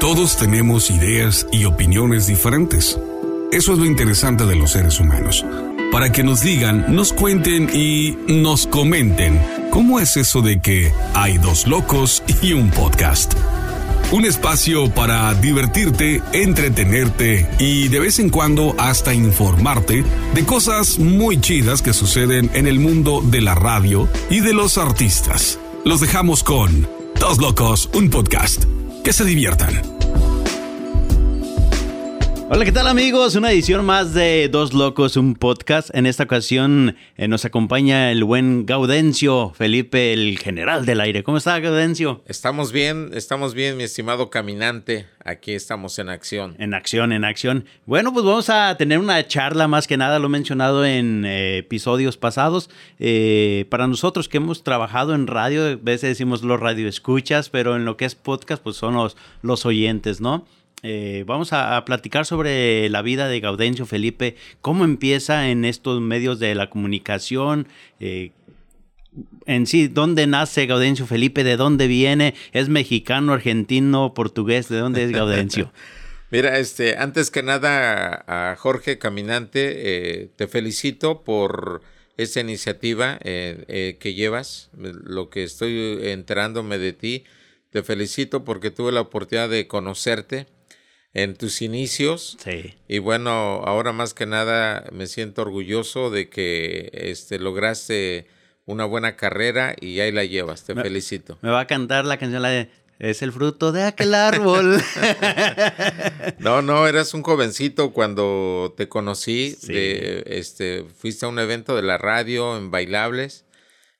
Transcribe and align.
Todos 0.00 0.38
tenemos 0.38 0.90
ideas 0.90 1.46
y 1.52 1.66
opiniones 1.66 2.26
diferentes. 2.26 2.98
Eso 3.52 3.74
es 3.74 3.78
lo 3.78 3.84
interesante 3.84 4.46
de 4.46 4.56
los 4.56 4.70
seres 4.70 4.98
humanos. 4.98 5.44
Para 5.92 6.10
que 6.10 6.24
nos 6.24 6.40
digan, 6.40 6.86
nos 6.88 7.12
cuenten 7.12 7.68
y 7.74 8.16
nos 8.26 8.66
comenten 8.66 9.38
cómo 9.70 10.00
es 10.00 10.16
eso 10.16 10.40
de 10.40 10.58
que 10.58 10.90
hay 11.12 11.36
dos 11.36 11.66
locos 11.66 12.22
y 12.40 12.54
un 12.54 12.70
podcast. 12.70 13.34
Un 14.10 14.24
espacio 14.24 14.90
para 14.90 15.34
divertirte, 15.34 16.22
entretenerte 16.32 17.46
y 17.58 17.88
de 17.88 18.00
vez 18.00 18.20
en 18.20 18.30
cuando 18.30 18.74
hasta 18.78 19.12
informarte 19.12 20.02
de 20.34 20.46
cosas 20.46 20.98
muy 20.98 21.42
chidas 21.42 21.82
que 21.82 21.92
suceden 21.92 22.50
en 22.54 22.66
el 22.66 22.80
mundo 22.80 23.20
de 23.22 23.42
la 23.42 23.54
radio 23.54 24.08
y 24.30 24.40
de 24.40 24.54
los 24.54 24.78
artistas. 24.78 25.58
Los 25.84 26.00
dejamos 26.00 26.42
con 26.42 26.88
Dos 27.20 27.38
Locos, 27.38 27.90
un 27.92 28.08
podcast. 28.08 28.69
Que 29.02 29.12
se 29.12 29.24
diviertan. 29.24 29.99
Hola, 32.52 32.64
¿qué 32.64 32.72
tal 32.72 32.88
amigos? 32.88 33.36
Una 33.36 33.52
edición 33.52 33.86
más 33.86 34.12
de 34.12 34.48
Dos 34.48 34.72
Locos, 34.72 35.16
un 35.16 35.36
podcast. 35.36 35.94
En 35.94 36.04
esta 36.04 36.24
ocasión 36.24 36.96
eh, 37.16 37.28
nos 37.28 37.44
acompaña 37.44 38.10
el 38.10 38.24
buen 38.24 38.66
Gaudencio 38.66 39.52
Felipe, 39.54 40.12
el 40.12 40.36
general 40.36 40.84
del 40.84 41.00
aire. 41.00 41.22
¿Cómo 41.22 41.38
está 41.38 41.60
Gaudencio? 41.60 42.24
Estamos 42.26 42.72
bien, 42.72 43.12
estamos 43.14 43.54
bien, 43.54 43.76
mi 43.76 43.84
estimado 43.84 44.30
caminante. 44.30 45.06
Aquí 45.24 45.52
estamos 45.52 45.96
en 46.00 46.08
acción. 46.08 46.56
En 46.58 46.74
acción, 46.74 47.12
en 47.12 47.24
acción. 47.24 47.66
Bueno, 47.86 48.12
pues 48.12 48.24
vamos 48.24 48.50
a 48.50 48.76
tener 48.76 48.98
una 48.98 49.24
charla 49.28 49.68
más 49.68 49.86
que 49.86 49.96
nada, 49.96 50.18
lo 50.18 50.26
he 50.26 50.30
mencionado 50.30 50.84
en 50.84 51.24
eh, 51.24 51.58
episodios 51.58 52.16
pasados. 52.16 52.68
Eh, 52.98 53.66
para 53.70 53.86
nosotros 53.86 54.28
que 54.28 54.38
hemos 54.38 54.64
trabajado 54.64 55.14
en 55.14 55.28
radio, 55.28 55.64
a 55.66 55.76
veces 55.76 56.10
decimos 56.10 56.42
los 56.42 56.58
radioescuchas, 56.58 57.48
pero 57.48 57.76
en 57.76 57.84
lo 57.84 57.96
que 57.96 58.06
es 58.06 58.16
podcast, 58.16 58.60
pues 58.60 58.74
son 58.74 58.94
los, 58.94 59.16
los 59.40 59.64
oyentes, 59.66 60.20
¿no? 60.20 60.46
Eh, 60.82 61.24
vamos 61.26 61.52
a, 61.52 61.84
platicar 61.84 62.24
sobre 62.24 62.88
la 62.88 63.02
vida 63.02 63.28
de 63.28 63.40
Gaudencio 63.40 63.84
Felipe, 63.84 64.36
cómo 64.60 64.84
empieza 64.84 65.48
en 65.48 65.64
estos 65.64 66.00
medios 66.00 66.38
de 66.38 66.54
la 66.54 66.70
comunicación, 66.70 67.68
eh, 67.98 68.32
en 69.46 69.66
sí, 69.66 69.88
dónde 69.88 70.26
nace 70.26 70.66
Gaudencio 70.66 71.06
Felipe, 71.06 71.44
de 71.44 71.56
dónde 71.56 71.86
viene, 71.86 72.34
es 72.52 72.68
mexicano, 72.68 73.32
argentino, 73.32 74.14
portugués, 74.14 74.68
de 74.68 74.78
dónde 74.78 75.04
es 75.04 75.10
Gaudencio. 75.10 75.72
Mira, 76.30 76.58
este, 76.58 76.96
antes 76.96 77.30
que 77.30 77.42
nada, 77.42 78.24
a 78.28 78.56
Jorge 78.56 78.98
Caminante, 78.98 80.22
eh, 80.22 80.30
te 80.36 80.46
felicito 80.46 81.22
por 81.24 81.82
esta 82.16 82.40
iniciativa 82.40 83.18
que 83.18 84.14
llevas, 84.14 84.70
lo 84.76 85.30
que 85.30 85.42
estoy 85.42 85.98
enterándome 86.02 86.76
de 86.76 86.92
ti. 86.92 87.24
Te 87.70 87.82
felicito 87.82 88.44
porque 88.44 88.70
tuve 88.70 88.92
la 88.92 89.00
oportunidad 89.00 89.48
de 89.48 89.66
conocerte 89.66 90.46
en 91.14 91.34
tus 91.34 91.62
inicios. 91.62 92.36
Sí. 92.42 92.74
Y 92.88 92.98
bueno, 92.98 93.62
ahora 93.64 93.92
más 93.92 94.14
que 94.14 94.26
nada 94.26 94.84
me 94.92 95.06
siento 95.06 95.42
orgulloso 95.42 96.10
de 96.10 96.28
que 96.28 96.90
este, 96.92 97.38
lograste 97.38 98.26
una 98.66 98.84
buena 98.84 99.16
carrera 99.16 99.74
y 99.80 100.00
ahí 100.00 100.12
la 100.12 100.24
llevas. 100.24 100.64
Te 100.64 100.74
felicito. 100.74 101.38
Me 101.42 101.50
va 101.50 101.60
a 101.60 101.66
cantar 101.66 102.04
la 102.04 102.18
canción 102.18 102.42
la 102.42 102.50
de 102.50 102.70
Es 102.98 103.22
el 103.22 103.32
fruto 103.32 103.72
de 103.72 103.82
aquel 103.82 104.14
árbol. 104.14 104.80
no, 106.38 106.62
no, 106.62 106.86
eras 106.86 107.12
un 107.14 107.22
jovencito 107.22 107.92
cuando 107.92 108.74
te 108.76 108.88
conocí. 108.88 109.56
De, 109.62 110.22
este, 110.26 110.84
fuiste 110.84 111.26
a 111.26 111.28
un 111.28 111.38
evento 111.38 111.74
de 111.74 111.82
la 111.82 111.98
radio 111.98 112.56
en 112.56 112.70
Bailables. 112.70 113.44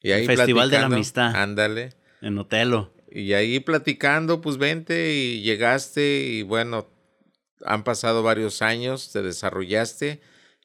Y 0.02 0.12
ahí 0.12 0.22
el 0.22 0.36
Festival 0.36 0.70
de 0.70 0.78
la 0.78 0.86
Amistad. 0.86 1.34
Ándale. 1.34 1.90
En 2.22 2.38
Otelo. 2.38 2.92
Y 3.10 3.32
ahí 3.32 3.58
platicando, 3.58 4.40
pues 4.40 4.56
vente 4.56 5.14
y 5.14 5.42
llegaste 5.42 6.20
y 6.20 6.42
bueno, 6.42 6.86
han 7.64 7.84
pasado 7.84 8.22
varios 8.22 8.62
años, 8.62 9.12
te 9.12 9.22
desarrollaste 9.22 10.20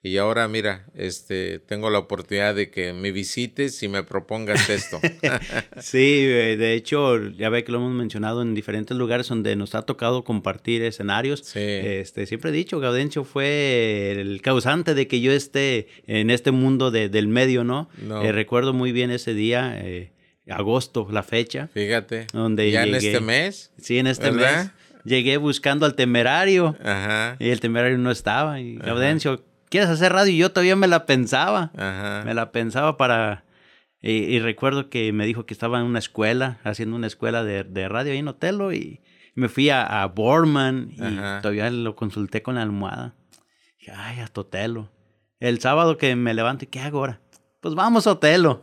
y 0.05 0.17
ahora 0.17 0.47
mira, 0.47 0.85
este, 0.93 1.57
tengo 1.57 1.89
la 1.89 1.97
oportunidad 1.97 2.53
de 2.53 2.69
que 2.69 2.93
me 2.93 3.11
visites 3.11 3.81
y 3.81 3.87
me 3.87 4.03
propongas 4.03 4.69
esto. 4.69 4.99
sí, 5.81 6.19
eh, 6.27 6.57
de 6.57 6.75
hecho, 6.75 7.17
ya 7.31 7.49
ve 7.49 7.63
que 7.63 7.71
lo 7.71 7.79
hemos 7.79 7.93
mencionado 7.93 8.43
en 8.43 8.53
diferentes 8.53 8.95
lugares 8.95 9.29
donde 9.29 9.55
nos 9.55 9.73
ha 9.73 9.81
tocado 9.81 10.23
compartir 10.23 10.83
escenarios. 10.83 11.39
Sí. 11.39 11.59
Este, 11.59 12.27
siempre 12.27 12.51
he 12.51 12.53
dicho, 12.53 12.79
Gaudencio 12.79 13.23
fue 13.23 14.11
el 14.11 14.43
causante 14.43 14.93
de 14.93 15.07
que 15.07 15.21
yo 15.21 15.31
esté 15.31 15.87
en 16.05 16.29
este 16.29 16.51
mundo 16.51 16.91
del 16.91 17.27
medio, 17.27 17.63
¿no? 17.63 17.89
Eh, 18.21 18.31
recuerdo 18.31 18.73
muy 18.73 18.91
bien 18.91 19.09
ese 19.09 19.33
día. 19.33 19.75
Eh, 19.81 20.11
agosto, 20.47 21.07
la 21.11 21.23
fecha. 21.23 21.67
Fíjate. 21.73 22.27
Donde 22.31 22.69
¿Ya 22.69 22.83
en 22.83 22.93
este 22.93 23.21
mes? 23.21 23.71
Sí, 23.79 23.97
en 23.97 24.05
este 24.05 24.31
mes 24.31 24.69
llegué 25.05 25.37
buscando 25.37 25.85
al 25.85 25.95
temerario 25.95 26.75
y 27.39 27.49
el 27.49 27.59
temerario 27.59 27.97
no 27.97 28.11
estaba. 28.11 28.59
Y 28.59 28.75
Gaudencio, 28.75 29.43
¿quieres 29.69 29.89
hacer 29.89 30.11
radio? 30.11 30.33
Y 30.33 30.37
yo 30.37 30.51
todavía 30.51 30.75
me 30.75 30.87
la 30.87 31.05
pensaba. 31.05 31.71
Me 32.25 32.33
la 32.33 32.51
pensaba 32.51 32.97
para... 32.97 33.45
Y, 34.01 34.37
recuerdo 34.39 34.89
que 34.89 35.11
me 35.13 35.25
dijo 35.25 35.47
que 35.47 35.53
estaba 35.53 35.79
en 35.79 35.85
una 35.85 35.97
escuela, 35.97 36.59
haciendo 36.63 36.95
una 36.95 37.07
escuela 37.07 37.43
de, 37.43 37.89
radio 37.89 38.11
ahí 38.11 38.19
en 38.19 38.27
Otelo 38.27 38.71
y 38.71 39.01
me 39.33 39.49
fui 39.49 39.69
a, 39.69 40.03
a 40.03 40.05
Borman 40.07 40.91
y 40.91 41.15
todavía 41.41 41.69
lo 41.71 41.95
consulté 41.95 42.43
con 42.43 42.55
la 42.55 42.61
almohada. 42.61 43.15
Y, 43.79 43.89
ay, 43.89 44.19
a 44.19 44.27
Totelo. 44.27 44.91
El 45.39 45.59
sábado 45.59 45.97
que 45.97 46.15
me 46.15 46.33
levanto, 46.33 46.65
¿qué 46.69 46.79
hago 46.81 46.99
ahora? 46.99 47.21
Pues 47.61 47.73
vamos 47.73 48.05
a 48.05 48.11
Otelo. 48.11 48.61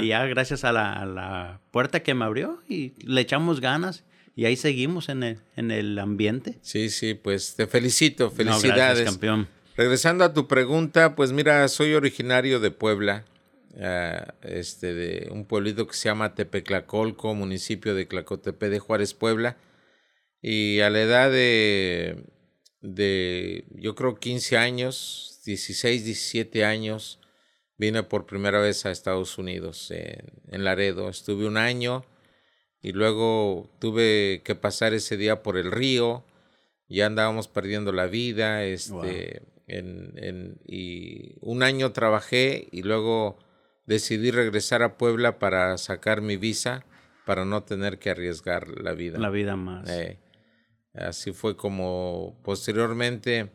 Y 0.00 0.08
ya 0.08 0.24
gracias 0.26 0.62
a 0.62 0.72
la, 0.72 0.92
a 0.92 1.06
la 1.06 1.60
puerta 1.72 2.04
que 2.04 2.14
me 2.14 2.24
abrió 2.24 2.62
y 2.68 2.94
le 3.04 3.20
echamos 3.20 3.60
ganas 3.60 4.04
y 4.36 4.46
ahí 4.46 4.56
seguimos 4.56 5.08
en 5.08 5.22
el, 5.22 5.38
en 5.56 5.70
el 5.70 5.98
ambiente. 5.98 6.58
Sí, 6.60 6.90
sí, 6.90 7.14
pues 7.14 7.54
te 7.54 7.66
felicito, 7.66 8.30
felicidades. 8.30 9.04
campeón. 9.04 9.48
Regresando 9.76 10.24
a 10.24 10.32
tu 10.32 10.48
pregunta, 10.48 11.14
pues 11.14 11.32
mira, 11.32 11.66
soy 11.68 11.94
originario 11.94 12.60
de 12.60 12.70
Puebla, 12.70 13.24
ah, 13.80 14.34
este, 14.42 14.92
de 14.94 15.28
un 15.30 15.46
pueblito 15.46 15.86
que 15.86 15.94
se 15.94 16.08
llama 16.08 16.34
Tepeclacolco, 16.34 17.34
municipio 17.34 17.94
de 17.94 18.08
Clacotepe 18.08 18.68
de 18.70 18.78
Juárez, 18.78 19.14
Puebla. 19.14 19.56
Y 20.42 20.80
a 20.80 20.90
la 20.90 21.00
edad 21.00 21.30
de, 21.30 22.24
de, 22.80 23.64
yo 23.70 23.94
creo, 23.94 24.16
15 24.16 24.56
años, 24.58 25.40
16, 25.44 26.04
17 26.04 26.64
años, 26.64 27.20
vine 27.78 28.02
por 28.02 28.26
primera 28.26 28.60
vez 28.60 28.84
a 28.84 28.90
Estados 28.90 29.38
Unidos, 29.38 29.90
en 29.90 30.64
Laredo. 30.64 31.08
Estuve 31.08 31.46
un 31.46 31.56
año 31.56 32.04
y 32.84 32.92
luego 32.92 33.70
tuve 33.78 34.42
que 34.44 34.54
pasar 34.54 34.92
ese 34.92 35.16
día 35.16 35.42
por 35.42 35.56
el 35.56 35.72
río, 35.72 36.22
ya 36.86 37.06
andábamos 37.06 37.48
perdiendo 37.48 37.92
la 37.92 38.04
vida, 38.04 38.62
este, 38.62 39.42
en, 39.66 40.12
en, 40.16 40.58
y 40.66 41.36
un 41.40 41.62
año 41.62 41.92
trabajé 41.92 42.68
y 42.72 42.82
luego 42.82 43.38
decidí 43.86 44.30
regresar 44.30 44.82
a 44.82 44.98
Puebla 44.98 45.38
para 45.38 45.78
sacar 45.78 46.20
mi 46.20 46.36
visa 46.36 46.84
para 47.24 47.46
no 47.46 47.62
tener 47.62 47.98
que 47.98 48.10
arriesgar 48.10 48.68
la 48.68 48.92
vida. 48.92 49.18
La 49.18 49.30
vida 49.30 49.56
más. 49.56 49.88
Eh, 49.88 50.18
así 50.92 51.32
fue 51.32 51.56
como 51.56 52.38
posteriormente 52.44 53.50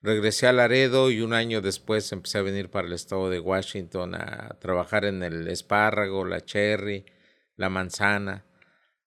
regresé 0.00 0.46
a 0.46 0.52
Laredo 0.54 1.10
y 1.10 1.20
un 1.20 1.34
año 1.34 1.60
después 1.60 2.10
empecé 2.10 2.38
a 2.38 2.42
venir 2.42 2.70
para 2.70 2.86
el 2.86 2.94
estado 2.94 3.28
de 3.28 3.38
Washington 3.38 4.14
a 4.14 4.56
trabajar 4.60 5.04
en 5.04 5.22
el 5.22 5.46
espárrago, 5.48 6.24
la 6.24 6.40
cherry, 6.40 7.04
la 7.56 7.68
manzana. 7.68 8.46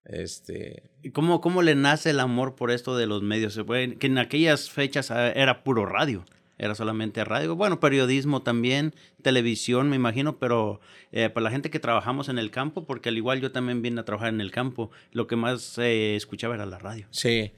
Este... 0.06 0.84
¿Y 1.02 1.12
cómo, 1.12 1.42
cómo 1.42 1.62
le 1.62 1.76
nace 1.76 2.12
el 2.12 2.20
amor 2.20 2.56
por 2.56 2.72
esto 2.72 2.96
de 2.98 3.08
los 3.08 3.22
medios? 3.22 3.60
Que 4.00 4.08
en 4.08 4.18
aquellas 4.18 4.70
fechas 4.70 5.12
ah, 5.12 5.32
era 5.32 5.64
puro 5.64 5.86
radio, 5.86 6.26
era 6.58 6.76
solamente 6.76 7.24
radio. 7.24 7.56
Bueno, 7.56 7.80
periodismo 7.80 8.44
también, 8.44 8.94
televisión, 9.22 9.90
me 9.90 9.96
imagino, 9.96 10.38
pero 10.38 10.80
eh, 11.12 11.30
para 11.30 11.46
la 11.46 11.52
gente 11.52 11.70
que 11.70 11.80
trabajamos 11.80 12.30
en 12.30 12.38
el 12.38 12.52
campo, 12.52 12.86
porque 12.86 13.10
al 13.10 13.18
igual 13.18 13.42
yo 13.42 13.52
también 13.52 13.82
vine 13.82 14.02
a 14.02 14.06
trabajar 14.06 14.30
en 14.30 14.42
el 14.42 14.52
campo, 14.52 14.92
lo 15.12 15.28
que 15.28 15.36
más 15.36 15.78
eh, 15.78 16.16
escuchaba 16.16 16.56
era 16.56 16.66
la 16.66 16.80
radio. 16.80 17.08
Sí. 17.12 17.52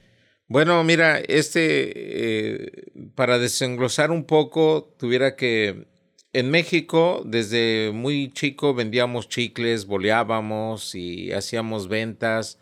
Bueno, 0.46 0.82
mira, 0.82 1.18
este, 1.18 2.64
eh, 2.64 2.92
para 3.14 3.38
desenglosar 3.38 4.10
un 4.10 4.24
poco, 4.24 4.94
tuviera 4.98 5.36
que 5.36 5.86
en 6.32 6.50
México, 6.50 7.22
desde 7.24 7.90
muy 7.92 8.30
chico 8.32 8.74
vendíamos 8.74 9.28
chicles, 9.28 9.86
boleábamos 9.86 10.94
y 10.94 11.32
hacíamos 11.32 11.88
ventas, 11.88 12.58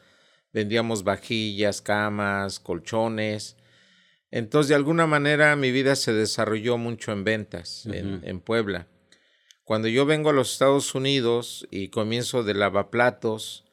vendíamos 0.52 1.02
vajillas, 1.02 1.82
camas, 1.82 2.60
colchones. 2.60 3.56
Entonces, 4.30 4.68
de 4.68 4.76
alguna 4.76 5.06
manera, 5.06 5.56
mi 5.56 5.72
vida 5.72 5.96
se 5.96 6.12
desarrolló 6.12 6.78
mucho 6.78 7.12
en 7.12 7.24
ventas 7.24 7.86
en, 7.86 8.40
Puebla. 8.40 8.88
Cuando 9.64 9.88
yo 9.88 10.06
vengo 10.06 10.30
a 10.30 10.32
los 10.32 10.52
Estados 10.52 10.94
Unidos 10.94 11.66
y 11.70 11.88
comienzo 11.88 12.44
de 12.44 12.54
lavaplatos 12.54 13.64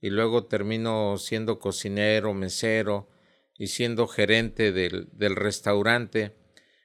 y 0.00 0.10
luego 0.10 0.46
termino 0.46 1.18
siendo 1.18 1.58
cocinero, 1.58 2.32
mesero 2.32 3.10
y 3.58 3.66
siendo 3.66 4.08
gerente 4.08 4.72
del, 4.72 5.08
del 5.12 5.36
restaurante, 5.36 6.34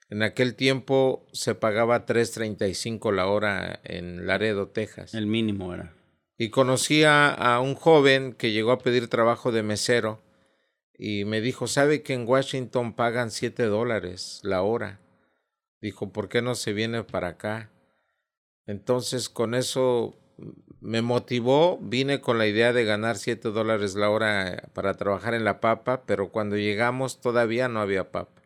en 0.10 0.24
aquel 0.24 0.56
tiempo 0.56 1.26
se 1.34 1.56
pagaba 1.56 2.06
3.35 2.06 3.12
la 3.14 3.28
hora 3.28 3.80
en 3.84 4.26
Laredo, 4.26 4.70
Texas. 4.70 5.14
El 5.14 5.28
mínimo 5.28 5.74
era. 5.74 5.94
Y 6.38 6.50
conocí 6.50 7.04
a, 7.04 7.60
un 7.62 7.76
joven 7.76 8.34
que 8.34 8.52
llegó 8.52 8.72
a 8.72 8.80
pedir 8.80 9.10
trabajo 9.10 9.52
de 9.52 9.64
mesero 9.64 10.22
y 10.98 11.26
me 11.26 11.42
dijo, 11.42 11.68
¿sabe 11.68 12.04
que 12.04 12.14
en 12.14 12.28
Washington 12.28 12.94
pagan 12.94 13.32
7 13.32 13.64
dólares 13.64 14.40
la 14.44 14.62
hora? 14.62 15.00
Dijo, 15.82 16.12
¿por 16.12 16.30
qué 16.30 16.42
no 16.42 16.56
se 16.56 16.74
viene 16.74 17.04
para 17.04 17.30
acá? 17.30 17.72
Entonces 18.66 19.30
con 19.30 19.56
eso 19.56 20.16
me 20.80 21.02
motivó, 21.02 21.80
vine 21.82 22.22
con 22.22 22.38
la 22.38 22.46
idea 22.46 22.72
de 22.72 22.86
ganar 22.86 23.18
7 23.18 23.50
dólares 23.50 23.96
la 23.96 24.10
hora 24.10 24.70
para 24.74 24.94
trabajar 24.94 25.34
en 25.34 25.44
la 25.44 25.60
papa, 25.60 26.04
pero 26.06 26.30
cuando 26.30 26.56
llegamos 26.56 27.20
todavía 27.20 27.68
no 27.68 27.82
había 27.82 28.12
papa. 28.12 28.42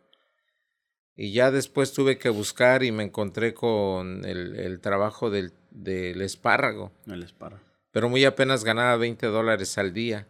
Y 1.14 1.32
ya 1.32 1.50
después 1.50 1.92
tuve 1.92 2.18
que 2.18 2.30
buscar 2.30 2.82
y 2.82 2.92
me 2.92 3.04
encontré 3.04 3.54
con 3.54 4.24
el, 4.24 4.56
el 4.56 4.80
trabajo 4.80 5.30
del, 5.30 5.52
del, 5.70 6.22
espárrago. 6.22 6.92
El 7.06 7.22
espárrago. 7.22 7.64
Pero 7.90 8.08
muy 8.08 8.24
apenas 8.24 8.64
ganaba 8.64 8.96
20 8.96 9.26
dólares 9.26 9.76
al 9.76 9.92
día 9.92 10.26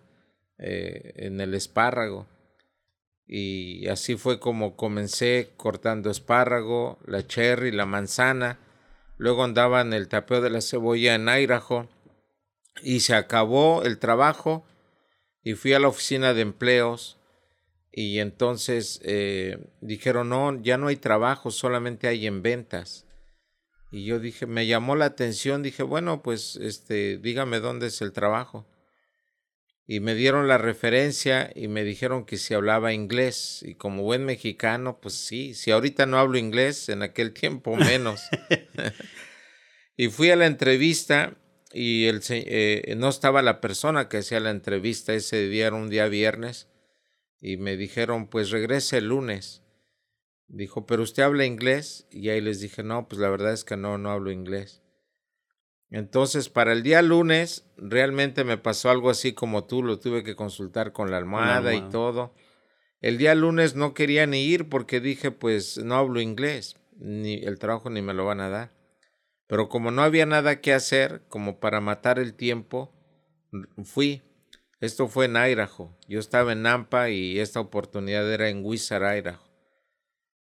eh, 0.58 1.12
en 1.16 1.40
el 1.40 1.54
espárrago. 1.54 2.26
Y 3.26 3.86
así 3.88 4.16
fue 4.16 4.40
como 4.40 4.76
comencé 4.76 5.52
cortando 5.56 6.10
espárrago, 6.10 6.98
la 7.06 7.26
cherry, 7.26 7.70
la 7.70 7.86
manzana. 7.86 8.58
Luego 9.16 9.44
andaba 9.44 9.80
en 9.80 9.92
el 9.92 10.08
tapeo 10.08 10.40
de 10.40 10.50
la 10.50 10.60
cebolla 10.60 11.14
en 11.14 11.28
Idaho. 11.28 11.88
Y 12.82 13.00
se 13.00 13.14
acabó 13.14 13.82
el 13.84 13.98
trabajo 13.98 14.66
y 15.44 15.54
fui 15.54 15.72
a 15.72 15.78
la 15.78 15.88
oficina 15.88 16.34
de 16.34 16.42
empleos 16.42 17.18
y 17.92 18.20
entonces 18.20 19.00
eh, 19.04 19.58
dijeron, 19.82 20.30
no, 20.30 20.60
ya 20.62 20.78
no 20.78 20.88
hay 20.88 20.96
trabajo, 20.96 21.50
solamente 21.50 22.08
hay 22.08 22.26
en 22.26 22.42
ventas. 22.42 23.06
Y 23.90 24.06
yo 24.06 24.18
dije, 24.18 24.46
me 24.46 24.66
llamó 24.66 24.96
la 24.96 25.04
atención, 25.04 25.62
dije, 25.62 25.82
bueno, 25.82 26.22
pues 26.22 26.56
este, 26.56 27.18
dígame 27.18 27.60
dónde 27.60 27.88
es 27.88 28.00
el 28.00 28.12
trabajo. 28.12 28.66
Y 29.86 30.00
me 30.00 30.14
dieron 30.14 30.48
la 30.48 30.56
referencia 30.56 31.52
y 31.54 31.68
me 31.68 31.84
dijeron 31.84 32.24
que 32.24 32.38
si 32.38 32.54
hablaba 32.54 32.94
inglés. 32.94 33.62
Y 33.62 33.74
como 33.74 34.04
buen 34.04 34.24
mexicano, 34.24 34.98
pues 35.02 35.12
sí, 35.12 35.52
si 35.52 35.70
ahorita 35.70 36.06
no 36.06 36.18
hablo 36.18 36.38
inglés, 36.38 36.88
en 36.88 37.02
aquel 37.02 37.34
tiempo 37.34 37.76
menos. 37.76 38.22
y 39.98 40.08
fui 40.08 40.30
a 40.30 40.36
la 40.36 40.46
entrevista 40.46 41.36
y 41.74 42.06
el, 42.06 42.22
eh, 42.30 42.94
no 42.96 43.10
estaba 43.10 43.42
la 43.42 43.60
persona 43.60 44.08
que 44.08 44.18
hacía 44.18 44.40
la 44.40 44.50
entrevista 44.50 45.12
ese 45.12 45.46
día, 45.48 45.66
era 45.66 45.76
un 45.76 45.90
día 45.90 46.06
viernes 46.06 46.71
y 47.42 47.56
me 47.56 47.76
dijeron, 47.76 48.28
pues 48.28 48.50
regrese 48.50 48.98
el 48.98 49.08
lunes. 49.08 49.64
Dijo, 50.46 50.86
pero 50.86 51.02
usted 51.02 51.24
habla 51.24 51.44
inglés? 51.44 52.06
Y 52.12 52.28
ahí 52.28 52.40
les 52.40 52.60
dije, 52.60 52.84
no, 52.84 53.08
pues 53.08 53.20
la 53.20 53.28
verdad 53.28 53.52
es 53.52 53.64
que 53.64 53.76
no, 53.76 53.98
no 53.98 54.12
hablo 54.12 54.30
inglés. 54.30 54.84
Entonces, 55.90 56.48
para 56.48 56.72
el 56.72 56.84
día 56.84 57.02
lunes, 57.02 57.66
realmente 57.76 58.44
me 58.44 58.58
pasó 58.58 58.90
algo 58.90 59.10
así 59.10 59.32
como 59.32 59.64
tú, 59.66 59.82
lo 59.82 59.98
tuve 59.98 60.22
que 60.22 60.36
consultar 60.36 60.92
con 60.92 61.10
la 61.10 61.18
almohada, 61.18 61.74
y 61.74 61.82
todo. 61.90 62.32
El 63.00 63.18
día 63.18 63.34
lunes 63.34 63.74
no 63.74 63.92
quería 63.92 64.24
ni 64.26 64.44
ir 64.44 64.68
porque 64.68 65.00
dije, 65.00 65.32
pues 65.32 65.78
no 65.78 65.96
hablo 65.96 66.20
inglés, 66.20 66.76
ni 66.96 67.42
el 67.42 67.58
trabajo 67.58 67.90
ni 67.90 68.02
me 68.02 68.14
lo 68.14 68.24
van 68.24 68.40
a 68.40 68.50
dar. 68.50 68.70
Pero 69.48 69.68
como 69.68 69.90
no 69.90 70.02
había 70.02 70.26
nada 70.26 70.60
que 70.60 70.72
hacer, 70.72 71.24
como 71.28 71.58
para 71.58 71.80
matar 71.80 72.20
el 72.20 72.34
tiempo, 72.34 72.94
fui. 73.82 74.22
Esto 74.82 75.06
fue 75.06 75.26
en 75.26 75.36
Idaho. 75.36 75.96
Yo 76.08 76.18
estaba 76.18 76.50
en 76.50 76.62
Nampa 76.62 77.08
y 77.08 77.38
esta 77.38 77.60
oportunidad 77.60 78.30
era 78.32 78.48
en 78.48 78.64
Wizard, 78.64 79.16
Idaho. 79.16 79.48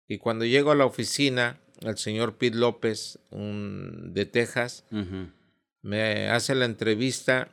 Y 0.07 0.19
cuando 0.19 0.45
llego 0.45 0.69
a 0.69 0.75
la 0.75 0.85
oficina, 0.85 1.59
el 1.81 1.97
señor 1.97 2.37
Pete 2.37 2.55
López, 2.55 3.17
un, 3.31 4.13
de 4.13 4.27
Texas, 4.27 4.85
me 5.81 6.29
hace 6.29 6.53
la 6.53 6.65
entrevista 6.65 7.49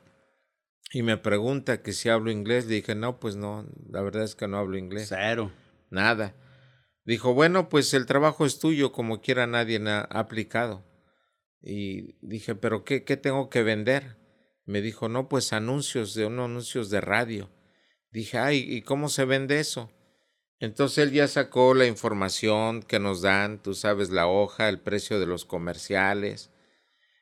y 0.92 1.02
me 1.02 1.16
pregunta 1.16 1.80
que 1.80 1.94
si 1.94 2.10
hablo 2.10 2.30
inglés. 2.30 2.66
Le 2.66 2.74
dije, 2.74 2.94
no, 2.94 3.20
pues 3.20 3.36
no, 3.36 3.66
la 3.88 4.02
verdad 4.02 4.24
es 4.24 4.34
que 4.34 4.46
no 4.46 4.58
hablo 4.58 4.76
inglés. 4.76 5.06
Cero. 5.08 5.52
Nada. 5.88 6.34
Dijo, 7.06 7.32
bueno, 7.32 7.70
pues 7.70 7.94
el 7.94 8.04
trabajo 8.04 8.44
es 8.44 8.58
tuyo, 8.58 8.92
como 8.92 9.22
quiera 9.22 9.46
nadie 9.46 9.80
ha 9.88 10.00
aplicado. 10.02 10.84
Y 11.62 12.18
dije, 12.20 12.54
pero 12.54 12.84
¿qué, 12.84 13.02
qué 13.02 13.16
tengo 13.16 13.48
que 13.48 13.62
vender? 13.62 14.25
Me 14.66 14.82
dijo, 14.82 15.08
no, 15.08 15.28
pues 15.28 15.52
anuncios 15.52 16.14
de 16.14 16.26
unos 16.26 16.46
anuncios 16.46 16.90
de 16.90 17.00
radio. 17.00 17.48
Dije, 18.10 18.38
ay, 18.38 18.58
¿y 18.68 18.82
cómo 18.82 19.08
se 19.08 19.24
vende 19.24 19.60
eso? 19.60 19.90
Entonces 20.58 20.98
él 20.98 21.12
ya 21.12 21.28
sacó 21.28 21.74
la 21.74 21.86
información 21.86 22.82
que 22.82 22.98
nos 22.98 23.22
dan, 23.22 23.62
tú 23.62 23.74
sabes, 23.74 24.10
la 24.10 24.26
hoja, 24.26 24.68
el 24.68 24.80
precio 24.80 25.20
de 25.20 25.26
los 25.26 25.44
comerciales. 25.44 26.50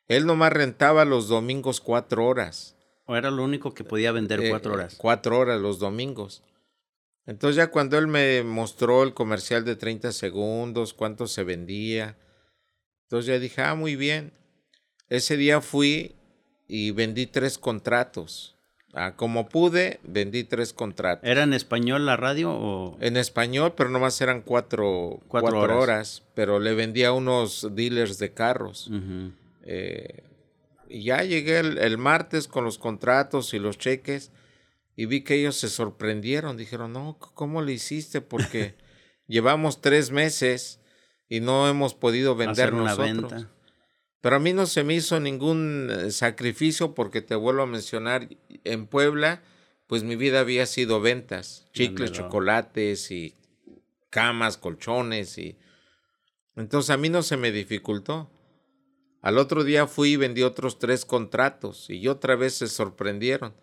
Él 0.06 0.26
nomás 0.26 0.52
rentaba 0.52 1.04
los 1.04 1.28
domingos 1.28 1.80
cuatro 1.80 2.26
horas. 2.26 2.76
¿O 3.06 3.16
era 3.16 3.30
lo 3.30 3.44
único 3.44 3.74
que 3.74 3.84
podía 3.84 4.12
vender 4.12 4.40
eh, 4.40 4.50
cuatro 4.50 4.74
horas? 4.74 4.94
cuatro 4.96 5.38
horas 5.38 5.60
los 5.60 5.78
domingos. 5.78 6.42
Entonces 7.26 7.56
ya 7.56 7.70
cuando 7.70 7.98
él 7.98 8.06
me 8.06 8.42
mostró 8.42 9.02
el 9.02 9.14
comercial 9.14 9.64
de 9.64 9.76
30 9.76 10.12
segundos, 10.12 10.94
cuánto 10.94 11.26
se 11.26 11.42
vendía, 11.42 12.18
entonces 13.04 13.26
ya 13.26 13.38
dije, 13.38 13.62
ah, 13.62 13.74
muy 13.74 13.96
bien. 13.96 14.32
Ese 15.08 15.36
día 15.36 15.60
fui 15.60 16.16
y 16.68 16.90
vendí 16.92 17.26
tres 17.26 17.58
contratos. 17.58 18.54
Ah, 18.96 19.16
como 19.16 19.48
pude, 19.48 19.98
vendí 20.04 20.44
tres 20.44 20.72
contratos. 20.72 21.28
¿Era 21.28 21.42
en 21.42 21.52
español 21.52 22.06
la 22.06 22.16
radio 22.16 22.52
o...? 22.52 22.96
En 23.00 23.16
español, 23.16 23.74
pero 23.76 23.90
nomás 23.90 24.20
eran 24.20 24.40
cuatro, 24.40 25.20
cuatro, 25.26 25.58
horas. 25.58 26.22
Pero 26.34 26.60
le 26.60 26.74
vendí 26.74 27.02
a 27.02 27.12
unos 27.12 27.68
dealers 27.72 28.18
de 28.18 28.32
carros. 28.32 28.88
Eh, 29.64 30.22
y 30.88 31.02
ya 31.04 31.24
llegué 31.24 31.58
el, 31.58 31.98
martes 31.98 32.46
con 32.46 32.64
los 32.64 32.78
contratos 32.78 33.52
y 33.52 33.58
los 33.58 33.78
cheques 33.78 34.30
y 34.94 35.06
vi 35.06 35.22
que 35.22 35.34
ellos 35.34 35.56
se 35.56 35.68
sorprendieron. 35.68 36.56
Dijeron, 36.56 36.92
no, 36.92 37.18
¿cómo 37.18 37.62
le 37.62 37.72
hiciste? 37.72 38.20
Porque 38.20 38.76
llevamos 39.26 39.80
tres 39.80 40.12
meses 40.12 40.78
y 41.28 41.40
no 41.40 41.68
hemos 41.68 41.94
podido 41.94 42.36
vender 42.36 42.68
Hacer 42.68 42.74
una 42.74 42.94
Venta. 42.94 43.50
Pero 44.24 44.36
a 44.36 44.38
mí 44.38 44.54
no 44.54 44.64
se 44.64 44.84
me 44.84 44.94
hizo 44.94 45.20
ningún 45.20 45.90
eh, 45.90 46.10
sacrificio 46.10 46.94
porque 46.94 47.20
te 47.20 47.34
vuelvo 47.34 47.60
a 47.60 47.66
mencionar, 47.66 48.26
en 48.64 48.86
Puebla, 48.86 49.42
pues 49.86 50.02
mi 50.02 50.16
vida 50.16 50.40
había 50.40 50.64
sido 50.64 51.02
ventas, 51.02 51.68
chicles, 51.74 52.10
chocolates 52.10 53.10
y 53.10 53.36
camas, 54.08 54.56
colchones 54.56 55.36
y... 55.36 55.58
Entonces 56.56 56.88
a 56.88 56.96
mí 56.96 57.10
no 57.10 57.22
se 57.22 57.36
me 57.36 57.52
dificultó. 57.52 58.30
Al 59.20 59.36
otro 59.36 59.62
día 59.62 59.86
fui 59.86 60.12
y 60.12 60.16
vendí 60.16 60.42
otros 60.42 60.78
tres 60.78 61.04
contratos 61.04 61.90
y 61.90 62.08
otra 62.08 62.34
vez 62.34 62.54
se 62.54 62.68
sorprendieron. 62.68 63.54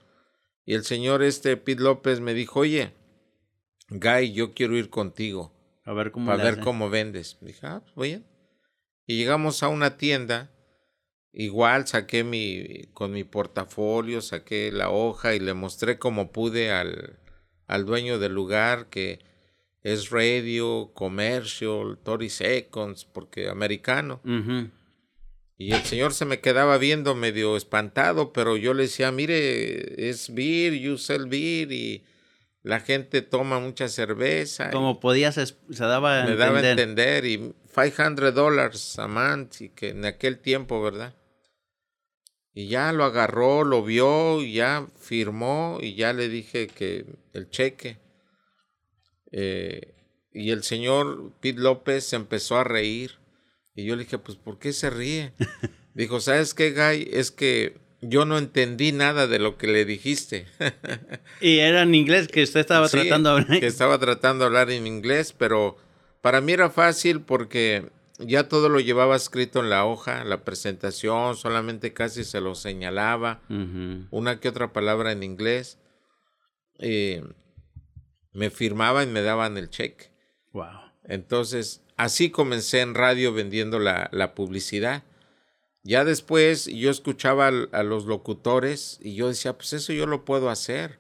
Y 0.64 0.76
el 0.76 0.84
señor 0.84 1.24
este 1.24 1.58
Pete 1.58 1.82
López 1.82 2.20
me 2.20 2.36
dijo, 2.36 2.60
oye, 2.60 2.94
Guy, 3.90 4.34
yo 4.34 4.54
quiero 4.54 4.78
ir 4.78 4.92
contigo. 4.92 5.56
A 5.86 5.94
ver 5.94 6.12
cómo, 6.12 6.32
a 6.32 6.36
ver 6.36 6.60
cómo 6.60 6.92
vendes. 6.92 7.40
dije, 7.42 7.66
ah, 7.66 7.82
pues, 7.96 8.12
bien. 8.12 8.31
Y 9.12 9.18
llegamos 9.18 9.62
a 9.62 9.68
una 9.68 9.98
tienda, 9.98 10.52
igual 11.34 11.86
saqué 11.86 12.24
mi, 12.24 12.86
con 12.94 13.12
mi 13.12 13.26
portafolio, 13.26 14.22
saqué 14.22 14.72
la 14.72 14.90
hoja 14.90 15.36
y 15.36 15.40
le 15.42 15.54
mostré 15.54 16.00
como 16.00 16.32
pude 16.32 16.72
al, 16.72 17.20
al 17.68 17.86
dueño 17.86 18.20
del 18.20 18.34
lugar 18.34 18.88
que 18.90 19.20
es 19.84 20.12
radio, 20.12 20.92
commercial, 20.94 22.00
30 22.02 22.30
seconds, 22.30 23.04
porque 23.04 23.50
americano. 23.50 24.22
Y 25.58 25.74
el 25.74 25.84
señor 25.84 26.14
se 26.14 26.24
me 26.24 26.40
quedaba 26.40 26.78
viendo 26.78 27.14
medio 27.14 27.58
espantado, 27.58 28.32
pero 28.32 28.56
yo 28.56 28.74
le 28.74 28.84
decía, 28.84 29.12
mire, 29.12 30.10
es 30.10 30.34
beer, 30.34 30.74
you 30.76 30.98
sell 30.98 31.26
beer, 31.26 31.70
y 31.74 32.06
la 32.64 32.80
gente 32.80 33.22
toma 33.22 33.60
mucha 33.60 33.90
cerveza. 33.90 34.72
Como 34.72 35.02
podías, 35.02 35.36
se 35.36 35.84
daba 35.84 36.24
a 36.24 36.26
Me 36.26 36.38
daba 36.38 36.60
a 36.60 36.70
entender, 36.70 37.26
y 37.26 37.54
500 37.74 38.34
dólares 38.34 39.00
a 39.00 39.08
month, 39.08 39.62
y 39.62 39.70
que 39.70 39.90
en 39.90 40.06
aquel 40.06 40.40
tiempo, 40.40 40.82
¿verdad? 40.82 41.16
Y 42.54 42.68
ya 42.68 42.92
lo 42.92 43.06
agarró, 43.06 43.64
lo 43.64 43.84
vio, 43.84 44.42
y 44.42 44.54
ya 44.54 44.88
firmó, 45.00 45.78
y 45.82 45.96
ya 45.96 46.14
le 46.14 46.28
dije 46.28 46.68
que 46.68 47.06
el 47.34 47.50
cheque. 47.50 47.98
Eh, 49.32 49.94
y 50.34 50.52
el 50.52 50.64
señor 50.64 51.32
Pete 51.40 51.60
López 51.60 52.06
se 52.06 52.16
empezó 52.16 52.58
a 52.58 52.64
reír. 52.64 53.20
Y 53.74 53.86
yo 53.86 53.96
le 53.96 54.04
dije, 54.04 54.18
pues, 54.18 54.38
¿por 54.38 54.60
qué 54.60 54.74
se 54.74 54.90
ríe? 54.90 55.32
Dijo, 55.94 56.20
¿sabes 56.20 56.54
qué, 56.54 56.72
Guy? 56.72 57.10
Es 57.12 57.32
que 57.32 57.78
yo 58.02 58.26
no 58.26 58.38
entendí 58.38 58.92
nada 58.92 59.28
de 59.28 59.40
lo 59.40 59.58
que 59.58 59.68
le 59.68 59.86
dijiste. 59.86 60.46
y 61.42 61.60
era 61.60 61.84
en 61.84 61.96
inglés 61.96 62.28
que 62.28 62.44
usted 62.44 62.62
estaba 62.62 62.88
tratando 62.90 63.36
de 63.36 63.42
hablar. 63.42 63.60
Que 63.60 63.68
estaba 63.68 64.00
tratando 64.00 64.44
de 64.44 64.48
hablar 64.48 64.72
en 64.72 64.88
inglés, 64.88 65.34
pero 65.38 65.78
para 66.22 66.42
mí 66.42 66.54
era 66.54 66.70
fácil 66.70 67.22
porque 67.22 67.90
ya 68.20 68.48
todo 68.48 68.70
lo 68.70 68.80
llevaba 68.80 69.16
escrito 69.16 69.60
en 69.60 69.70
la 69.70 69.86
hoja, 69.86 70.24
la 70.24 70.44
presentación, 70.44 71.36
solamente 71.36 71.94
casi 71.94 72.24
se 72.24 72.40
lo 72.42 72.56
señalaba, 72.56 73.42
una 74.12 74.40
que 74.40 74.50
otra 74.50 74.72
palabra 74.74 75.12
en 75.12 75.24
inglés. 75.24 75.80
me 78.34 78.50
firmaban 78.50 79.10
y 79.10 79.12
me 79.12 79.22
daban 79.22 79.58
el 79.58 79.70
cheque. 79.70 80.12
Wow. 80.54 80.80
Entonces, 81.04 81.82
así 81.98 82.30
comencé 82.30 82.82
en 82.82 82.94
radio 82.94 83.34
vendiendo 83.34 83.80
la, 83.80 84.10
la 84.12 84.36
publicidad. 84.36 85.04
Ya 85.84 86.06
después 86.06 86.68
yo 86.68 86.92
escuchaba 86.92 87.48
a 87.48 87.84
los 87.84 88.06
locutores 88.06 89.00
y 89.02 89.16
yo 89.16 89.28
decía, 89.30 89.54
pues 89.54 89.74
eso 89.74 89.94
yo 89.94 90.06
lo 90.06 90.26
puedo 90.26 90.50
hacer. 90.50 91.00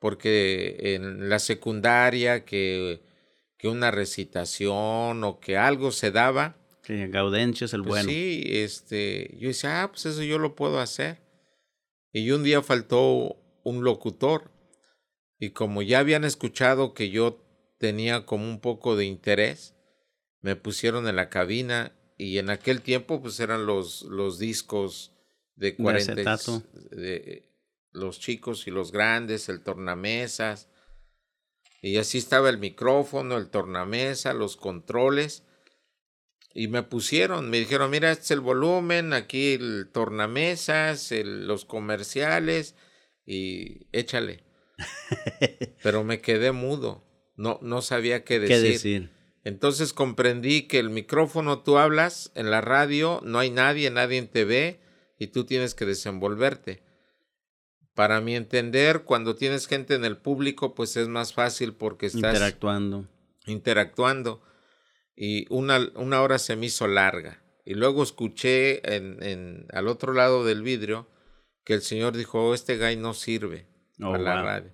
porque 0.00 0.94
en 0.94 1.28
la 1.28 1.38
secundaria 1.38 2.44
que, 2.44 3.02
que 3.60 3.68
una 3.68 3.90
recitación 3.90 5.22
o 5.22 5.38
que 5.38 5.58
algo 5.58 5.92
se 5.92 6.10
daba. 6.10 6.56
Sí, 6.82 7.06
Gaudencio 7.08 7.66
es 7.66 7.74
el 7.74 7.82
pues 7.82 7.90
bueno. 7.90 8.08
Sí, 8.08 8.42
este, 8.46 9.36
yo 9.38 9.48
decía, 9.48 9.82
ah, 9.82 9.90
pues 9.90 10.06
eso 10.06 10.22
yo 10.22 10.38
lo 10.38 10.54
puedo 10.54 10.80
hacer. 10.80 11.20
Y 12.10 12.30
un 12.30 12.42
día 12.42 12.62
faltó 12.62 13.36
un 13.62 13.84
locutor 13.84 14.50
y 15.38 15.50
como 15.50 15.82
ya 15.82 15.98
habían 15.98 16.24
escuchado 16.24 16.94
que 16.94 17.10
yo 17.10 17.44
tenía 17.78 18.24
como 18.24 18.48
un 18.48 18.60
poco 18.60 18.96
de 18.96 19.04
interés, 19.04 19.74
me 20.40 20.56
pusieron 20.56 21.06
en 21.06 21.16
la 21.16 21.28
cabina 21.28 21.92
y 22.16 22.38
en 22.38 22.48
aquel 22.48 22.80
tiempo 22.80 23.20
pues 23.20 23.40
eran 23.40 23.66
los, 23.66 24.02
los 24.02 24.38
discos 24.38 25.12
de 25.54 25.76
40 25.76 26.14
de, 26.92 27.50
los 27.92 28.20
chicos 28.20 28.66
y 28.66 28.70
los 28.70 28.90
grandes, 28.90 29.50
el 29.50 29.62
tornamesas. 29.62 30.70
Y 31.82 31.96
así 31.96 32.18
estaba 32.18 32.50
el 32.50 32.58
micrófono, 32.58 33.36
el 33.36 33.48
tornamesa, 33.48 34.34
los 34.34 34.56
controles. 34.56 35.44
Y 36.52 36.68
me 36.68 36.82
pusieron, 36.82 37.48
me 37.48 37.58
dijeron, 37.58 37.90
mira, 37.90 38.10
este 38.10 38.24
es 38.24 38.30
el 38.32 38.40
volumen, 38.40 39.12
aquí 39.12 39.54
el 39.54 39.88
tornamesas, 39.92 41.12
los 41.12 41.64
comerciales, 41.64 42.74
y 43.24 43.86
échale. 43.92 44.44
Pero 45.82 46.02
me 46.02 46.20
quedé 46.20 46.52
mudo, 46.52 47.06
no, 47.36 47.58
no 47.62 47.82
sabía 47.82 48.24
qué 48.24 48.40
decir. 48.40 48.56
¿Qué 48.56 48.62
decir? 48.72 49.10
Entonces 49.44 49.92
comprendí 49.92 50.62
que 50.62 50.78
el 50.78 50.90
micrófono 50.90 51.62
tú 51.62 51.78
hablas, 51.78 52.30
en 52.34 52.50
la 52.50 52.60
radio 52.60 53.20
no 53.24 53.38
hay 53.38 53.50
nadie, 53.50 53.90
nadie 53.90 54.20
te 54.22 54.44
ve 54.44 54.80
y 55.18 55.28
tú 55.28 55.44
tienes 55.44 55.74
que 55.74 55.86
desenvolverte. 55.86 56.82
Para 57.94 58.20
mi 58.20 58.36
entender, 58.36 59.02
cuando 59.02 59.34
tienes 59.34 59.66
gente 59.66 59.94
en 59.94 60.04
el 60.04 60.16
público, 60.16 60.74
pues 60.74 60.96
es 60.96 61.08
más 61.08 61.34
fácil 61.34 61.74
porque 61.74 62.06
estás 62.06 62.32
interactuando. 62.34 63.08
Interactuando. 63.46 64.42
Y 65.16 65.46
una, 65.52 65.80
una 65.96 66.22
hora 66.22 66.38
se 66.38 66.56
me 66.56 66.66
hizo 66.66 66.86
larga. 66.86 67.42
Y 67.64 67.74
luego 67.74 68.02
escuché 68.02 68.96
en, 68.96 69.22
en, 69.22 69.66
al 69.72 69.88
otro 69.88 70.12
lado 70.12 70.44
del 70.44 70.62
vidrio 70.62 71.08
que 71.64 71.74
el 71.74 71.82
señor 71.82 72.16
dijo, 72.16 72.48
oh, 72.48 72.54
este 72.54 72.78
guy 72.78 72.96
no 72.96 73.14
sirve 73.14 73.66
oh, 74.02 74.12
para 74.12 74.22
la 74.22 74.42
radio. 74.42 74.72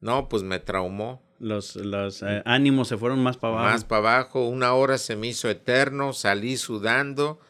No, 0.00 0.28
pues 0.28 0.42
me 0.42 0.60
traumó. 0.60 1.26
Los, 1.40 1.76
los 1.76 2.22
eh, 2.22 2.42
ánimos 2.44 2.88
se 2.88 2.96
fueron 2.96 3.22
más 3.22 3.36
para 3.36 3.54
abajo. 3.54 3.70
Más 3.70 3.84
para 3.84 3.98
abajo, 3.98 4.48
una 4.48 4.72
hora 4.74 4.98
se 4.98 5.16
me 5.16 5.28
hizo 5.28 5.48
eterno, 5.48 6.12
salí 6.12 6.56
sudando 6.56 7.40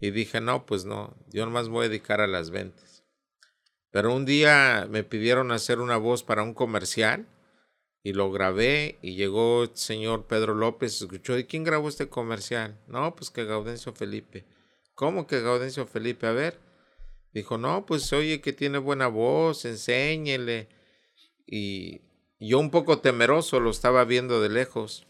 y 0.00 0.10
dije, 0.10 0.40
no, 0.40 0.66
pues 0.66 0.84
no, 0.84 1.16
yo 1.30 1.44
nomás 1.44 1.68
voy 1.68 1.86
a 1.86 1.88
dedicar 1.88 2.20
a 2.20 2.26
las 2.26 2.50
ventas. 2.50 2.93
Pero 3.94 4.12
un 4.12 4.24
día 4.24 4.88
me 4.90 5.04
pidieron 5.04 5.52
hacer 5.52 5.78
una 5.78 5.96
voz 5.96 6.24
para 6.24 6.42
un 6.42 6.52
comercial 6.52 7.28
y 8.02 8.12
lo 8.12 8.32
grabé 8.32 8.98
y 9.02 9.14
llegó 9.14 9.62
el 9.62 9.76
señor 9.76 10.26
Pedro 10.26 10.56
López, 10.56 11.00
escuchó, 11.00 11.38
¿y 11.38 11.44
quién 11.44 11.62
grabó 11.62 11.88
este 11.88 12.08
comercial? 12.08 12.76
No, 12.88 13.14
pues 13.14 13.30
que 13.30 13.44
Gaudencio 13.44 13.92
Felipe. 13.92 14.46
¿Cómo 14.96 15.28
que 15.28 15.40
Gaudencio 15.40 15.86
Felipe? 15.86 16.26
A 16.26 16.32
ver. 16.32 16.58
Dijo, 17.32 17.56
no, 17.56 17.86
pues 17.86 18.12
oye 18.12 18.40
que 18.40 18.52
tiene 18.52 18.78
buena 18.78 19.06
voz, 19.06 19.64
enséñele. 19.64 20.70
Y 21.46 22.00
yo 22.40 22.58
un 22.58 22.72
poco 22.72 22.98
temeroso 22.98 23.60
lo 23.60 23.70
estaba 23.70 24.04
viendo 24.04 24.42
de 24.42 24.48
lejos. 24.48 25.06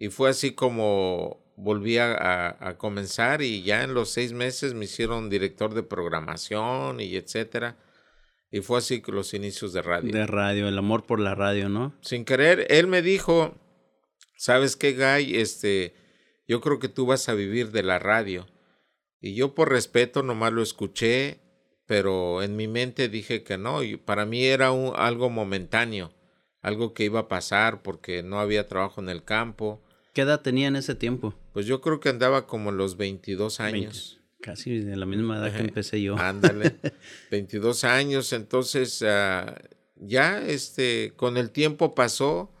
Y 0.00 0.08
fue 0.08 0.30
así 0.30 0.52
como 0.56 1.44
volví 1.56 1.98
a, 1.98 2.74
comenzar 2.76 3.40
y 3.40 3.62
ya 3.62 3.84
en 3.84 3.94
los 3.94 4.10
seis 4.10 4.32
meses 4.32 4.74
me 4.74 4.86
hicieron 4.86 5.30
director 5.30 5.74
de 5.74 5.84
programación 5.84 6.98
y 6.98 7.14
etcétera. 7.14 7.76
Y 8.54 8.60
fue 8.60 8.78
así 8.78 9.02
que 9.02 9.10
los 9.10 9.34
inicios 9.34 9.72
de 9.72 9.82
radio. 9.82 10.12
De 10.12 10.26
radio, 10.26 10.68
el 10.68 10.78
amor 10.78 11.06
por 11.06 11.18
la 11.18 11.34
radio, 11.34 11.68
¿no? 11.68 11.92
Sin 12.02 12.24
querer, 12.24 12.66
él 12.70 12.86
me 12.86 13.02
dijo, 13.02 13.54
¿sabes 14.36 14.76
qué, 14.76 14.92
Guy? 14.92 15.36
Este, 15.36 15.94
yo 16.46 16.60
creo 16.60 16.78
que 16.78 16.88
tú 16.88 17.06
vas 17.06 17.28
a 17.28 17.34
vivir 17.34 17.72
de 17.72 17.82
la 17.82 17.98
radio. 17.98 18.46
Y 19.20 19.34
yo 19.34 19.54
por 19.54 19.70
respeto 19.70 20.22
nomás 20.22 20.52
lo 20.52 20.62
escuché, 20.62 21.40
pero 21.86 22.42
en 22.42 22.54
mi 22.54 22.68
mente 22.68 23.08
dije 23.08 23.42
que 23.42 23.58
no. 23.58 23.82
Y 23.82 23.96
para 23.96 24.24
mí 24.24 24.44
era 24.44 24.70
un, 24.70 24.92
algo 24.94 25.30
momentáneo 25.30 26.12
algo 26.64 26.94
que 26.94 27.04
iba 27.04 27.20
a 27.20 27.28
pasar 27.28 27.82
porque 27.82 28.22
no 28.22 28.40
había 28.40 28.66
trabajo 28.66 29.00
en 29.00 29.10
el 29.10 29.22
campo. 29.22 29.82
¿Qué 30.14 30.22
edad 30.22 30.40
tenía 30.40 30.66
en 30.66 30.76
ese 30.76 30.94
tiempo? 30.94 31.34
Pues 31.52 31.66
yo 31.66 31.82
creo 31.82 32.00
que 32.00 32.08
andaba 32.08 32.46
como 32.46 32.72
los 32.72 32.96
22 32.96 33.60
años. 33.60 34.18
Casi 34.44 34.80
de 34.80 34.94
la 34.94 35.06
misma 35.06 35.38
edad 35.38 35.56
que 35.56 35.62
empecé 35.62 36.02
yo. 36.02 36.18
Ándale, 36.18 36.74
22 37.30 37.84
años, 37.84 38.34
entonces 38.34 39.00
uh, 39.00 39.50
ya 39.96 40.44
este, 40.46 41.14
con 41.16 41.38
el 41.38 41.50
tiempo 41.50 41.94
pasó 41.94 42.52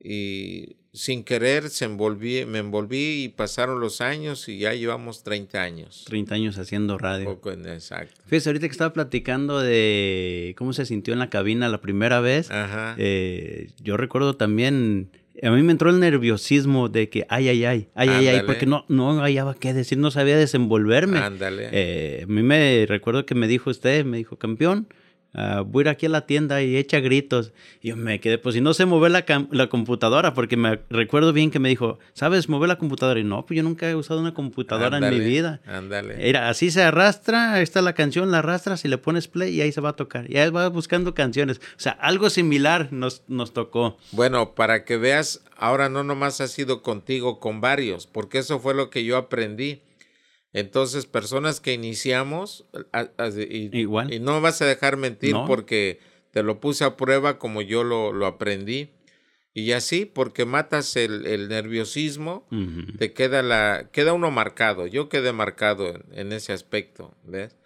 y 0.00 0.78
sin 0.94 1.22
querer 1.22 1.68
se 1.68 1.84
envolví, 1.84 2.46
me 2.46 2.60
envolví 2.60 3.24
y 3.24 3.28
pasaron 3.28 3.78
los 3.78 4.00
años 4.00 4.48
y 4.48 4.58
ya 4.58 4.72
llevamos 4.72 5.22
30 5.22 5.62
años. 5.62 6.04
30 6.06 6.34
años 6.34 6.58
haciendo 6.58 6.96
radio. 6.96 7.26
Poco 7.26 7.52
en, 7.52 7.68
exacto. 7.68 8.22
Fíjese, 8.24 8.48
ahorita 8.48 8.66
que 8.68 8.72
estaba 8.72 8.94
platicando 8.94 9.60
de 9.60 10.54
cómo 10.56 10.72
se 10.72 10.86
sintió 10.86 11.12
en 11.12 11.18
la 11.18 11.28
cabina 11.28 11.68
la 11.68 11.82
primera 11.82 12.20
vez, 12.20 12.50
Ajá. 12.50 12.94
Eh, 12.98 13.70
yo 13.82 13.98
recuerdo 13.98 14.36
también, 14.36 15.10
a 15.42 15.50
mí 15.50 15.62
me 15.62 15.72
entró 15.72 15.90
el 15.90 15.98
nerviosismo 15.98 16.88
de 16.88 17.08
que, 17.08 17.26
ay, 17.28 17.48
ay, 17.48 17.64
ay, 17.64 17.88
ay, 17.94 18.08
ay, 18.08 18.26
ay, 18.28 18.42
porque 18.46 18.66
no, 18.66 18.84
no 18.88 19.20
hallaba 19.20 19.54
qué 19.54 19.74
decir, 19.74 19.98
no 19.98 20.10
sabía 20.10 20.36
desenvolverme. 20.36 21.18
Ándale. 21.18 21.68
Eh, 21.72 22.20
a 22.24 22.26
mí 22.26 22.42
me 22.42 22.86
recuerdo 22.86 23.26
que 23.26 23.34
me 23.34 23.48
dijo 23.48 23.70
usted, 23.70 24.04
me 24.04 24.18
dijo, 24.18 24.36
campeón, 24.36 24.86
Uh, 25.34 25.64
voy 25.64 25.80
a 25.80 25.84
ir 25.84 25.88
aquí 25.88 26.06
a 26.06 26.08
la 26.10 26.26
tienda 26.26 26.62
y 26.62 26.76
echa 26.76 27.00
gritos. 27.00 27.52
Y 27.80 27.88
yo 27.88 27.96
me 27.96 28.20
quedé, 28.20 28.36
pues 28.36 28.54
si 28.54 28.60
no 28.60 28.74
sé 28.74 28.84
mover 28.84 29.10
la, 29.10 29.24
la, 29.50 29.68
computadora, 29.68 30.34
porque 30.34 30.56
me 30.56 30.80
recuerdo 30.90 31.32
bien 31.32 31.50
que 31.50 31.58
me 31.58 31.70
dijo, 31.70 31.98
¿sabes 32.12 32.50
mover 32.50 32.68
la 32.68 32.76
computadora? 32.76 33.18
Y 33.18 33.24
no, 33.24 33.46
pues 33.46 33.56
yo 33.56 33.62
nunca 33.62 33.88
he 33.88 33.94
usado 33.94 34.20
una 34.20 34.34
computadora 34.34 34.98
en 34.98 35.10
mi 35.10 35.20
vida. 35.20 35.60
Ándale. 35.66 36.28
Era 36.28 36.50
así 36.50 36.70
se 36.70 36.82
arrastra, 36.82 37.54
ahí 37.54 37.62
está 37.62 37.80
la 37.80 37.94
canción, 37.94 38.30
la 38.30 38.38
arrastras 38.38 38.84
y 38.84 38.88
le 38.88 38.98
pones 38.98 39.28
play 39.28 39.54
y 39.54 39.60
ahí 39.62 39.72
se 39.72 39.80
va 39.80 39.90
a 39.90 39.96
tocar. 39.96 40.30
Y 40.30 40.36
ahí 40.36 40.50
va 40.50 40.68
buscando 40.68 41.14
canciones. 41.14 41.58
O 41.58 41.80
sea, 41.80 41.92
algo 41.92 42.28
similar 42.28 42.92
nos, 42.92 43.22
nos 43.28 43.52
tocó. 43.54 43.96
Bueno, 44.10 44.54
para 44.54 44.84
que 44.84 44.98
veas, 44.98 45.42
ahora 45.56 45.88
no 45.88 46.04
nomás 46.04 46.40
ha 46.40 46.48
sido 46.48 46.82
contigo, 46.82 47.40
con 47.40 47.60
varios, 47.60 48.06
porque 48.06 48.38
eso 48.38 48.58
fue 48.58 48.74
lo 48.74 48.90
que 48.90 49.04
yo 49.04 49.16
aprendí 49.16 49.80
entonces, 50.52 51.06
personas 51.06 51.60
que 51.60 51.72
iniciamos, 51.72 52.66
y, 53.36 53.78
Igual. 53.78 54.12
y 54.12 54.20
no 54.20 54.40
vas 54.40 54.60
a 54.60 54.66
dejar 54.66 54.96
mentir 54.98 55.34
porque 55.46 55.98
te 56.30 56.42
lo 56.42 56.60
puse 56.60 56.84
a 56.84 56.96
prueba 56.96 57.38
como 57.38 57.62
yo 57.62 57.84
lo, 57.84 58.12
lo 58.12 58.26
aprendí. 58.26 58.90
Y 59.54 59.72
así, 59.72 60.06
porque 60.06 60.46
matas 60.46 60.96
el, 60.96 61.26
el 61.26 61.48
nerviosismo, 61.48 62.46
te 62.98 63.12
queda 63.12 63.42
la, 63.42 63.90
queda 63.92 64.14
uno 64.14 64.30
marcado. 64.30 64.86
Yo 64.86 65.10
quedé 65.10 65.32
marcado 65.32 66.02
en, 66.12 66.32
ese 66.32 66.54
aspecto, 66.54 67.14
¿ves? 67.24 67.58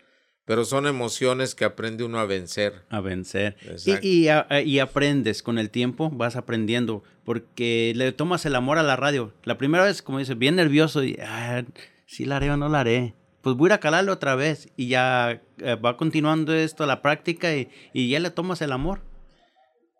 Pero 0.45 0.65
son 0.65 0.87
emociones 0.89 1.55
que 1.55 1.65
aprende 1.65 2.03
uno 2.03 2.19
a 2.19 2.25
vencer. 2.25 2.85
A 2.89 3.01
vencer. 3.01 3.57
Y, 3.85 4.27
y, 4.27 4.29
y, 4.65 4.79
aprendes 4.81 5.45
con 5.45 5.59
el 5.59 5.71
tiempo, 5.71 6.11
vas 6.11 6.35
aprendiendo, 6.35 7.05
porque 7.25 7.93
le 7.95 8.11
tomas 8.13 8.47
el 8.47 8.57
amor 8.57 8.79
a 8.79 8.85
la 8.85 8.97
radio. 8.97 9.33
La 9.45 9.57
primera 9.57 9.85
vez, 9.85 10.03
como 10.03 10.19
dices, 10.19 10.39
bien 10.39 10.57
nervioso 10.57 11.05
y 11.05 11.17
ah, 11.21 11.65
si 12.07 12.25
la 12.25 12.37
haré 12.37 12.51
o 12.51 12.57
no 12.57 12.69
la 12.69 12.81
haré. 12.81 13.15
Pues 13.43 13.57
voy 13.57 13.71
a 13.71 13.79
calarle 13.79 14.11
otra 14.11 14.35
vez 14.35 14.69
y 14.77 14.89
ya 14.89 15.43
eh, 15.59 15.75
va 15.77 15.97
continuando 15.97 16.55
esto, 16.55 16.87
la 16.87 17.03
práctica 17.03 17.55
y, 17.55 17.69
ya 18.09 18.19
le 18.19 18.31
tomas 18.31 18.63
el 18.63 18.73
amor. 18.73 19.03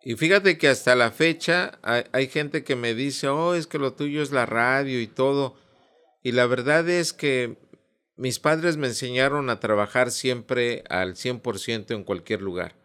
Y 0.03 0.15
fíjate 0.15 0.57
que 0.57 0.67
hasta 0.67 0.95
la 0.95 1.11
fecha 1.11 1.79
hay, 1.81 2.03
hay, 2.11 2.27
gente 2.27 2.63
que 2.63 2.75
me 2.75 2.93
dice, 2.93 3.27
oh, 3.27 3.55
es 3.55 3.67
que 3.67 3.77
lo 3.77 3.93
tuyo 3.93 4.21
es 4.21 4.31
la 4.31 4.45
radio 4.45 5.01
y 5.01 5.07
todo. 5.07 5.55
Y 6.23 6.31
la 6.31 6.45
verdad 6.45 6.89
es 6.89 7.13
que 7.13 7.57
mis 8.15 8.39
padres 8.39 8.77
me 8.77 8.87
enseñaron 8.87 9.49
a 9.49 9.59
trabajar 9.59 10.11
siempre 10.11 10.83
al 10.89 11.15
100% 11.15 11.93
en 11.93 12.03
cualquier 12.03 12.41
lugar. 12.41 12.75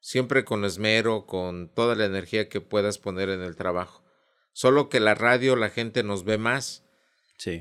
Siempre 0.00 0.44
con 0.44 0.64
esmero, 0.64 1.26
con 1.26 1.72
toda 1.74 1.94
la 1.94 2.04
energía 2.04 2.48
que 2.48 2.60
puedas 2.60 2.98
poner 2.98 3.30
en 3.30 3.40
el 3.40 3.56
trabajo. 3.56 4.04
Solo 4.52 4.88
que 4.88 5.00
la 5.00 5.14
radio 5.14 5.56
la 5.56 5.70
gente 5.70 6.02
nos 6.02 6.24
ve 6.24 6.38
más 6.38 6.87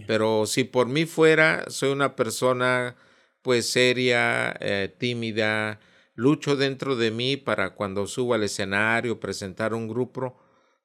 pero 0.07 0.46
si 0.46 0.63
por 0.63 0.88
mí 0.88 1.05
fuera, 1.05 1.65
soy 1.69 1.91
una 1.91 2.15
persona 2.15 2.96
pues 3.41 3.69
seria, 3.69 4.55
eh, 4.60 4.93
tímida, 4.98 5.79
lucho 6.15 6.55
dentro 6.55 6.96
de 6.96 7.12
mí 7.12 7.38
para 7.38 7.75
cuando 7.75 8.07
subo 8.07 8.34
al 8.34 8.43
escenario, 8.43 9.19
presentar 9.19 9.74
un 9.74 9.88
grupo, 9.88 10.38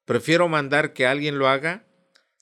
prefiero 0.05 0.47
mandar 0.47 0.93
que 0.93 1.05
alguien 1.05 1.39
lo 1.39 1.47
haga 1.47 1.85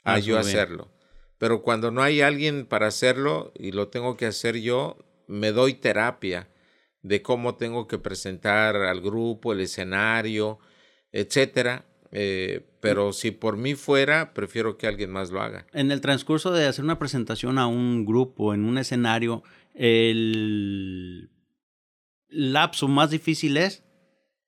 a 0.04 0.20
yo 0.20 0.38
hacerlo. 0.38 0.92
Pero 1.38 1.64
cuando 1.64 1.90
no 1.90 2.04
hay 2.04 2.22
alguien 2.22 2.68
para 2.68 2.88
hacerlo 2.88 3.52
y 3.56 3.72
lo 3.72 3.88
tengo 3.88 4.16
que 4.16 4.28
hacer 4.28 4.58
yo, 4.62 4.98
me 5.28 5.52
doy 5.52 5.74
terapia 5.74 6.50
de 7.02 7.22
cómo 7.24 7.56
tengo 7.56 7.88
que 7.88 7.98
presentar 7.98 8.76
al 8.76 9.02
grupo, 9.02 9.54
el 9.54 9.62
escenario, 9.62 10.60
etcétera. 11.12 11.86
Eh, 12.12 12.68
pero 12.82 13.14
si 13.14 13.32
por 13.32 13.58
mí 13.58 13.76
fuera, 13.76 14.34
prefiero 14.34 14.78
que 14.78 14.88
alguien 14.88 15.12
más 15.12 15.30
lo 15.30 15.42
haga. 15.42 15.68
En 15.72 15.92
el 15.92 16.02
transcurso 16.02 16.52
de 16.52 16.66
hacer 16.66 16.84
una 16.84 17.00
presentación 17.00 17.60
a 17.60 17.68
un 17.68 18.06
grupo, 18.06 18.54
en 18.54 18.66
un 18.66 18.78
escenario, 18.78 19.44
el 19.76 21.30
lapso 22.28 22.88
más 22.88 23.12
difícil 23.12 23.56
es 23.58 23.84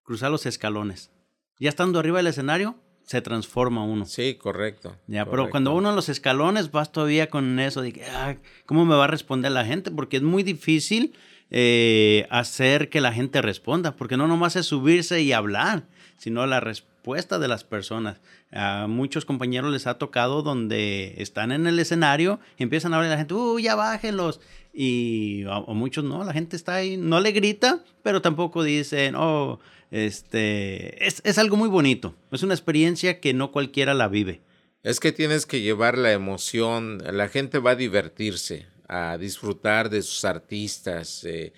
cruzar 0.02 0.32
los 0.32 0.46
escalones. 0.46 1.12
Ya 1.60 1.70
estando 1.70 2.00
arriba 2.00 2.18
del 2.18 2.28
escenario, 2.28 2.75
se 3.04 3.22
transforma 3.22 3.84
uno. 3.84 4.06
Sí, 4.06 4.34
correcto. 4.36 4.98
Ya, 5.08 5.25
pero 5.25 5.50
cuando 5.50 5.74
uno 5.75 5.90
en 5.90 5.96
los 5.96 6.10
escalones 6.10 6.72
vas 6.72 6.92
todavía 6.92 7.30
con 7.30 7.60
eso 7.60 7.82
de 7.82 7.94
que, 7.94 8.04
ah, 8.06 8.38
¿cómo 8.66 8.84
me 8.86 8.96
va 8.96 9.06
a 9.06 9.08
responder 9.08 9.52
la 9.52 9.66
gente? 9.66 9.92
Porque 9.92 10.18
es 10.18 10.24
muy 10.24 10.42
difícil 10.42 11.13
eh, 11.52 12.25
hacer 12.32 12.90
que 12.90 13.00
la 13.00 13.13
gente 13.13 13.42
responda, 13.44 13.96
porque 13.96 14.18
no 14.18 14.28
nomás 14.28 14.56
es 14.56 14.66
subirse 14.66 15.22
y 15.22 15.34
hablar, 15.34 15.84
sino 16.18 16.48
la 16.48 16.60
respuesta 16.60 16.92
de 17.03 17.48
las 17.48 17.63
personas. 17.63 18.22
A 18.51 18.88
muchos 18.88 19.25
compañeros 19.25 19.72
les 19.72 19.88
ha 19.88 19.98
tocado 19.98 20.41
donde 20.41 21.15
están 21.17 21.51
en 21.51 21.67
el 21.67 21.77
escenario 21.79 22.39
y 22.57 22.63
empiezan 22.63 22.93
a 22.93 22.98
hablar 22.98 23.10
y 23.10 23.12
la 23.12 23.17
gente, 23.17 23.33
¡uh, 23.33 23.60
ya 23.60 23.75
bájenlos! 23.75 24.39
Y 24.74 25.43
a, 25.50 25.60
muchos 25.74 26.03
no, 26.03 26.24
la 26.24 26.33
gente 26.33 26.55
está 26.55 26.75
ahí, 26.75 26.98
no 26.98 27.19
le 27.19 27.31
grita, 27.31 27.83
pero 28.01 28.22
tampoco 28.22 28.63
dicen, 28.63 29.15
oh, 29.15 29.60
este, 29.91 31.05
es, 31.05 31.22
es 31.24 31.38
algo 31.38 31.57
muy 31.57 31.69
bonito, 31.69 32.15
es 32.31 32.41
una 32.41 32.55
experiencia 32.55 33.19
que 33.19 33.33
no 33.33 33.51
cualquiera 33.51 33.93
la 33.93 34.07
vive. 34.07 34.41
Es 34.81 35.00
que 35.00 35.12
tienes 35.12 35.45
que 35.45 35.62
llevar 35.62 35.98
la 35.98 36.12
emoción, 36.12 37.03
la 37.05 37.29
gente 37.29 37.60
va 37.60 37.72
a 37.72 37.75
divertirse, 37.75 38.65
a 38.88 39.17
disfrutar 39.17 39.89
de 39.89 40.01
sus 40.01 40.25
artistas. 40.25 41.24
Eh, 41.24 41.53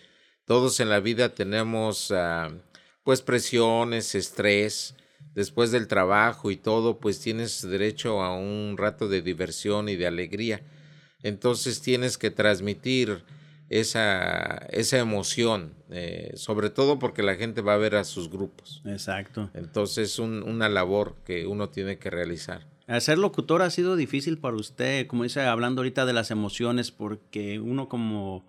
todos 0.46 0.80
en 0.80 0.90
la 0.90 1.00
vida 1.00 1.30
tenemos 1.30 2.12
ah, 2.12 2.52
pues 3.04 3.22
presiones, 3.22 4.14
estrés. 4.14 4.96
Después 5.36 5.72
del 5.72 5.88
trabajo 5.88 6.50
y 6.50 6.56
todo, 6.56 7.00
pues 7.00 7.20
tienes 7.20 7.62
derecho 7.62 8.24
a 8.24 8.36
un 8.36 8.76
rato 8.78 9.08
de 9.08 9.22
diversión 9.22 9.90
y 9.90 9.98
de 9.98 10.08
alegría. 10.08 10.62
Entonces 11.22 11.82
tienes 11.82 12.18
que 12.18 12.32
transmitir 12.32 13.24
esa, 13.70 14.58
esa 14.70 14.98
emoción, 14.98 15.74
eh, 15.90 16.32
sobre 16.36 16.70
todo 16.70 17.00
porque 17.00 17.24
la 17.24 17.36
gente 17.36 17.62
va 17.62 17.74
a 17.74 17.78
ver 17.78 17.96
a 17.96 18.04
sus 18.04 18.30
grupos. 18.30 18.82
Exacto. 18.86 19.50
Entonces 19.54 20.14
es 20.14 20.20
una 20.20 20.70
labor 20.70 21.16
que 21.26 21.48
uno 21.48 21.70
tiene 21.70 21.98
que 21.98 22.10
realizar. 22.10 22.66
Ser 23.00 23.18
locutor 23.18 23.64
ha 23.64 23.72
sido 23.72 23.96
difícil 23.96 24.38
para 24.38 24.56
usted, 24.56 25.08
como 25.08 25.24
dice, 25.24 25.42
hablando 25.42 25.82
ahorita 25.82 26.06
de 26.06 26.14
las 26.14 26.30
emociones, 26.30 26.92
porque 26.92 27.60
uno 27.60 27.90
como, 27.90 28.46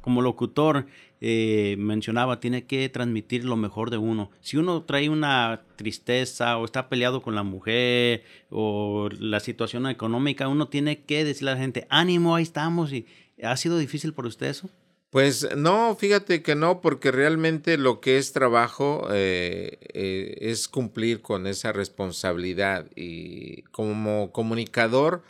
como 0.00 0.22
locutor 0.22 0.86
eh, 1.20 1.76
mencionaba, 1.78 2.40
tiene 2.40 2.64
que 2.66 2.88
transmitir 2.88 3.44
lo 3.44 3.56
mejor 3.56 3.90
de 3.90 3.98
uno. 3.98 4.30
Si 4.40 4.56
uno 4.56 4.82
trae 4.82 5.08
una 5.08 5.62
tristeza 5.76 6.56
o 6.58 6.64
está 6.64 6.88
peleado 6.88 7.22
con 7.22 7.34
la 7.34 7.42
mujer 7.42 8.22
o 8.50 9.08
la 9.18 9.40
situación 9.40 9.86
económica, 9.88 10.48
uno 10.48 10.68
tiene 10.68 11.02
que 11.02 11.24
decirle 11.24 11.50
a 11.50 11.54
la 11.54 11.60
gente, 11.60 11.86
ánimo, 11.90 12.36
ahí 12.36 12.42
estamos. 12.42 12.92
Y, 12.92 13.06
¿Ha 13.42 13.56
sido 13.56 13.78
difícil 13.78 14.14
para 14.14 14.28
usted 14.28 14.46
eso? 14.46 14.70
Pues 15.10 15.48
no, 15.56 15.96
fíjate 15.96 16.42
que 16.42 16.54
no, 16.54 16.80
porque 16.80 17.10
realmente 17.10 17.78
lo 17.78 18.00
que 18.00 18.18
es 18.18 18.32
trabajo 18.32 19.08
eh, 19.12 19.78
eh, 19.94 20.36
es 20.40 20.68
cumplir 20.68 21.22
con 21.22 21.46
esa 21.46 21.72
responsabilidad 21.72 22.86
y 22.94 23.62
como 23.72 24.32
comunicador 24.32 25.22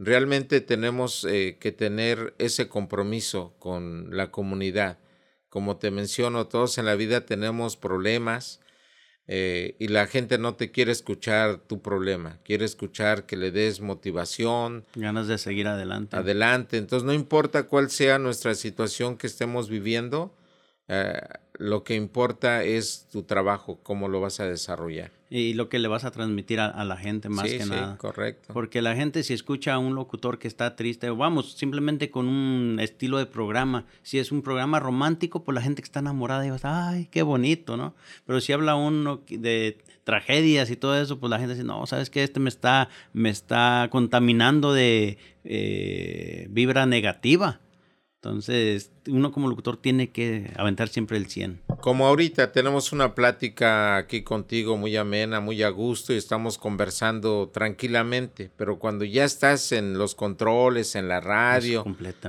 realmente 0.00 0.60
tenemos 0.60 1.24
eh, 1.24 1.58
que 1.60 1.70
tener 1.70 2.34
ese 2.38 2.68
compromiso 2.68 3.54
con 3.58 4.16
la 4.16 4.30
comunidad. 4.32 4.98
Como 5.48 5.76
te 5.76 5.90
menciono, 5.90 6.48
todos 6.48 6.78
en 6.78 6.86
la 6.86 6.96
vida 6.96 7.26
tenemos 7.26 7.76
problemas, 7.76 8.60
eh, 9.32 9.76
y 9.78 9.86
la 9.86 10.08
gente 10.08 10.38
no 10.38 10.56
te 10.56 10.72
quiere 10.72 10.90
escuchar 10.90 11.58
tu 11.58 11.82
problema, 11.82 12.40
quiere 12.42 12.64
escuchar 12.64 13.26
que 13.26 13.36
le 13.36 13.52
des 13.52 13.80
motivación. 13.80 14.84
Ganas 14.96 15.28
de 15.28 15.38
seguir 15.38 15.68
adelante. 15.68 16.16
Adelante. 16.16 16.78
Entonces, 16.78 17.06
no 17.06 17.12
importa 17.12 17.68
cuál 17.68 17.90
sea 17.90 18.18
nuestra 18.18 18.56
situación 18.56 19.16
que 19.16 19.28
estemos 19.28 19.68
viviendo, 19.68 20.34
eh, 20.88 21.20
lo 21.54 21.84
que 21.84 21.94
importa 21.94 22.64
es 22.64 23.06
tu 23.08 23.22
trabajo, 23.22 23.78
cómo 23.84 24.08
lo 24.08 24.20
vas 24.20 24.40
a 24.40 24.46
desarrollar. 24.46 25.12
Y 25.32 25.54
lo 25.54 25.68
que 25.68 25.78
le 25.78 25.86
vas 25.86 26.04
a 26.04 26.10
transmitir 26.10 26.58
a, 26.58 26.84
la 26.84 26.96
gente 26.96 27.28
más 27.28 27.44
que 27.44 27.62
sí, 27.62 27.70
nada. 27.70 27.96
correcto. 27.98 28.52
Porque 28.52 28.82
la 28.82 28.96
gente 28.96 29.22
si 29.22 29.32
escucha 29.32 29.74
a 29.74 29.78
un 29.78 29.94
locutor 29.94 30.40
que 30.40 30.48
está 30.48 30.74
triste, 30.74 31.08
vamos, 31.08 31.52
simplemente 31.52 32.10
con 32.10 32.26
un 32.26 32.78
estilo 32.80 33.18
de 33.18 33.26
programa, 33.26 33.86
si 34.02 34.18
es 34.18 34.32
un 34.32 34.42
programa 34.42 34.80
romántico, 34.80 35.44
pues 35.44 35.54
la 35.54 35.62
gente 35.62 35.82
que 35.82 35.86
está 35.86 36.00
enamorada 36.00 36.44
y 36.44 36.50
va 36.50 36.58
ay, 36.64 37.08
qué 37.12 37.22
bonito, 37.22 37.76
¿no? 37.76 37.94
Pero 38.26 38.40
si 38.40 38.52
habla 38.52 38.74
uno 38.74 39.22
de 39.28 39.78
tragedias 40.02 40.68
y 40.70 40.76
todo 40.76 41.00
eso, 41.00 41.20
pues 41.20 41.30
la 41.30 41.38
gente 41.38 41.54
dice, 41.54 41.64
no, 41.64 41.86
sabes 41.86 42.10
que 42.10 42.24
este 42.24 42.40
me 42.40 42.48
está, 42.48 42.88
me 43.12 43.30
está 43.30 43.86
contaminando 43.90 44.72
de 44.72 45.18
eh, 45.44 46.48
vibra 46.50 46.86
negativa. 46.86 47.60
Entonces, 48.22 48.92
uno 49.08 49.32
como 49.32 49.48
locutor 49.48 49.78
tiene 49.78 50.10
que 50.10 50.52
aventar 50.56 50.90
siempre 50.90 51.16
el 51.16 51.26
100. 51.26 51.62
Como 51.80 52.06
ahorita 52.06 52.52
tenemos 52.52 52.92
una 52.92 53.14
plática 53.14 53.96
aquí 53.96 54.20
contigo 54.20 54.76
muy 54.76 54.94
amena, 54.94 55.40
muy 55.40 55.62
a 55.62 55.70
gusto 55.70 56.12
y 56.12 56.18
estamos 56.18 56.58
conversando 56.58 57.48
tranquilamente, 57.50 58.50
pero 58.58 58.78
cuando 58.78 59.06
ya 59.06 59.24
estás 59.24 59.72
en 59.72 59.96
los 59.96 60.14
controles, 60.14 60.96
en 60.96 61.08
la 61.08 61.20
radio, 61.20 61.82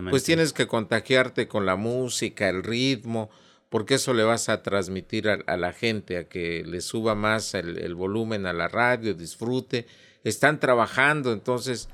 pues 0.09 0.23
tienes 0.23 0.53
que 0.53 0.65
contagiarte 0.65 1.49
con 1.49 1.65
la 1.65 1.75
música, 1.75 2.47
el 2.47 2.63
ritmo, 2.63 3.29
porque 3.67 3.95
eso 3.95 4.13
le 4.13 4.23
vas 4.23 4.47
a 4.47 4.63
transmitir 4.63 5.27
a, 5.27 5.57
la 5.57 5.73
gente, 5.73 6.15
a 6.15 6.29
que 6.29 6.63
le 6.65 6.79
suba 6.79 7.15
más 7.15 7.53
el 7.53 7.95
volumen 7.95 8.45
a 8.45 8.53
la 8.53 8.69
radio, 8.69 9.13
disfrute. 9.13 9.87
Están 10.23 10.61
trabajando, 10.61 11.33
entonces 11.33 11.89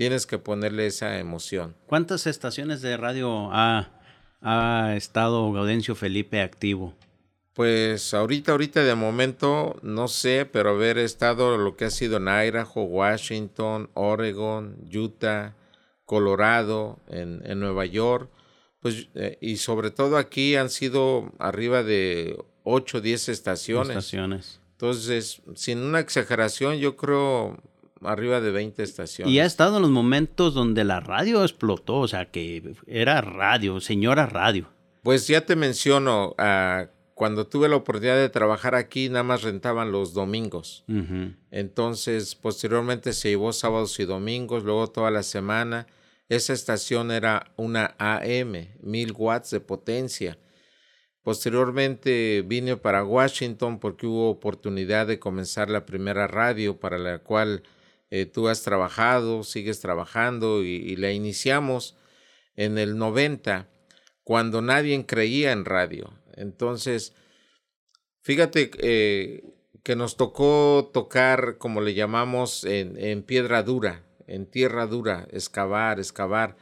tienes 0.00 0.24
que 0.26 0.38
ponerle 0.38 0.86
esa 0.86 1.18
emoción. 1.18 1.76
¿Cuántas 1.84 2.26
estaciones 2.26 2.80
de 2.80 2.96
radio 2.96 3.50
ha, 3.52 4.00
ha 4.40 4.96
estado 4.96 5.52
Gaudencio 5.52 5.94
Felipe 5.94 6.40
activo? 6.40 6.94
Pues 7.52 8.14
ahorita, 8.14 8.52
ahorita 8.52 8.82
de 8.82 8.94
momento 8.94 9.76
no 9.82 10.08
sé, 10.08 10.48
pero 10.50 10.70
haber 10.70 10.96
estado 10.96 11.58
lo 11.58 11.76
que 11.76 11.84
ha 11.84 11.90
sido 11.90 12.16
en 12.16 12.28
Idaho, 12.28 12.84
Washington, 12.84 13.90
Oregon, 13.92 14.78
Utah, 14.90 15.54
Colorado, 16.06 16.98
en, 17.06 17.42
en 17.44 17.60
Nueva 17.60 17.84
York, 17.84 18.30
pues 18.80 19.08
eh, 19.14 19.36
y 19.42 19.58
sobre 19.58 19.90
todo 19.90 20.16
aquí 20.16 20.56
han 20.56 20.70
sido 20.70 21.30
arriba 21.38 21.82
de 21.82 22.42
8 22.64 22.96
o 22.96 23.00
10 23.02 23.28
estaciones. 23.28 23.90
estaciones. 23.90 24.60
Entonces, 24.72 25.42
sin 25.56 25.80
una 25.80 26.00
exageración, 26.00 26.76
yo 26.76 26.96
creo 26.96 27.62
arriba 28.02 28.40
de 28.40 28.50
20 28.50 28.82
estaciones. 28.82 29.32
Y 29.32 29.40
ha 29.40 29.44
estado 29.44 29.76
en 29.76 29.82
los 29.82 29.90
momentos 29.90 30.54
donde 30.54 30.84
la 30.84 31.00
radio 31.00 31.42
explotó, 31.42 31.98
o 31.98 32.08
sea, 32.08 32.30
que 32.30 32.74
era 32.86 33.20
radio, 33.20 33.80
señora 33.80 34.26
radio. 34.26 34.68
Pues 35.02 35.26
ya 35.26 35.46
te 35.46 35.56
menciono, 35.56 36.34
uh, 36.38 36.86
cuando 37.14 37.46
tuve 37.46 37.68
la 37.68 37.76
oportunidad 37.76 38.16
de 38.16 38.28
trabajar 38.28 38.74
aquí, 38.74 39.08
nada 39.08 39.22
más 39.22 39.42
rentaban 39.42 39.92
los 39.92 40.14
domingos. 40.14 40.84
Entonces, 41.50 42.34
posteriormente 42.34 43.12
se 43.12 43.30
llevó 43.30 43.52
sábados 43.52 44.00
y 44.00 44.06
domingos, 44.06 44.64
luego 44.64 44.86
toda 44.86 45.10
la 45.10 45.22
semana. 45.22 45.86
Esa 46.30 46.52
estación 46.52 47.10
era 47.10 47.52
una 47.56 47.94
AM, 47.98 48.68
mil 48.80 49.12
watts 49.12 49.50
de 49.50 49.60
potencia. 49.60 50.38
Posteriormente 51.22 52.42
vine 52.46 52.78
para 52.78 53.04
Washington 53.04 53.78
porque 53.80 54.06
hubo 54.06 54.30
oportunidad 54.30 55.06
de 55.06 55.18
comenzar 55.18 55.68
la 55.68 55.84
primera 55.84 56.26
radio 56.26 56.80
para 56.80 56.96
la 56.96 57.18
cual 57.18 57.62
eh, 58.10 58.26
tú 58.26 58.48
has 58.48 58.62
trabajado, 58.62 59.44
sigues 59.44 59.80
trabajando 59.80 60.64
y, 60.64 60.96
la 60.96 61.12
iniciamos 61.12 61.96
en 62.56 62.76
el 62.76 62.98
90, 62.98 63.68
cuando 64.24 64.62
nadie 64.62 65.06
creía 65.06 65.52
en 65.52 65.64
radio. 65.64 66.12
Entonces, 66.34 67.14
fíjate 68.20 68.70
eh, 68.78 69.44
que 69.84 69.94
nos 69.94 70.16
tocó 70.16 70.90
tocar, 70.92 71.56
como 71.58 71.80
le 71.80 71.94
llamamos, 71.94 72.64
en, 72.64 73.22
piedra 73.22 73.62
dura, 73.62 74.04
en 74.26 74.46
tierra 74.50 74.86
dura, 74.86 75.28
excavar, 75.30 76.00
excavar, 76.00 76.56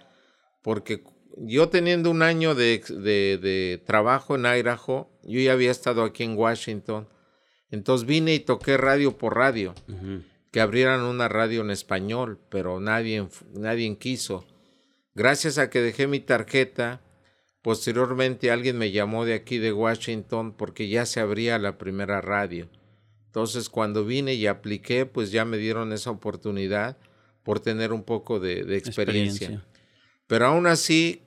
porque 0.62 1.02
yo 1.38 1.70
teniendo 1.70 2.10
un 2.10 2.22
año 2.22 2.54
de, 2.54 3.82
trabajo 3.86 4.36
en 4.36 4.44
Idaho, 4.44 5.10
yo 5.22 5.40
ya 5.40 5.52
había 5.52 5.70
estado 5.70 6.04
aquí 6.04 6.24
en 6.24 6.36
Washington, 6.36 7.08
entonces 7.70 8.06
vine 8.06 8.34
y 8.34 8.40
toqué 8.40 8.76
radio 8.76 9.16
por 9.16 9.36
radio 9.36 9.74
que 10.50 10.60
abrieran 10.60 11.02
una 11.02 11.28
radio 11.28 11.60
en 11.60 11.70
español, 11.70 12.38
pero 12.48 12.80
nadie, 12.80 13.28
nadie 13.52 13.96
quiso. 13.98 14.46
Gracias 15.14 15.58
a 15.58 15.68
que 15.68 15.80
dejé 15.80 16.06
mi 16.06 16.20
tarjeta, 16.20 17.02
posteriormente 17.62 18.50
alguien 18.50 18.78
me 18.78 18.92
llamó 18.92 19.24
de 19.24 19.34
aquí 19.34 19.58
de 19.58 19.72
Washington 19.72 20.52
porque 20.52 20.88
ya 20.88 21.06
se 21.06 21.20
abría 21.20 21.58
la 21.58 21.76
primera 21.76 22.20
radio. 22.20 22.68
Entonces 23.26 23.68
cuando 23.68 24.04
vine 24.04 24.34
y 24.34 24.46
apliqué, 24.46 25.06
pues 25.06 25.30
ya 25.30 25.44
me 25.44 25.58
dieron 25.58 25.92
esa 25.92 26.10
oportunidad 26.10 26.96
por 27.42 27.60
tener 27.60 27.92
un 27.92 28.02
poco 28.02 28.40
de, 28.40 28.76
experiencia. 28.76 29.64
Pero 30.26 30.46
aún 30.46 30.66
así 30.66 31.22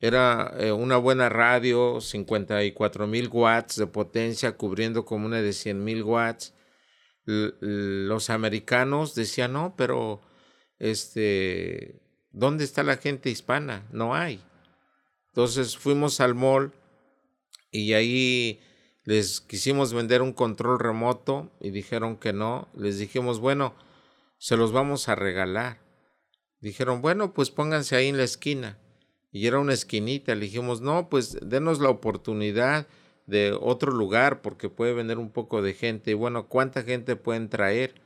era 0.00 0.54
eh, 0.58 0.72
una 0.72 0.96
buena 0.96 1.28
radio, 1.28 2.00
54 2.00 3.06
mil 3.06 3.28
watts 3.28 3.76
de 3.76 3.86
potencia, 3.86 4.56
cubriendo 4.56 5.04
como 5.04 5.26
una 5.26 5.42
de 5.42 5.52
100 5.52 5.84
mil 5.84 6.02
watts 6.02 6.54
los 7.28 8.30
americanos 8.30 9.14
decían, 9.14 9.52
no, 9.52 9.74
pero 9.76 10.22
este, 10.78 12.00
¿dónde 12.32 12.64
está 12.64 12.82
la 12.82 12.96
gente 12.96 13.28
hispana? 13.28 13.86
No 13.92 14.14
hay. 14.14 14.42
Entonces 15.28 15.76
fuimos 15.76 16.20
al 16.20 16.34
mall 16.34 16.72
y 17.70 17.92
ahí 17.92 18.60
Les 19.04 19.40
quisimos 19.40 19.94
vender 19.94 20.20
un 20.20 20.34
control 20.34 20.78
remoto 20.78 21.50
y 21.60 21.70
dijeron 21.70 22.18
que 22.18 22.34
no. 22.34 22.68
Les 22.74 22.98
dijimos, 22.98 23.40
bueno, 23.40 23.74
se 24.36 24.58
los 24.58 24.70
vamos 24.70 25.08
a 25.08 25.14
regalar. 25.14 25.80
Dijeron, 26.60 27.00
bueno, 27.00 27.32
pues 27.32 27.50
pónganse 27.50 27.96
ahí 27.96 28.08
en 28.08 28.18
la 28.18 28.24
esquina. 28.24 28.76
Y 29.32 29.46
era 29.46 29.60
una 29.60 29.72
esquinita. 29.72 30.34
Le 30.34 30.42
dijimos, 30.42 30.82
no, 30.82 31.08
pues 31.08 31.38
denos 31.40 31.80
la 31.80 31.88
oportunidad 31.88 32.86
de 33.28 33.52
otro 33.52 33.92
lugar 33.92 34.40
porque 34.40 34.70
puede 34.70 34.94
venir 34.94 35.18
un 35.18 35.30
poco 35.30 35.60
de 35.60 35.74
gente. 35.74 36.10
Y 36.10 36.14
bueno, 36.14 36.48
¿cuánta 36.48 36.82
gente 36.82 37.14
pueden 37.14 37.50
traer? 37.50 38.00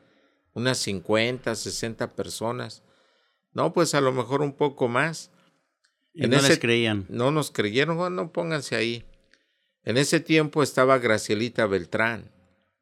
Unas 0.53 0.79
50, 0.79 1.55
60 1.55 2.11
personas. 2.11 2.83
No, 3.53 3.73
pues 3.73 3.95
a 3.95 4.01
lo 4.01 4.13
mejor 4.13 4.43
un 4.43 4.53
poco 4.53 4.89
más. 4.89 5.31
Y 6.13 6.27
no 6.27 6.43
les 6.43 6.59
creían. 6.59 7.07
No 7.09 7.31
nos 7.31 7.53
creyeron, 7.53 7.97
bueno, 7.97 8.33
pónganse 8.33 8.75
ahí. 8.75 9.05
En 9.85 9.97
ese 9.97 10.19
tiempo 10.19 10.63
estaba 10.63 10.99
Gracielita 10.99 11.67
Beltrán. 11.67 12.33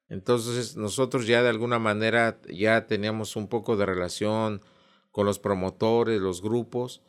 Entonces 0.09 0.77
nosotros 0.77 1.27
ya 1.27 1.43
de 1.43 1.51
alguna 1.51 1.79
manera 1.79 2.41
ya 2.49 2.87
teníamos 2.87 3.37
un 3.37 3.49
poco 3.49 3.77
de 3.77 3.85
relación 3.85 4.63
con 5.11 5.27
los 5.27 5.39
promotores, 5.39 6.21
los 6.21 6.41
grupos, 6.41 7.03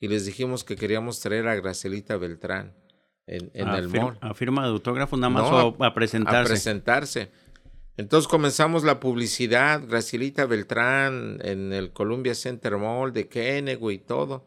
y 0.00 0.08
les 0.08 0.24
dijimos 0.24 0.64
que 0.64 0.76
queríamos 0.76 1.20
traer 1.20 1.46
a 1.46 1.56
Gracielita 1.56 2.16
Beltrán 2.16 2.74
en, 3.28 3.68
el 3.68 3.88
mall. 3.88 4.18
¿A 4.20 4.34
firma 4.34 4.62
de 4.62 4.68
autógrafo 4.70 5.16
nada 5.16 5.30
más 5.30 5.74
a, 5.80 5.94
presentarse? 5.94 6.40
A 6.40 6.44
presentarse. 6.44 7.30
Entonces 7.96 8.28
comenzamos 8.28 8.84
la 8.84 9.00
publicidad, 9.00 9.82
Gracielita 9.86 10.46
Beltrán 10.46 11.38
en 11.42 11.72
el 11.72 11.92
Columbia 11.92 12.34
Center 12.34 12.76
Mall 12.76 13.12
de 13.12 13.28
Kennewick 13.28 14.02
y 14.02 14.04
todo. 14.04 14.46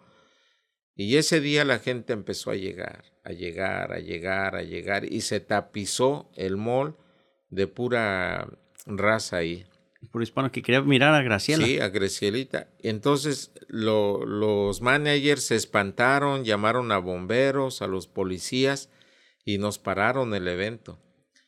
Y 0.95 1.17
ese 1.17 1.39
día 1.39 1.65
la 1.65 1.79
gente 1.79 2.13
empezó 2.13 2.51
a 2.51 2.55
llegar, 2.55 3.03
a 3.23 3.31
llegar, 3.31 3.93
a 3.93 3.99
llegar, 3.99 4.55
a 4.55 4.61
llegar, 4.61 5.05
y 5.05 5.21
se 5.21 5.39
tapizó 5.39 6.29
el 6.35 6.57
mall 6.57 6.95
de 7.49 7.67
pura 7.67 8.47
raza 8.85 9.37
ahí. 9.37 9.65
Por 10.09 10.23
hispano 10.23 10.51
que 10.51 10.61
quería 10.61 10.81
mirar 10.81 11.13
a 11.13 11.21
Graciela. 11.21 11.65
Sí, 11.65 11.79
a 11.79 11.89
Gracielita. 11.89 12.67
Entonces 12.79 13.51
los 13.69 14.81
managers 14.81 15.43
se 15.43 15.55
espantaron, 15.55 16.43
llamaron 16.43 16.91
a 16.91 16.97
bomberos, 16.97 17.81
a 17.81 17.87
los 17.87 18.07
policías 18.07 18.89
y 19.45 19.57
nos 19.57 19.77
pararon 19.77 20.33
el 20.33 20.47
evento. 20.47 20.99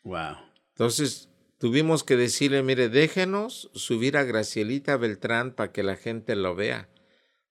Wow. 0.03 0.37
Entonces 0.69 1.29
tuvimos 1.57 2.03
que 2.03 2.15
decirle, 2.15 2.61
mire, 2.63 2.89
déjenos 2.89 3.71
subir 3.73 4.17
a 4.17 4.23
Gracielita 4.23 4.97
Beltrán 4.97 5.53
para 5.53 5.71
que 5.71 5.83
la 5.83 5.95
gente 5.95 6.35
lo 6.35 6.55
vea, 6.55 6.89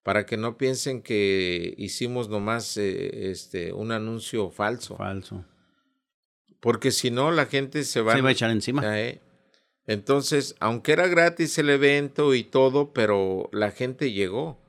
para 0.02 0.24
que 0.24 0.36
no 0.36 0.56
piensen 0.56 1.02
que 1.02 1.74
hicimos 1.78 2.28
nomás 2.28 2.76
eh, 2.76 3.30
este, 3.30 3.72
un 3.72 3.90
anuncio 3.90 4.50
falso. 4.50 4.96
Falso. 4.96 5.44
Porque 6.60 6.92
si 6.92 7.10
no, 7.10 7.32
la 7.32 7.46
gente 7.46 7.82
se 7.82 8.02
va, 8.02 8.14
se 8.14 8.20
va 8.20 8.28
a 8.28 8.32
echar 8.32 8.50
encima. 8.50 9.00
¿eh? 9.00 9.20
Entonces, 9.86 10.54
aunque 10.60 10.92
era 10.92 11.08
gratis 11.08 11.58
el 11.58 11.70
evento 11.70 12.34
y 12.34 12.44
todo, 12.44 12.92
pero 12.92 13.48
la 13.52 13.70
gente 13.70 14.12
llegó. 14.12 14.60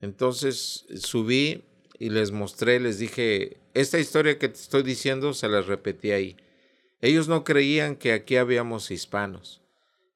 Entonces 0.00 0.86
subí 0.96 1.64
y 1.98 2.10
les 2.10 2.30
mostré, 2.30 2.78
les 2.78 2.98
dije, 2.98 3.58
esta 3.74 3.98
historia 3.98 4.38
que 4.38 4.48
te 4.48 4.60
estoy 4.60 4.82
diciendo 4.82 5.34
se 5.34 5.48
la 5.48 5.62
repetí 5.62 6.10
ahí. 6.12 6.36
Ellos 7.00 7.28
no 7.28 7.44
creían 7.44 7.96
que 7.96 8.12
aquí 8.12 8.36
habíamos 8.36 8.90
hispanos, 8.90 9.62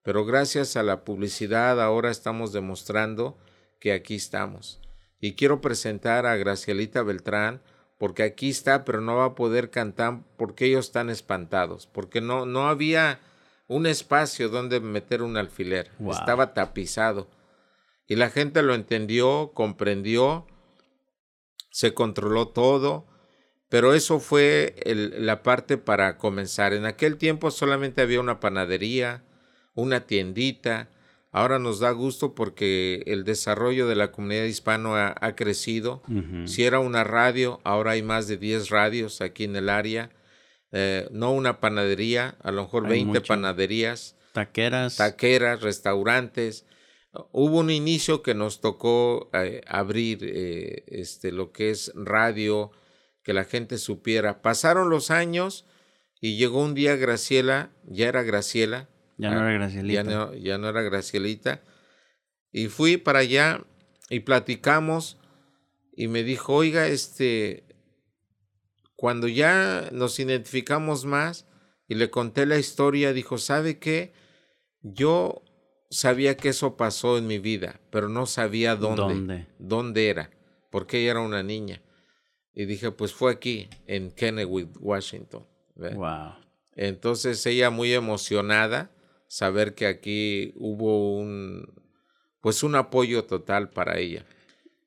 pero 0.02 0.24
gracias 0.24 0.76
a 0.76 0.82
la 0.82 1.04
publicidad 1.04 1.80
ahora 1.80 2.10
estamos 2.10 2.52
demostrando 2.52 3.38
que 3.80 3.92
aquí 3.92 4.14
estamos. 4.14 4.80
Y 5.20 5.34
quiero 5.34 5.60
presentar 5.60 6.26
a 6.26 6.36
Gracielita 6.36 7.02
Beltrán, 7.02 7.62
porque 7.98 8.22
aquí 8.22 8.48
está, 8.48 8.84
pero 8.84 9.02
no 9.02 9.16
va 9.16 9.26
a 9.26 9.34
poder 9.34 9.70
cantar 9.70 10.22
porque 10.38 10.66
ellos 10.66 10.86
están 10.86 11.10
espantados, 11.10 11.86
porque 11.86 12.22
no, 12.22 12.46
no 12.46 12.68
había 12.68 13.20
un 13.70 13.86
espacio 13.86 14.48
donde 14.48 14.80
meter 14.80 15.22
un 15.22 15.36
alfiler, 15.36 15.92
estaba 16.10 16.54
tapizado. 16.54 17.30
Y 18.08 18.16
la 18.16 18.28
gente 18.28 18.62
lo 18.62 18.74
entendió, 18.74 19.52
comprendió, 19.54 20.44
se 21.70 21.94
controló 21.94 22.48
todo, 22.48 23.06
pero 23.68 23.94
eso 23.94 24.18
fue 24.18 24.74
la 24.84 25.44
parte 25.44 25.78
para 25.78 26.18
comenzar. 26.18 26.72
En 26.72 26.84
aquel 26.84 27.16
tiempo 27.16 27.52
solamente 27.52 28.02
había 28.02 28.18
una 28.18 28.40
panadería, 28.40 29.22
una 29.74 30.00
tiendita, 30.00 30.88
Ahora 31.32 31.60
nos 31.60 31.78
da 31.78 31.92
gusto 31.92 32.34
porque 32.34 33.04
el 33.06 33.22
desarrollo 33.22 33.86
de 33.86 33.94
la 33.94 34.10
comunidad 34.10 34.46
hispana 34.46 35.14
ha, 35.20 35.36
crecido. 35.36 36.02
Si 36.44 36.64
era 36.64 36.80
una 36.80 37.04
radio, 37.04 37.60
ahora 37.62 37.92
hay 37.92 38.02
más 38.02 38.26
de 38.26 38.36
10 38.36 38.68
radios 38.70 39.20
aquí 39.20 39.44
en 39.44 39.54
el 39.54 39.68
área. 39.68 40.10
Eh, 40.72 41.08
no 41.10 41.32
una 41.32 41.60
panadería, 41.60 42.36
a 42.42 42.52
lo 42.52 42.62
mejor 42.62 42.88
20 42.88 43.20
panaderías. 43.22 44.16
Taqueras. 44.32 44.96
Taqueras, 44.96 45.62
restaurantes. 45.62 46.66
Hubo 47.32 47.58
un 47.58 47.70
inicio 47.70 48.22
que 48.22 48.34
nos 48.34 48.60
tocó 48.60 49.30
eh, 49.32 49.62
abrir 49.66 50.18
eh, 50.22 50.84
este, 50.86 51.32
lo 51.32 51.50
que 51.50 51.70
es 51.70 51.92
radio, 51.96 52.70
que 53.24 53.32
la 53.32 53.44
gente 53.44 53.78
supiera. 53.78 54.42
Pasaron 54.42 54.90
los 54.90 55.10
años 55.10 55.66
y 56.20 56.36
llegó 56.36 56.62
un 56.62 56.74
día 56.74 56.94
Graciela, 56.96 57.70
ya 57.84 58.06
era 58.06 58.22
Graciela, 58.22 58.88
ya 59.16 59.30
no 59.30 59.40
era 59.40 59.52
Gracielita. 59.52 60.32
Ya 60.36 60.58
no, 60.58 60.68
era 60.68 60.82
Gracielita. 60.82 61.62
Y 62.52 62.68
fui 62.68 62.96
para 62.96 63.20
allá 63.20 63.64
y 64.08 64.20
platicamos 64.20 65.18
y 65.92 66.08
me 66.08 66.22
dijo, 66.22 66.54
oiga, 66.54 66.86
este, 66.86 67.64
cuando 69.00 69.28
ya 69.28 69.88
nos 69.92 70.20
identificamos 70.20 71.06
más 71.06 71.46
y 71.88 71.94
le 71.94 72.10
conté 72.10 72.44
la 72.44 72.58
historia, 72.58 73.14
dijo, 73.14 73.38
¿sabe 73.38 73.78
qué? 73.78 74.12
Yo 74.82 75.42
sabía 75.88 76.36
que 76.36 76.50
eso 76.50 76.76
pasó 76.76 77.16
en 77.16 77.26
mi 77.26 77.38
vida, 77.38 77.80
pero 77.90 78.10
no 78.10 78.26
sabía 78.26 78.76
dónde. 78.76 79.02
¿Dónde? 79.02 79.46
Dónde 79.58 80.10
era, 80.10 80.30
porque 80.70 80.98
ella 81.00 81.12
era 81.12 81.20
una 81.20 81.42
niña. 81.42 81.82
Y 82.52 82.66
dije, 82.66 82.90
pues 82.90 83.14
fue 83.14 83.32
aquí, 83.32 83.70
en 83.86 84.10
Kennewick, 84.10 84.68
Washington. 84.78 85.46
Wow. 85.76 86.34
Entonces 86.72 87.46
ella 87.46 87.70
muy 87.70 87.94
emocionada 87.94 88.90
saber 89.28 89.74
que 89.74 89.86
aquí 89.86 90.52
hubo 90.56 91.16
un 91.16 91.72
pues 92.42 92.62
un 92.62 92.74
apoyo 92.74 93.24
total 93.24 93.70
para 93.70 93.96
ella. 93.96 94.26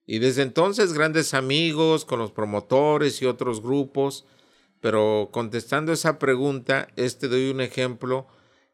Y 0.05 0.19
desde 0.19 0.41
entonces 0.41 0.93
grandes 0.93 1.33
amigos 1.33 2.05
con 2.05 2.19
los 2.19 2.31
promotores 2.31 3.21
y 3.21 3.25
otros 3.25 3.61
grupos, 3.61 4.25
pero 4.81 5.29
contestando 5.31 5.93
esa 5.93 6.19
pregunta, 6.19 6.89
este 6.95 7.27
doy 7.27 7.49
un 7.49 7.61
ejemplo 7.61 8.27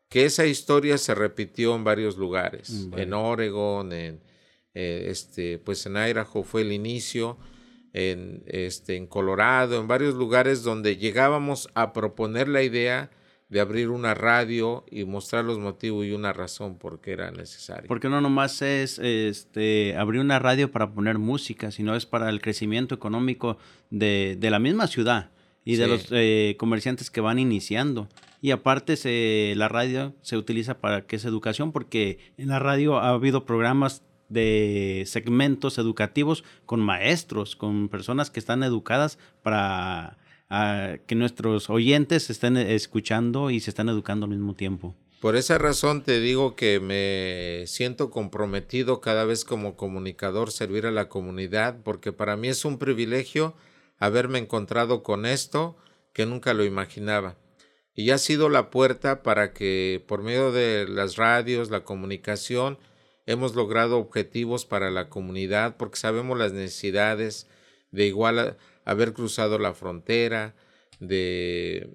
que 0.09 0.25
esa 0.25 0.47
historia 0.47 0.97
se 0.97 1.13
repitió 1.13 1.75
en 1.75 1.83
varios 1.83 2.17
lugares, 2.17 2.71
mm, 2.71 2.97
en 2.97 3.13
Oregon, 3.13 3.93
en 3.93 4.21
eh, 4.73 5.07
este, 5.09 5.59
pues 5.59 5.85
en 5.85 5.97
Idaho 5.97 6.43
fue 6.43 6.61
el 6.61 6.71
inicio, 6.71 7.37
en 7.93 8.43
este, 8.47 8.95
en 8.95 9.07
Colorado, 9.07 9.79
en 9.79 9.87
varios 9.87 10.15
lugares 10.15 10.63
donde 10.63 10.97
llegábamos 10.97 11.69
a 11.73 11.91
proponer 11.91 12.47
la 12.47 12.63
idea 12.63 13.11
de 13.49 13.59
abrir 13.59 13.89
una 13.89 14.13
radio 14.13 14.85
y 14.89 15.05
mostrar 15.05 15.43
los 15.43 15.57
motivos 15.57 16.05
y 16.05 16.11
una 16.11 16.31
razón 16.33 16.77
por 16.77 17.01
qué 17.01 17.11
era 17.11 17.31
necesario. 17.31 17.87
Porque 17.87 18.07
no 18.07 18.21
nomás 18.21 18.61
es 18.61 18.99
este, 18.99 19.95
abrir 19.97 20.21
una 20.21 20.37
radio 20.37 20.71
para 20.71 20.91
poner 20.91 21.17
música, 21.17 21.71
sino 21.71 21.95
es 21.95 22.05
para 22.05 22.29
el 22.29 22.41
crecimiento 22.41 22.93
económico 22.93 23.57
de, 23.89 24.37
de 24.39 24.51
la 24.51 24.59
misma 24.59 24.85
ciudad 24.85 25.31
y 25.65 25.75
de 25.75 25.87
los 25.87 26.07
eh, 26.11 26.55
comerciantes 26.59 27.09
que 27.09 27.21
van 27.21 27.39
iniciando. 27.39 28.07
Y 28.41 28.51
aparte 28.51 28.95
se, 28.95 29.53
la 29.55 29.67
radio 29.67 30.15
se 30.21 30.37
utiliza 30.37 30.79
para 30.79 31.05
que 31.05 31.17
es 31.17 31.25
educación, 31.25 31.71
porque 31.71 32.19
en 32.37 32.47
la 32.47 32.59
radio 32.59 32.99
ha 32.99 33.09
habido 33.09 33.45
programas 33.45 34.03
de 34.29 35.03
segmentos 35.07 35.77
educativos 35.79 36.43
con 36.65 36.79
maestros, 36.79 37.55
con 37.55 37.89
personas 37.89 38.29
que 38.29 38.39
están 38.39 38.63
educadas 38.63 39.17
para 39.41 40.17
que 40.49 41.15
nuestros 41.15 41.69
oyentes 41.69 42.29
estén 42.29 42.57
escuchando 42.57 43.51
y 43.51 43.59
se 43.59 43.69
están 43.69 43.89
educando 43.89 44.25
al 44.25 44.31
mismo 44.31 44.55
tiempo. 44.55 44.95
Por 45.21 45.35
esa 45.35 45.57
razón 45.57 46.01
te 46.01 46.19
digo 46.21 46.55
que 46.55 46.79
me 46.79 47.67
siento 47.67 48.09
comprometido 48.09 49.01
cada 49.01 49.25
vez 49.25 49.43
como 49.43 49.75
comunicador 49.75 50.51
servir 50.51 50.85
a 50.85 50.91
la 50.91 51.09
comunidad, 51.09 51.81
porque 51.83 52.13
para 52.13 52.37
mí 52.37 52.47
es 52.47 52.63
un 52.63 52.79
privilegio 52.79 53.53
haberme 53.99 54.39
encontrado 54.39 55.03
con 55.03 55.25
esto 55.25 55.75
que 56.13 56.25
nunca 56.25 56.53
lo 56.53 56.63
imaginaba. 56.63 57.35
Y 57.93 58.11
ha 58.11 58.17
sido 58.17 58.47
la 58.47 58.69
puerta 58.69 59.21
para 59.21 59.51
que 59.51 60.03
por 60.07 60.23
medio 60.23 60.53
de 60.53 60.87
las 60.87 61.17
radios, 61.17 61.69
la 61.69 61.83
comunicación, 61.83 62.79
hemos 63.25 63.55
logrado 63.55 63.97
objetivos 63.97 64.65
para 64.65 64.89
la 64.89 65.09
comunidad 65.09 65.75
porque 65.75 65.99
sabemos 65.99 66.37
las 66.37 66.53
necesidades 66.53 67.47
de 67.91 68.05
igual 68.05 68.57
haber 68.89 69.13
cruzado 69.13 69.59
la 69.59 69.73
frontera, 69.73 70.55
de, 70.99 71.89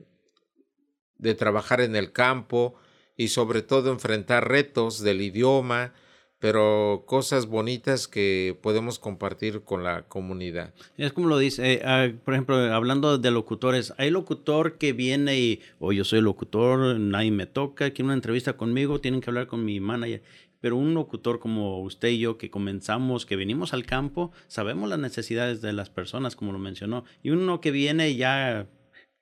de 1.19 1.35
trabajar 1.35 1.81
en 1.81 1.97
el 1.97 2.13
campo 2.13 2.75
y 3.17 3.29
sobre 3.29 3.63
todo 3.63 3.91
enfrentar 3.91 4.49
retos 4.49 5.01
del 5.01 5.21
idioma, 5.23 5.93
pero 6.39 7.05
cosas 7.07 7.47
bonitas 7.47 8.07
que 8.07 8.59
podemos 8.61 8.99
compartir 8.99 9.63
con 9.63 9.83
la 9.83 10.03
comunidad. 10.09 10.75
Es 10.99 11.13
como 11.13 11.29
lo 11.29 11.39
dice, 11.39 11.75
eh, 11.75 11.83
ah, 11.85 12.09
por 12.25 12.35
ejemplo, 12.35 12.57
hablando 12.57 13.17
de 13.17 13.31
locutores, 13.31 13.95
hay 13.97 14.11
locutor 14.11 14.77
que 14.77 14.93
viene 14.93 15.39
y, 15.39 15.61
o 15.79 15.89
oh, 15.89 15.93
yo 15.93 16.05
soy 16.05 16.21
locutor, 16.21 16.99
nadie 16.99 17.31
me 17.31 17.47
toca, 17.47 17.91
quiere 17.93 18.05
una 18.05 18.15
entrevista 18.15 18.59
conmigo, 18.59 19.01
tienen 19.01 19.21
que 19.21 19.31
hablar 19.31 19.47
con 19.47 19.65
mi 19.65 19.81
manager. 19.81 20.23
Pero 20.65 20.79
un 20.79 20.95
locutor 20.95 21.41
como 21.41 21.83
usted 21.83 22.09
y 22.09 22.21
yo 22.21 22.39
que 22.39 22.51
comenzamos, 22.51 23.27
que 23.27 23.37
venimos 23.37 23.75
al 23.75 23.85
campo, 23.85 24.33
sabemos 24.49 24.89
las 24.89 24.99
necesidades 24.99 25.61
de 25.61 25.75
las 25.75 25.91
personas, 25.91 26.37
como 26.37 26.53
lo 26.53 26.59
mencionó. 26.59 27.05
Y 27.23 27.33
uno 27.33 27.61
que 27.61 27.71
viene 27.71 28.17
ya 28.17 28.67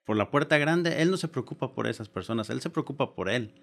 por 0.05 0.17
la 0.17 0.31
puerta 0.31 0.57
grande, 0.59 1.03
él 1.03 1.11
no 1.11 1.17
se 1.17 1.27
preocupa 1.27 1.75
por 1.75 1.89
esas 1.89 2.09
personas, 2.09 2.49
él 2.49 2.61
se 2.61 2.71
preocupa 2.71 3.17
por 3.17 3.29
él. 3.29 3.55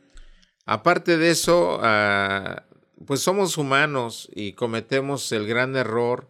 Aparte 0.65 1.15
de 1.17 1.29
eso, 1.29 1.79
uh, 1.79 3.05
pues 3.05 3.21
somos 3.21 3.57
humanos 3.57 4.29
y 4.35 4.51
cometemos 4.51 5.31
el 5.31 5.47
gran 5.47 5.77
error 5.77 6.27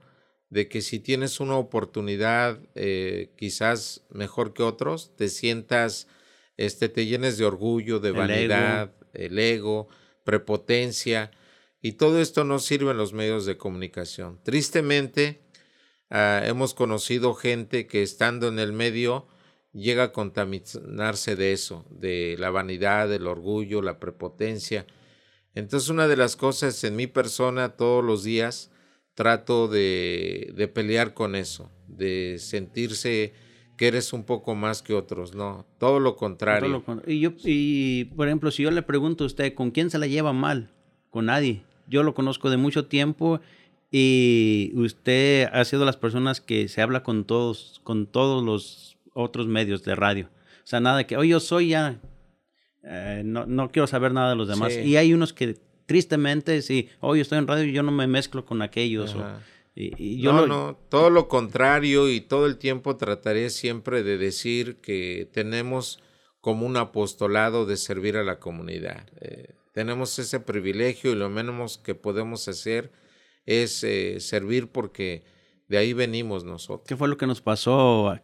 de 0.51 0.69
que 0.69 0.81
si 0.81 0.99
tienes 0.99 1.39
una 1.39 1.55
oportunidad 1.55 2.59
eh, 2.75 3.33
quizás 3.37 4.05
mejor 4.11 4.53
que 4.53 4.61
otros, 4.61 5.15
te 5.15 5.29
sientas, 5.29 6.07
este, 6.57 6.89
te 6.89 7.07
llenes 7.07 7.39
de 7.39 7.45
orgullo, 7.45 7.99
de 7.99 8.11
vanidad, 8.11 8.93
el 9.13 9.39
ego, 9.39 9.87
prepotencia, 10.23 11.31
y 11.81 11.93
todo 11.93 12.19
esto 12.19 12.43
no 12.43 12.59
sirve 12.59 12.91
en 12.91 12.97
los 12.97 13.13
medios 13.13 13.45
de 13.45 13.57
comunicación. 13.57 14.39
Tristemente, 14.43 15.41
ah, 16.09 16.41
hemos 16.45 16.73
conocido 16.73 17.33
gente 17.33 17.87
que 17.87 18.03
estando 18.03 18.47
en 18.47 18.59
el 18.59 18.73
medio 18.73 19.27
llega 19.71 20.05
a 20.05 20.11
contaminarse 20.11 21.35
de 21.35 21.53
eso, 21.53 21.85
de 21.89 22.35
la 22.39 22.49
vanidad, 22.49 23.11
el 23.13 23.27
orgullo, 23.27 23.81
la 23.81 23.99
prepotencia, 23.99 24.85
entonces 25.55 25.89
una 25.89 26.07
de 26.07 26.17
las 26.17 26.35
cosas 26.35 26.83
en 26.83 26.95
mi 26.95 27.07
persona 27.07 27.69
todos 27.69 28.03
los 28.03 28.23
días 28.23 28.71
trato 29.13 29.67
de, 29.67 30.53
de 30.55 30.67
pelear 30.67 31.13
con 31.13 31.35
eso, 31.35 31.71
de 31.87 32.37
sentirse 32.39 33.33
que 33.79 33.87
eres 33.87 34.13
un 34.13 34.23
poco 34.23 34.55
más 34.55 34.81
que 34.81 34.93
otros, 34.93 35.35
no, 35.35 35.65
todo 35.77 35.99
lo 35.99 36.15
contrario. 36.15 36.83
y, 37.07 37.19
yo, 37.21 37.31
y 37.43 38.05
por 38.05 38.27
ejemplo, 38.27 38.51
si 38.51 38.63
yo 38.63 38.71
le 38.71 38.81
pregunto 38.81 39.23
a 39.23 39.27
usted, 39.27 39.53
¿con 39.53 39.71
quién 39.71 39.89
se 39.89 39.97
la 39.97 40.07
lleva 40.07 40.33
mal? 40.33 40.73
Con 41.09 41.27
nadie. 41.27 41.63
Yo 41.89 42.03
lo 42.03 42.13
conozco 42.13 42.49
de 42.49 42.57
mucho 42.57 42.85
tiempo 42.85 43.41
y 43.91 44.71
usted 44.75 45.49
ha 45.51 45.65
sido 45.65 45.83
las 45.83 45.97
personas 45.97 46.39
que 46.39 46.67
se 46.67 46.81
habla 46.81 47.03
con 47.03 47.25
todos, 47.25 47.81
con 47.83 48.05
todos 48.05 48.43
los 48.43 48.97
otros 49.13 49.47
medios 49.47 49.83
de 49.83 49.95
radio. 49.95 50.29
O 50.63 50.67
sea, 50.69 50.79
nada 50.79 51.05
que, 51.05 51.17
oye, 51.17 51.31
yo 51.31 51.39
soy 51.39 51.69
ya 51.69 51.99
eh, 52.83 53.23
no, 53.25 53.45
no, 53.45 53.71
quiero 53.71 53.87
saber 53.87 54.13
nada 54.13 54.31
de 54.31 54.35
los 54.35 54.47
demás. 54.47 54.73
Y 54.75 54.97
hay 54.97 55.13
unos 55.13 55.33
que 55.33 55.57
tristemente, 55.85 56.61
sí, 56.61 56.89
hoy 56.99 57.19
estoy 57.19 57.37
en 57.39 57.47
radio 57.47 57.65
y 57.65 57.71
yo 57.71 57.83
no 57.83 57.91
me 57.91 58.07
mezclo 58.07 58.45
con 58.45 58.61
aquellos. 58.61 59.15
y, 59.75 60.21
yo 60.21 60.33
no, 60.33 60.47
no, 60.47 60.77
todo 60.89 61.09
lo 61.09 61.27
contrario 61.27 62.09
y 62.09 62.21
todo 62.21 62.45
el 62.45 62.57
tiempo 62.57 62.97
trataré 62.97 63.49
siempre 63.49 64.03
de 64.03 64.17
decir 64.17 64.77
que 64.77 65.29
tenemos 65.31 66.01
como 66.41 66.65
un 66.65 66.77
apostolado 66.77 67.65
de 67.65 67.77
servir 67.77 68.17
a 68.17 68.23
la 68.23 68.39
comunidad. 68.39 69.05
Eh, 69.21 69.55
tenemos 69.73 70.17
ese 70.19 70.39
privilegio 70.39 71.11
y 71.11 71.15
lo 71.15 71.29
menos 71.29 71.77
que 71.77 71.95
podemos 71.95 72.47
hacer 72.47 72.91
es 73.45 73.83
eh, 73.83 74.19
servir 74.19 74.71
porque 74.71 75.23
de 75.67 75.77
ahí 75.77 75.93
venimos 75.93 76.43
nosotros. 76.43 76.87
¿Qué 76.87 76.95
fue 76.95 77.07
lo 77.07 77.17
que 77.17 77.27
nos 77.27 77.41
pasó 77.41 78.15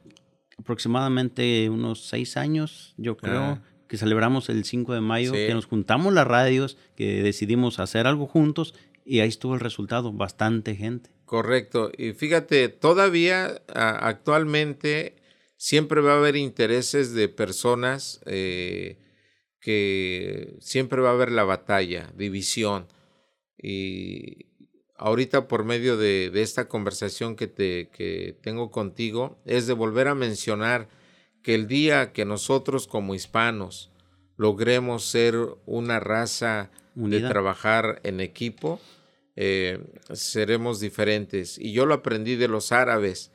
aproximadamente 0.58 1.70
unos 1.70 2.08
seis 2.08 2.38
años, 2.38 2.94
yo 2.98 3.18
creo? 3.18 3.62
que 3.88 3.98
celebramos 3.98 4.50
el 4.50 4.66
5 4.66 4.94
de 4.94 5.02
mayo, 5.02 5.32
que 5.32 5.54
nos 5.54 5.68
juntamos 5.68 6.12
las 6.12 6.26
radios, 6.26 6.78
que 6.96 7.22
decidimos 7.22 7.80
hacer 7.80 8.08
algo 8.08 8.26
juntos 8.26 8.74
y 9.06 9.20
ahí 9.20 9.30
estuvo 9.30 9.54
el 9.54 9.60
resultado, 9.60 10.12
bastante 10.12 10.76
gente. 10.76 11.12
Correcto. 11.26 11.92
Y 11.96 12.14
fíjate, 12.14 12.70
todavía 12.70 13.62
actualmente 13.68 15.16
siempre 15.58 16.02
va 16.02 16.14
a 16.14 16.18
haber 16.18 16.36
intereses 16.36 17.14
de 17.14 17.30
personas 17.30 18.22
eh, 18.26 18.98
que 19.66 20.58
siempre 20.60 21.02
va 21.02 21.10
a 21.10 21.14
haber 21.14 21.32
la 21.32 21.44
batalla, 21.44 22.14
división. 22.16 22.86
Y 23.58 24.46
ahorita 24.96 25.48
por 25.48 25.64
medio 25.64 25.98
de, 25.98 26.30
de 26.30 26.44
esta 26.44 26.68
conversación 26.68 27.36
que, 27.36 27.48
te, 27.48 27.90
que 27.90 28.38
tengo 28.44 28.70
contigo, 28.70 29.42
es 29.44 29.66
de 29.66 29.74
volver 29.74 30.08
a 30.08 30.14
mencionar 30.14 30.88
que 31.42 31.56
el 31.56 31.66
día 31.66 32.14
que 32.14 32.26
nosotros 32.26 32.86
como 32.86 33.16
hispanos 33.16 33.90
logremos 34.38 35.04
ser 35.04 35.36
una 35.66 36.00
raza 36.00 36.70
de 36.94 37.22
trabajar 37.22 38.02
en 38.04 38.20
equipo, 38.20 38.80
eh, 39.36 39.84
seremos 40.14 40.80
diferentes. 40.80 41.58
Y 41.58 41.72
yo 41.72 41.88
lo 41.88 41.96
aprendí 41.96 42.36
de 42.36 42.50
los 42.50 42.72
árabes. 42.72 43.32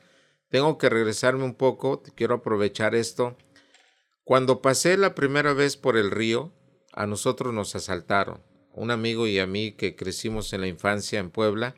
Tengo 0.47 0.77
que 0.77 0.87
regresarme 0.87 1.43
un 1.43 1.55
poco, 1.55 2.01
quiero 2.15 2.35
aprovechar 2.35 2.95
esto. 2.95 3.35
Cuando 4.31 4.61
pasé 4.61 4.95
la 4.95 5.13
primera 5.13 5.51
vez 5.51 5.75
por 5.75 5.97
el 5.97 6.09
río, 6.09 6.53
a 6.93 7.05
nosotros 7.05 7.53
nos 7.53 7.75
asaltaron. 7.75 8.41
Un 8.71 8.89
amigo 8.89 9.27
y 9.27 9.39
a 9.39 9.45
mí 9.45 9.73
que 9.73 9.97
crecimos 9.97 10.53
en 10.53 10.61
la 10.61 10.67
infancia 10.67 11.19
en 11.19 11.31
Puebla, 11.31 11.75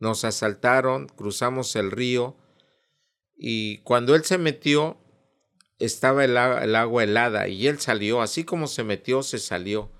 nos 0.00 0.24
asaltaron, 0.24 1.06
cruzamos 1.06 1.76
el 1.76 1.92
río 1.92 2.36
y 3.36 3.78
cuando 3.82 4.16
él 4.16 4.24
se 4.24 4.38
metió, 4.38 4.98
estaba 5.78 6.24
el, 6.24 6.36
agua 6.36 7.04
helada 7.04 7.46
y 7.46 7.68
él 7.68 7.78
salió, 7.78 8.22
así 8.22 8.42
como 8.42 8.66
se 8.66 8.82
metió, 8.82 9.22
se 9.22 9.38
salió. 9.38 9.92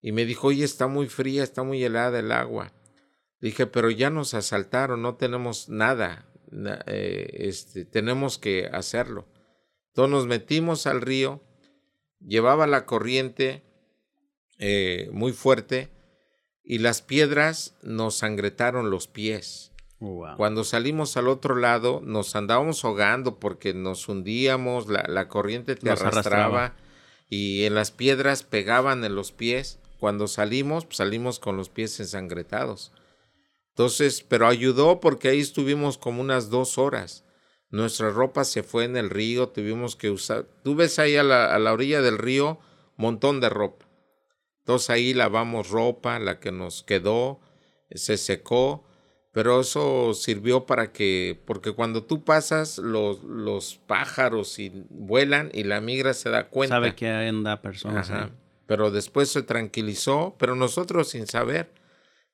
Y 0.00 0.12
me 0.12 0.24
dijo, 0.24 0.46
oye, 0.46 0.64
está 0.64 0.86
muy 0.86 1.08
fría, 1.08 1.42
está 1.42 1.62
muy 1.62 1.84
helada 1.84 2.20
el 2.20 2.32
agua. 2.32 2.72
Dije, 3.42 3.66
pero 3.66 3.90
ya 3.90 4.08
nos 4.08 4.32
asaltaron, 4.32 5.02
no 5.02 5.16
tenemos 5.16 5.68
nada, 5.68 6.32
eh, 6.86 7.28
este, 7.34 7.84
tenemos 7.84 8.38
que 8.38 8.70
hacerlo. 8.72 9.28
Entonces 9.96 10.12
nos 10.12 10.26
metimos 10.26 10.86
al 10.86 11.00
río, 11.00 11.42
llevaba 12.20 12.66
la 12.66 12.84
corriente 12.84 13.62
eh, 14.58 15.08
muy 15.10 15.32
fuerte 15.32 15.88
y 16.62 16.80
las 16.80 17.00
piedras 17.00 17.74
nos 17.80 18.16
sangretaron 18.16 18.90
los 18.90 19.08
pies. 19.08 19.72
Oh, 19.98 20.26
Cuando 20.36 20.64
salimos 20.64 21.16
al 21.16 21.28
otro 21.28 21.56
lado, 21.56 22.02
nos 22.04 22.36
andábamos 22.36 22.84
ahogando 22.84 23.40
porque 23.40 23.72
nos 23.72 24.06
hundíamos, 24.06 24.86
la, 24.88 25.28
corriente 25.28 25.76
te 25.76 25.88
arrastraba, 25.88 26.76
y 27.30 27.64
en 27.64 27.74
las 27.74 27.90
piedras 27.90 28.42
pegaban 28.42 29.02
en 29.02 29.14
los 29.14 29.32
pies. 29.32 29.78
Cuando 29.98 30.28
salimos, 30.28 30.84
pues, 30.84 30.98
salimos 30.98 31.38
con 31.38 31.56
los 31.56 31.70
pies 31.70 31.98
ensangretados. 32.00 32.92
Entonces, 33.70 34.22
pero 34.28 34.46
ayudó 34.46 35.00
porque 35.00 35.28
ahí 35.28 35.40
estuvimos 35.40 35.96
como 35.96 36.20
unas 36.20 36.50
dos 36.50 36.76
horas. 36.76 37.25
Nuestra 37.70 38.10
ropa 38.10 38.44
se 38.44 38.62
fue 38.62 38.84
en 38.84 38.96
el 38.96 39.10
río, 39.10 39.48
tuvimos 39.48 39.96
que 39.96 40.10
usar. 40.10 40.46
Tú 40.62 40.74
ves 40.76 40.98
ahí 40.98 41.16
a 41.16 41.22
la, 41.22 41.54
a 41.54 41.58
la 41.58 41.72
orilla 41.72 42.00
del 42.00 42.18
río, 42.18 42.58
montón 42.96 43.40
de 43.40 43.48
ropa. 43.48 43.86
Entonces 44.60 44.90
ahí 44.90 45.14
lavamos 45.14 45.70
ropa, 45.70 46.18
la 46.18 46.40
que 46.40 46.52
nos 46.52 46.82
quedó, 46.82 47.40
se 47.90 48.16
secó 48.16 48.86
pero 49.36 49.60
eso 49.60 50.14
sirvió 50.14 50.64
para 50.64 50.92
que, 50.92 51.38
porque 51.44 51.72
cuando 51.72 52.02
tú 52.02 52.24
pasas, 52.24 52.78
los, 52.78 53.22
los 53.22 53.76
pájaros 53.86 54.58
y 54.58 54.72
vuelan 54.88 55.50
y 55.52 55.64
la 55.64 55.82
migra 55.82 56.14
se 56.14 56.30
da 56.30 56.48
cuenta. 56.48 56.76
Sabe 56.76 56.94
que 56.94 57.06
anda 57.06 57.60
personas. 57.60 58.10
Pero 58.64 58.90
después 58.90 59.28
se 59.28 59.42
tranquilizó, 59.42 60.36
pero 60.38 60.56
nosotros 60.56 61.10
sin 61.10 61.26
saber. 61.26 61.70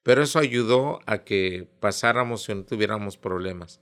Pero 0.05 0.23
eso 0.23 0.39
ayudó 0.39 1.01
a 1.07 1.25
que 1.25 1.69
pasáramos 1.81 2.49
y 2.49 2.55
no 2.55 2.63
tuviéramos 2.63 3.17
problemas. 3.17 3.81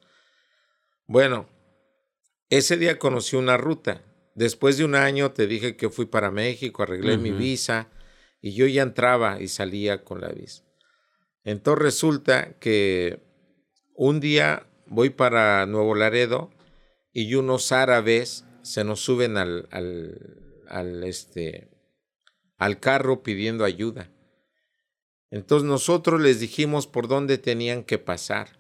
Bueno, 1.11 1.49
ese 2.51 2.77
día 2.77 3.01
conocí 3.01 3.35
una 3.35 3.57
ruta. 3.57 4.05
Después 4.37 4.79
de 4.79 4.85
un 4.85 4.95
año 4.95 5.33
te 5.33 5.49
dije 5.49 5.77
que 5.77 5.91
fui 5.91 6.07
para 6.07 6.31
México, 6.31 6.85
arreglé 6.85 7.19
mi 7.19 7.33
visa 7.33 7.89
y 8.41 8.55
yo 8.55 8.65
ya 8.69 8.83
entraba 8.83 9.43
y 9.43 9.49
salía 9.49 10.05
con 10.05 10.21
la 10.21 10.29
visa. 10.29 10.63
Entonces 11.43 11.83
resulta 11.83 12.61
que 12.61 13.25
un 13.97 14.21
día 14.21 14.69
voy 14.87 15.11
para 15.11 15.67
Nuevo 15.67 15.97
Laredo 15.97 16.53
y 17.13 17.35
unos 17.35 17.73
árabes 17.73 18.45
se 18.63 18.85
nos 18.85 19.01
suben 19.01 19.37
al, 19.37 19.69
al, 20.69 21.03
este, 21.03 21.73
al 22.57 22.79
carro 22.79 23.25
pidiendo 23.25 23.65
ayuda. 23.65 24.13
Entonces 25.33 25.69
nosotros 25.69 26.21
les 26.21 26.39
dijimos 26.39 26.87
por 26.87 27.09
dónde 27.09 27.37
tenían 27.37 27.83
que 27.83 27.99
pasar. 27.99 28.60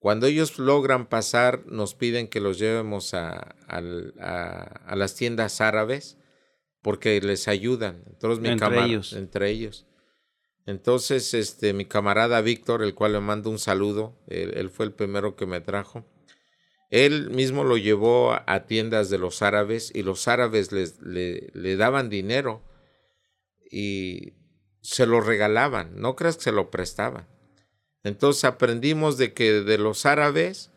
Cuando 0.00 0.26
ellos 0.26 0.58
logran 0.58 1.06
pasar, 1.06 1.66
nos 1.66 1.94
piden 1.94 2.26
que 2.26 2.40
los 2.40 2.58
llevemos 2.58 3.12
a, 3.12 3.54
a, 3.68 4.96
las 4.96 5.14
tiendas 5.14 5.60
árabes 5.60 6.16
porque 6.80 7.20
les 7.20 7.48
ayudan. 7.48 8.02
Entonces, 8.06 8.40
mi 8.40 8.48
entre 8.48 8.82
ellos. 8.82 9.12
Entre 9.12 9.50
ellos. 9.50 9.86
Entonces, 10.64 11.34
este, 11.34 11.74
mi 11.74 11.84
camarada 11.84 12.40
Víctor, 12.40 12.82
el 12.82 12.94
cual 12.94 13.12
le 13.12 13.20
mando 13.20 13.50
un 13.50 13.58
saludo, 13.58 14.18
él, 14.26 14.70
fue 14.70 14.86
el 14.86 14.92
primero 14.92 15.36
que 15.36 15.44
me 15.44 15.60
trajo. 15.60 16.06
Él 16.88 17.28
mismo 17.28 17.62
lo 17.62 17.76
llevó 17.76 18.32
a 18.46 18.64
tiendas 18.66 19.10
de 19.10 19.18
los 19.18 19.42
árabes 19.42 19.92
y 19.94 20.02
los 20.02 20.28
árabes 20.28 20.72
les, 20.72 20.98
le, 21.02 21.76
daban 21.76 22.08
dinero. 22.08 22.64
Y 23.70 24.32
se 24.80 25.04
lo 25.04 25.20
regalaban, 25.20 26.00
no 26.00 26.16
creas 26.16 26.38
que 26.38 26.44
se 26.44 26.52
lo 26.52 26.70
prestaban. 26.70 27.28
Entonces 28.04 28.44
aprendimos 28.44 29.18
de 29.18 29.32
que 29.32 29.60
de 29.60 29.78
los 29.78 30.06
árabes, 30.06 30.70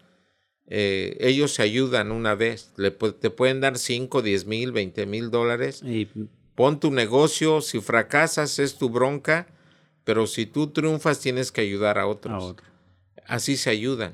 eh, 0.67 1.17
ellos 1.19 1.53
se 1.53 1.63
ayudan 1.63 2.11
una 2.11 2.35
vez, 2.35 2.71
Le, 2.77 2.91
te 2.91 3.29
pueden 3.29 3.61
dar 3.61 3.77
5, 3.77 4.21
10 4.21 4.45
mil, 4.45 4.71
20 4.71 5.05
mil 5.05 5.31
dólares. 5.31 5.81
Y... 5.83 6.07
Pon 6.55 6.79
tu 6.79 6.91
negocio, 6.91 7.61
si 7.61 7.79
fracasas 7.79 8.59
es 8.59 8.77
tu 8.77 8.89
bronca, 8.89 9.47
pero 10.03 10.27
si 10.27 10.45
tú 10.45 10.67
triunfas 10.67 11.19
tienes 11.19 11.51
que 11.51 11.61
ayudar 11.61 11.97
a 11.97 12.05
otros. 12.05 12.55
Así 13.25 13.57
se 13.57 13.71
ayudan. 13.71 14.13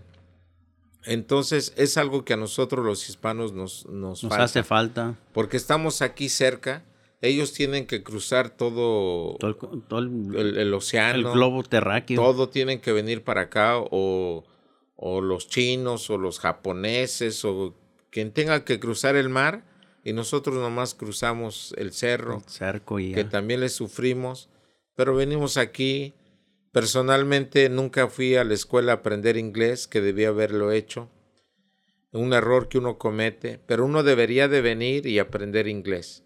Entonces 1.04 1.74
es 1.76 1.98
algo 1.98 2.24
que 2.24 2.34
a 2.34 2.38
nosotros 2.38 2.86
los 2.86 3.10
hispanos 3.10 3.52
nos, 3.52 3.86
nos, 3.88 4.24
hace 4.24 4.64
falta. 4.64 5.16
Porque 5.34 5.58
estamos 5.58 6.02
aquí 6.02 6.30
cerca 6.30 6.84
ellos 7.22 7.52
tienen 7.54 7.86
que 7.86 8.02
cruzar 8.02 8.50
todo, 8.50 9.36
todo, 9.38 10.00
el, 10.00 10.74
océano. 10.74 11.18
El 11.18 11.34
globo 11.34 11.64
terráqueo. 11.64 12.22
Todo 12.22 12.50
tienen 12.50 12.80
que 12.80 12.94
venir 12.94 13.24
para 13.24 13.42
acá 13.42 13.78
o, 13.78 14.46
o 14.96 15.22
los 15.22 15.50
chinos 15.50 16.10
o 16.10 16.18
los 16.18 16.40
japoneses 16.40 17.44
o 17.44 17.76
quien 18.10 18.32
tenga 18.32 18.64
que 18.64 18.80
cruzar 18.80 19.16
el 19.18 19.30
mar 19.30 19.66
y 20.04 20.14
nosotros 20.14 20.56
nomás 20.56 20.96
cruzamos 20.96 21.74
el 21.78 21.92
cerro. 21.92 22.42
cerco 22.48 23.00
y 23.00 23.12
Que 23.14 23.26
también 23.26 23.60
le 23.60 23.70
sufrimos, 23.70 24.50
pero 24.96 25.14
venimos 25.14 25.58
aquí. 25.58 26.14
Personalmente 26.72 27.68
nunca 27.68 28.08
fui 28.08 28.36
a 28.36 28.44
la 28.46 28.54
escuela 28.54 28.94
a 28.94 28.96
aprender 28.96 29.36
inglés, 29.36 29.88
que 29.88 30.02
debía 30.02 30.30
haberlo 30.30 30.72
hecho. 30.72 31.10
Un 32.12 32.32
error 32.32 32.70
que 32.70 32.78
uno 32.78 32.98
comete, 32.98 33.60
pero 33.66 33.86
uno 33.86 34.04
debería 34.04 34.48
de 34.48 34.62
venir 34.62 35.06
y 35.06 35.20
aprender 35.20 35.68
inglés 35.68 36.24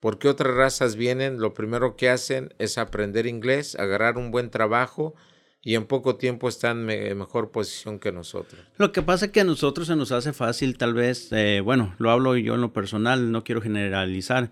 porque 0.00 0.28
otras 0.28 0.54
razas 0.54 0.96
vienen, 0.96 1.38
lo 1.38 1.54
primero 1.54 1.96
que 1.96 2.10
hacen 2.10 2.54
es 2.58 2.78
aprender 2.78 3.26
inglés, 3.26 3.76
agarrar 3.76 4.18
un 4.18 4.30
buen 4.30 4.50
trabajo 4.50 5.14
y 5.62 5.74
en 5.74 5.86
poco 5.86 6.16
tiempo 6.16 6.48
están 6.48 6.88
en 6.90 7.18
mejor 7.18 7.50
posición 7.50 7.98
que 7.98 8.12
nosotros. 8.12 8.60
Lo 8.76 8.92
que 8.92 9.02
pasa 9.02 9.26
es 9.26 9.32
que 9.32 9.40
a 9.40 9.44
nosotros 9.44 9.88
se 9.88 9.96
nos 9.96 10.12
hace 10.12 10.32
fácil, 10.32 10.78
tal 10.78 10.94
vez, 10.94 11.32
eh, 11.32 11.60
bueno, 11.60 11.94
lo 11.98 12.10
hablo 12.10 12.36
yo 12.36 12.54
en 12.54 12.60
lo 12.60 12.72
personal, 12.72 13.32
no 13.32 13.42
quiero 13.42 13.60
generalizar, 13.60 14.50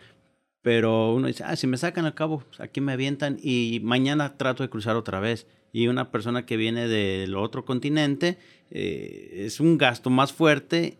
pero 0.61 1.15
uno 1.15 1.29
dice, 1.29 1.45
ah, 1.47 1.57
si 1.57 1.67
me 1.67 1.77
sacan 1.77 2.07
al 2.07 2.15
cabo, 2.15 2.43
pues, 2.49 2.59
aquí 2.59 2.81
me 2.81 2.93
avientan 2.93 3.39
y 3.41 3.81
mañana 3.85 4.37
trato 4.37 4.63
de 4.63 4.71
cruzar 4.71 4.97
otra 4.97 5.21
vez. 5.21 5.47
Y 5.73 5.89
una 5.89 6.11
persona 6.11 6.47
que 6.47 6.57
viene 6.57 6.89
del 6.89 7.37
otro 7.37 7.65
continente 7.65 8.39
eh, 8.71 9.45
es 9.47 9.61
un 9.61 9.77
gasto 9.77 10.09
más 10.09 10.33
fuerte 10.33 10.99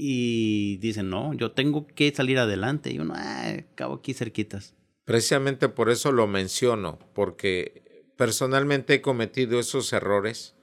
y 0.00 0.76
dicen, 0.76 1.10
no, 1.10 1.34
yo 1.34 1.50
tengo 1.50 1.88
que 1.88 2.12
salir 2.14 2.38
adelante. 2.38 2.92
Y 2.92 3.00
uno, 3.00 3.14
ah, 3.16 3.52
acabo 3.72 3.96
aquí 3.96 4.14
cerquitas. 4.14 4.76
Precisamente 5.04 5.68
por 5.68 5.90
eso 5.90 6.12
lo 6.12 6.28
menciono, 6.28 7.00
porque 7.14 8.04
personalmente 8.16 8.94
he 8.94 9.02
cometido 9.02 9.58
esos 9.58 9.92
errores 9.92 10.54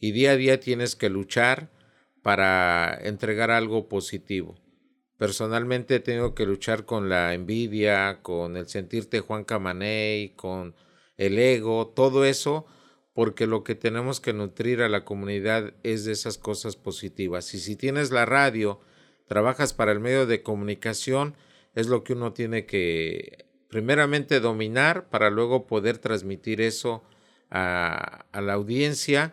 y 0.00 0.10
día 0.10 0.32
a 0.32 0.36
día 0.36 0.58
tienes 0.58 0.96
que 0.96 1.08
luchar 1.08 1.70
para 2.22 2.98
entregar 3.02 3.52
algo 3.52 3.88
positivo. 3.88 4.56
Personalmente 5.18 6.00
tengo 6.00 6.34
que 6.34 6.44
luchar 6.44 6.84
con 6.84 7.08
la 7.08 7.32
envidia, 7.34 8.22
con 8.22 8.56
el 8.56 8.66
sentirte 8.66 9.20
Juan 9.20 9.44
Camaney, 9.44 10.30
con 10.30 10.74
el 11.16 11.38
ego, 11.38 11.92
todo 11.94 12.24
eso 12.24 12.66
porque 13.14 13.46
lo 13.46 13.62
que 13.62 13.76
tenemos 13.76 14.20
que 14.20 14.32
nutrir 14.32 14.82
a 14.82 14.88
la 14.88 15.04
comunidad 15.04 15.72
es 15.84 16.04
de 16.04 16.12
esas 16.12 16.36
cosas 16.36 16.74
positivas. 16.74 17.54
Y 17.54 17.60
si 17.60 17.76
tienes 17.76 18.10
la 18.10 18.26
radio, 18.26 18.80
trabajas 19.26 19.72
para 19.72 19.92
el 19.92 20.00
medio 20.00 20.26
de 20.26 20.42
comunicación, 20.42 21.36
es 21.76 21.86
lo 21.86 22.02
que 22.02 22.12
uno 22.14 22.32
tiene 22.32 22.66
que 22.66 23.46
primeramente 23.68 24.40
dominar 24.40 25.08
para 25.10 25.30
luego 25.30 25.66
poder 25.66 25.98
transmitir 25.98 26.60
eso 26.60 27.04
a, 27.50 28.26
la 28.32 28.52
audiencia. 28.52 29.32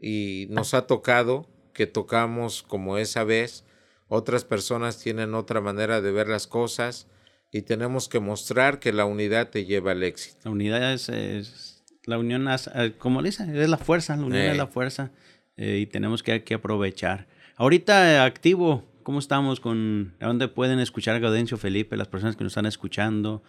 Y 0.00 0.46
nos 0.50 0.74
ha 0.74 0.86
tocado 0.86 1.48
que 1.74 1.88
tocamos 1.88 2.62
como 2.62 2.98
esa 2.98 3.24
vez, 3.24 3.64
otras 4.06 4.44
personas 4.44 4.98
tienen 4.98 5.34
otra 5.34 5.60
manera 5.60 6.00
de 6.00 6.12
ver 6.12 6.28
las 6.28 6.46
cosas 6.46 7.08
y 7.50 7.62
tenemos 7.62 8.08
que 8.08 8.20
mostrar 8.20 8.78
que 8.78 8.92
la 8.92 9.06
unidad 9.06 9.50
te 9.50 9.64
lleva 9.64 9.90
al 9.90 10.04
éxito. 10.04 10.38
La 10.44 10.50
unidad 10.52 10.92
es 10.92 11.77
la 12.08 12.18
unión, 12.18 12.48
eh, 12.48 12.94
como 12.98 13.22
dice, 13.22 13.44
es 13.54 13.68
la 13.68 13.76
fuerza, 13.76 14.16
la 14.16 14.24
unión 14.24 14.42
es 14.42 14.56
la 14.56 14.66
fuerza 14.66 15.10
eh, 15.58 15.80
y 15.82 15.86
tenemos 15.86 16.22
que, 16.22 16.42
que, 16.42 16.54
aprovechar. 16.54 17.26
Ahorita 17.56 18.24
activo, 18.24 18.88
¿cómo 19.02 19.18
estamos 19.18 19.60
con, 19.60 20.14
a 20.18 20.26
dónde 20.26 20.48
pueden 20.48 20.78
escuchar 20.80 21.16
a 21.16 21.18
Gaudencio 21.18 21.58
Felipe, 21.58 21.98
las 21.98 22.08
personas 22.08 22.34
que 22.34 22.44
nos 22.44 22.52
están 22.52 22.64
escuchando? 22.64 23.42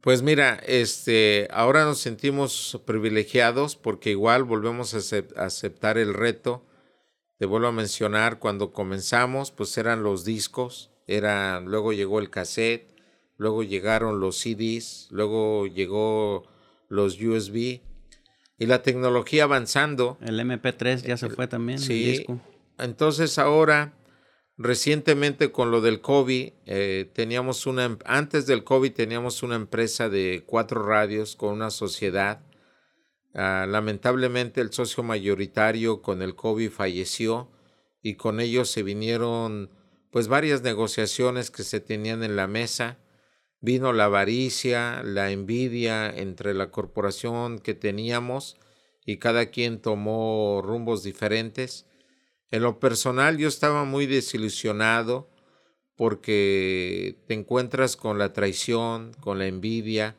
Pues 0.00 0.22
mira, 0.22 0.62
este, 0.66 1.46
ahora 1.50 1.84
nos 1.84 1.98
sentimos 1.98 2.80
privilegiados 2.86 3.76
porque 3.76 4.10
igual 4.10 4.44
volvemos 4.44 4.94
a 4.94 5.44
aceptar 5.44 5.98
el 5.98 6.14
reto. 6.14 6.64
Te 7.36 7.44
vuelvo 7.44 7.66
a 7.66 7.72
mencionar, 7.72 8.38
cuando 8.38 8.72
comenzamos, 8.72 9.50
pues 9.50 9.76
eran 9.76 10.02
los 10.02 10.24
discos, 10.24 10.90
era, 11.06 11.60
luego 11.60 11.92
llegó 11.92 12.18
el 12.18 12.30
cassette, 12.30 12.96
luego 13.36 13.62
llegaron 13.62 14.20
los 14.20 14.38
CDs, 14.38 15.08
luego 15.10 15.66
llegó 15.66 16.53
los 16.94 17.20
USB 17.20 17.80
y 18.58 18.66
la 18.66 18.82
tecnología 18.82 19.44
avanzando. 19.44 20.18
El 20.20 20.38
MP3 20.40 21.02
ya 21.02 21.16
se 21.16 21.28
fue 21.28 21.46
también. 21.46 21.78
Sí. 21.78 22.24
Entonces 22.78 23.38
ahora, 23.38 23.94
recientemente 24.56 25.50
con 25.50 25.70
lo 25.70 25.80
del 25.80 26.00
COVID, 26.00 26.52
eh, 26.66 27.10
teníamos 27.12 27.66
una, 27.66 27.84
em, 27.84 27.98
antes 28.04 28.46
del 28.46 28.64
COVID 28.64 28.92
teníamos 28.92 29.42
una 29.42 29.56
empresa 29.56 30.08
de 30.08 30.44
cuatro 30.46 30.82
radios 30.82 31.36
con 31.36 31.52
una 31.52 31.70
sociedad. 31.70 32.40
Ah, 33.34 33.66
lamentablemente 33.68 34.60
el 34.60 34.72
socio 34.72 35.02
mayoritario 35.02 36.02
con 36.02 36.22
el 36.22 36.36
COVID 36.36 36.70
falleció 36.70 37.50
y 38.00 38.14
con 38.14 38.38
ellos 38.38 38.70
se 38.70 38.84
vinieron 38.84 39.70
pues 40.12 40.28
varias 40.28 40.62
negociaciones 40.62 41.50
que 41.50 41.64
se 41.64 41.80
tenían 41.80 42.22
en 42.22 42.36
la 42.36 42.46
mesa 42.46 42.98
vino 43.64 43.94
la 43.94 44.04
avaricia, 44.04 45.02
la 45.02 45.30
envidia 45.30 46.10
entre 46.10 46.52
la 46.52 46.70
corporación 46.70 47.58
que 47.58 47.72
teníamos 47.72 48.58
y 49.06 49.16
cada 49.16 49.46
quien 49.46 49.80
tomó 49.80 50.60
rumbos 50.62 51.02
diferentes. 51.02 51.86
En 52.50 52.62
lo 52.62 52.78
personal 52.78 53.38
yo 53.38 53.48
estaba 53.48 53.84
muy 53.84 54.04
desilusionado 54.04 55.30
porque 55.96 57.16
te 57.26 57.32
encuentras 57.32 57.96
con 57.96 58.18
la 58.18 58.34
traición, 58.34 59.12
con 59.20 59.38
la 59.38 59.46
envidia 59.46 60.14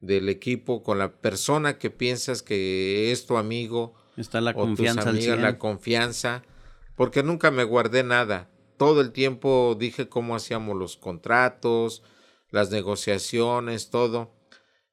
del 0.00 0.28
equipo, 0.28 0.82
con 0.82 0.98
la 0.98 1.12
persona 1.12 1.78
que 1.78 1.88
piensas 1.88 2.42
que 2.42 3.10
es 3.10 3.24
tu 3.24 3.38
amigo. 3.38 3.94
Está 4.18 4.42
la 4.42 4.52
confianza. 4.52 5.12
la 5.36 5.58
confianza, 5.58 6.42
porque 6.94 7.22
nunca 7.22 7.50
me 7.50 7.64
guardé 7.64 8.02
nada. 8.02 8.50
Todo 8.76 9.00
el 9.00 9.12
tiempo 9.12 9.76
dije 9.78 10.10
cómo 10.10 10.36
hacíamos 10.36 10.76
los 10.76 10.98
contratos, 10.98 12.02
las 12.52 12.70
negociaciones, 12.70 13.90
todo. 13.90 14.36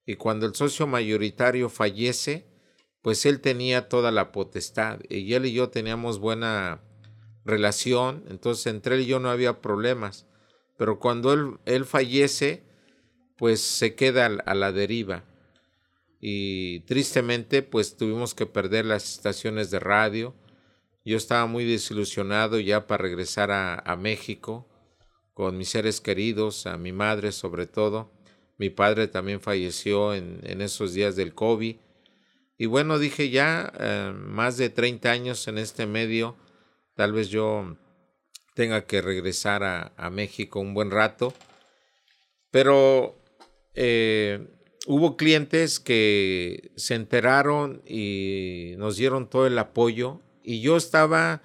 Y 0.06 0.16
cuando 0.16 0.48
el 0.48 0.56
socio 0.56 0.88
mayoritario 0.88 1.70
fallece, 1.70 2.48
pues 3.04 3.26
él 3.28 3.42
tenía 3.42 3.88
toda 3.90 4.12
la 4.12 4.32
potestad. 4.32 5.00
Y 5.10 5.34
él 5.34 5.46
y 5.46 5.54
yo 5.54 5.70
teníamos 5.70 6.20
buena 6.20 6.82
relación, 7.46 8.24
entonces 8.30 8.66
entre 8.68 8.96
él 8.96 9.02
y 9.02 9.06
yo 9.06 9.20
no 9.20 9.30
había 9.30 9.62
problemas. 9.62 10.26
Pero 10.78 11.00
cuando 11.00 11.34
él, 11.34 11.58
él 11.66 11.86
fallece, 11.86 12.64
pues 13.38 13.62
se 13.62 13.94
queda 13.94 14.26
a 14.26 14.56
la 14.56 14.72
deriva. 14.72 15.26
Y 16.22 16.82
tristemente, 16.82 17.62
pues 17.62 17.98
tuvimos 17.98 18.34
que 18.34 18.46
perder 18.46 18.86
las 18.86 19.14
estaciones 19.14 19.70
de 19.70 19.80
radio. 19.80 20.34
Yo 21.04 21.18
estaba 21.18 21.46
muy 21.46 21.66
desilusionado 21.66 22.60
ya 22.60 22.88
para 22.88 23.04
regresar 23.04 23.52
a, 23.52 23.76
a 23.76 23.96
México 23.98 24.69
con 25.40 25.58
mis 25.58 25.70
seres 25.70 26.02
queridos, 26.02 26.66
a 26.66 26.76
mi 26.76 26.92
madre 26.92 27.32
sobre 27.32 27.66
todo. 27.66 28.12
Mi 28.58 28.70
padre 28.70 29.08
también 29.08 29.40
falleció 29.40 30.14
en, 30.14 30.60
esos 30.60 30.94
días 30.94 31.16
del 31.16 31.34
COVID. 31.34 31.78
Y 32.58 32.66
bueno, 32.66 33.00
dije 33.00 33.30
ya, 33.30 33.72
eh, 33.80 34.12
más 34.14 34.58
de 34.58 34.70
30 34.70 35.10
años 35.10 35.48
en 35.48 35.58
este 35.58 35.86
medio, 35.86 36.36
tal 36.94 37.14
vez 37.14 37.30
yo 37.30 37.78
tenga 38.54 38.86
que 38.86 39.02
regresar 39.02 39.64
a, 39.64 40.10
México 40.10 40.60
un 40.60 40.74
buen 40.74 40.92
rato. 40.92 41.34
Pero 42.52 43.18
eh, 43.76 44.46
hubo 44.88 45.16
clientes 45.16 45.80
que 45.80 46.74
se 46.76 46.96
enteraron 46.96 47.82
y 47.88 48.74
nos 48.78 48.98
dieron 48.98 49.30
todo 49.30 49.48
el 49.48 49.58
apoyo. 49.58 50.20
Y 50.44 50.60
yo 50.60 50.76
estaba 50.76 51.42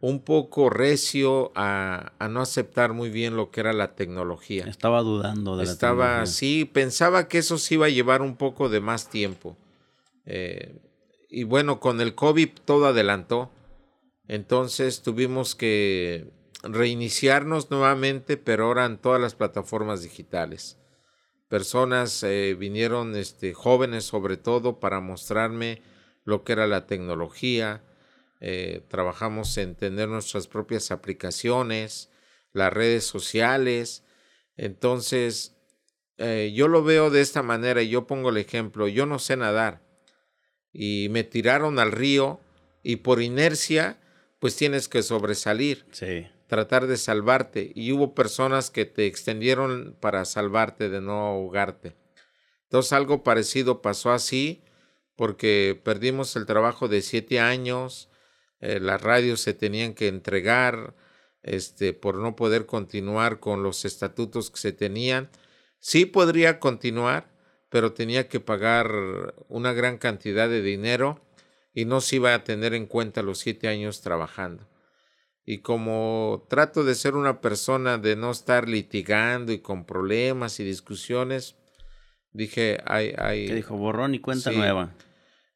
un 0.00 0.20
poco 0.20 0.70
recio 0.70 1.52
a, 1.54 2.12
no 2.30 2.40
aceptar 2.40 2.92
muy 2.92 3.10
bien 3.10 3.36
lo 3.36 3.50
que 3.50 3.60
era 3.60 3.72
la 3.72 3.94
tecnología. 3.94 4.64
Estaba 4.66 5.02
dudando 5.02 5.56
de 5.56 5.64
Estaba, 5.64 5.96
la 5.96 6.04
tecnología. 6.04 6.26
sí, 6.26 6.64
pensaba 6.64 7.28
que 7.28 7.38
eso 7.38 7.58
sí 7.58 7.74
iba 7.74 7.86
a 7.86 7.90
llevar 7.90 8.22
un 8.22 8.36
poco 8.36 8.68
de 8.68 8.80
más 8.80 9.08
tiempo. 9.08 9.56
Eh, 10.26 10.80
y 11.30 11.44
bueno, 11.44 11.80
con 11.80 12.00
el 12.00 12.14
COVID 12.14 12.50
todo 12.64 12.86
adelantó. 12.86 13.50
Entonces 14.28 15.02
tuvimos 15.02 15.54
que 15.54 16.32
reiniciarnos 16.62 17.70
nuevamente, 17.70 18.36
pero 18.36 18.66
ahora 18.66 18.86
en 18.86 18.98
todas 18.98 19.20
las 19.20 19.34
plataformas 19.34 20.02
digitales. 20.02 20.78
personas 21.48 22.24
eh, 22.24 22.56
vinieron, 22.58 23.14
este, 23.14 23.54
jóvenes 23.54 24.04
sobre 24.04 24.36
todo, 24.36 24.80
para 24.80 25.00
mostrarme 25.00 25.80
lo 26.24 26.42
que 26.42 26.52
era 26.52 26.66
la 26.66 26.86
tecnología. 26.86 27.84
Eh, 28.40 28.82
trabajamos 28.88 29.56
en 29.58 29.74
tener 29.74 30.08
nuestras 30.08 30.46
propias 30.46 30.90
aplicaciones, 30.90 32.10
las 32.52 32.72
redes 32.72 33.04
sociales. 33.04 34.04
Entonces, 34.56 35.56
eh, 36.18 36.52
yo 36.54 36.68
lo 36.68 36.82
veo 36.82 37.10
de 37.10 37.20
esta 37.20 37.42
manera 37.42 37.82
y 37.82 37.88
yo 37.88 38.06
pongo 38.06 38.30
el 38.30 38.36
ejemplo, 38.36 38.88
yo 38.88 39.06
no 39.06 39.18
sé 39.18 39.36
nadar 39.36 39.82
y 40.72 41.08
me 41.10 41.24
tiraron 41.24 41.78
al 41.78 41.92
río 41.92 42.40
y 42.82 42.96
por 42.96 43.22
inercia, 43.22 43.98
pues 44.38 44.56
tienes 44.56 44.88
que 44.88 45.02
sobresalir. 45.02 45.86
Sí 45.92 46.26
tratar 46.46 46.86
de 46.86 46.96
salvarte 46.96 47.72
y 47.74 47.92
hubo 47.92 48.14
personas 48.14 48.70
que 48.70 48.84
te 48.84 49.06
extendieron 49.06 49.96
para 50.00 50.24
salvarte 50.24 50.88
de 50.88 51.00
no 51.00 51.26
ahogarte. 51.26 51.96
Entonces 52.64 52.92
algo 52.92 53.22
parecido 53.22 53.82
pasó 53.82 54.12
así 54.12 54.62
porque 55.16 55.80
perdimos 55.82 56.36
el 56.36 56.46
trabajo 56.46 56.88
de 56.88 57.02
siete 57.02 57.40
años, 57.40 58.10
eh, 58.60 58.80
las 58.80 59.00
radios 59.00 59.40
se 59.40 59.54
tenían 59.54 59.94
que 59.94 60.08
entregar 60.08 60.94
este, 61.42 61.92
por 61.92 62.16
no 62.16 62.36
poder 62.36 62.66
continuar 62.66 63.40
con 63.40 63.62
los 63.62 63.84
estatutos 63.84 64.50
que 64.50 64.58
se 64.58 64.72
tenían. 64.72 65.30
Sí 65.78 66.06
podría 66.06 66.58
continuar, 66.58 67.32
pero 67.68 67.92
tenía 67.92 68.28
que 68.28 68.40
pagar 68.40 69.34
una 69.48 69.72
gran 69.72 69.98
cantidad 69.98 70.48
de 70.48 70.62
dinero 70.62 71.20
y 71.72 71.84
no 71.84 72.00
se 72.00 72.16
iba 72.16 72.34
a 72.34 72.44
tener 72.44 72.74
en 72.74 72.86
cuenta 72.86 73.22
los 73.22 73.38
siete 73.38 73.68
años 73.68 74.00
trabajando 74.00 74.66
y 75.48 75.58
como 75.58 76.44
trato 76.50 76.82
de 76.82 76.96
ser 76.96 77.14
una 77.14 77.40
persona 77.40 77.98
de 77.98 78.16
no 78.16 78.32
estar 78.32 78.68
litigando 78.68 79.52
y 79.52 79.60
con 79.60 79.86
problemas 79.86 80.58
y 80.58 80.64
discusiones, 80.64 81.54
dije, 82.32 82.80
hay... 82.84 83.14
hay 83.16 83.46
¿Qué 83.46 83.54
dijo? 83.54 83.76
Borrón 83.76 84.16
y 84.16 84.18
cuenta 84.18 84.50
nueva. 84.50 84.92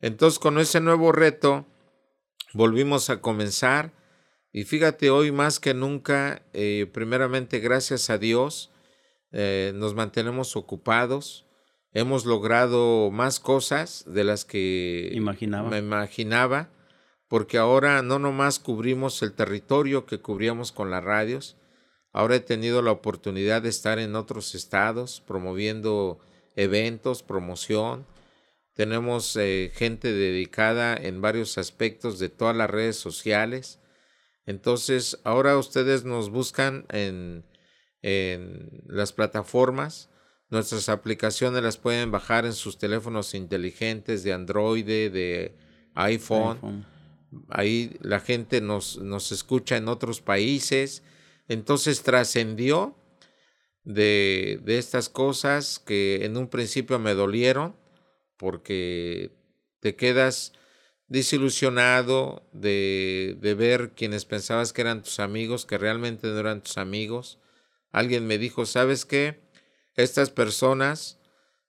Entonces 0.00 0.38
con 0.38 0.60
ese 0.60 0.80
nuevo 0.80 1.10
reto 1.10 1.66
volvimos 2.52 3.10
a 3.10 3.20
comenzar 3.20 3.92
y 4.52 4.64
fíjate, 4.64 5.10
hoy 5.10 5.30
más 5.30 5.60
que 5.60 5.74
nunca, 5.74 6.42
eh, 6.52 6.90
primeramente 6.92 7.60
gracias 7.60 8.10
a 8.10 8.18
Dios, 8.18 8.72
eh, 9.30 9.72
nos 9.76 9.94
mantenemos 9.94 10.56
ocupados, 10.56 11.46
hemos 11.92 12.26
logrado 12.26 13.10
más 13.12 13.38
cosas 13.38 14.04
de 14.08 14.24
las 14.24 14.44
que 14.44 15.10
imaginaba. 15.12 15.70
me 15.70 15.78
imaginaba 15.78 16.70
porque 17.28 17.58
ahora 17.58 18.02
no 18.02 18.18
nomás 18.18 18.58
cubrimos 18.58 19.22
el 19.22 19.34
territorio 19.34 20.04
que 20.04 20.18
cubríamos 20.18 20.72
con 20.72 20.90
las 20.90 21.04
radios, 21.04 21.56
ahora 22.12 22.34
he 22.34 22.40
tenido 22.40 22.82
la 22.82 22.90
oportunidad 22.90 23.62
de 23.62 23.68
estar 23.68 24.00
en 24.00 24.16
otros 24.16 24.56
estados 24.56 25.22
promoviendo 25.24 26.18
eventos, 26.56 27.22
promoción. 27.22 28.04
Tenemos 28.80 29.36
eh, 29.36 29.70
gente 29.74 30.10
dedicada 30.10 30.96
en 30.96 31.20
varios 31.20 31.58
aspectos 31.58 32.18
de 32.18 32.30
todas 32.30 32.56
las 32.56 32.70
redes 32.70 32.96
sociales. 32.96 33.78
Entonces, 34.46 35.20
ahora 35.24 35.58
ustedes 35.58 36.04
nos 36.04 36.30
buscan 36.30 36.86
en, 36.88 37.44
en 38.00 38.82
las 38.86 39.12
plataformas. 39.12 40.08
Nuestras 40.48 40.88
aplicaciones 40.88 41.62
las 41.62 41.76
pueden 41.76 42.10
bajar 42.10 42.46
en 42.46 42.54
sus 42.54 42.78
teléfonos 42.78 43.34
inteligentes 43.34 44.22
de 44.22 44.32
Android, 44.32 44.86
de 44.86 45.54
iPhone 45.94 46.86
ahí 47.48 47.96
la 48.00 48.20
gente 48.20 48.60
nos, 48.60 48.98
nos 48.98 49.30
escucha 49.32 49.76
en 49.76 49.88
otros 49.88 50.20
países, 50.20 51.02
entonces 51.48 52.02
trascendió 52.02 52.96
de, 53.84 54.60
de 54.64 54.78
estas 54.78 55.08
cosas 55.08 55.78
que 55.78 56.24
en 56.24 56.36
un 56.36 56.48
principio 56.48 56.98
me 56.98 57.14
dolieron, 57.14 57.76
porque 58.40 59.30
te 59.78 59.94
quedas 59.94 60.54
desilusionado 61.06 62.48
de, 62.52 63.36
de, 63.40 63.54
ver 63.54 63.92
quienes 63.94 64.24
pensabas 64.24 64.72
que 64.72 64.80
eran 64.80 65.02
tus 65.02 65.20
amigos, 65.20 65.66
que 65.66 65.78
realmente 65.78 66.26
no 66.26 66.38
eran 66.38 66.62
tus 66.62 66.78
amigos. 66.78 67.38
Alguien 67.92 68.26
me 68.26 68.38
dijo, 68.38 68.66
¿sabes 68.66 69.04
qué? 69.04 69.40
Estas 69.94 70.30
personas 70.30 71.20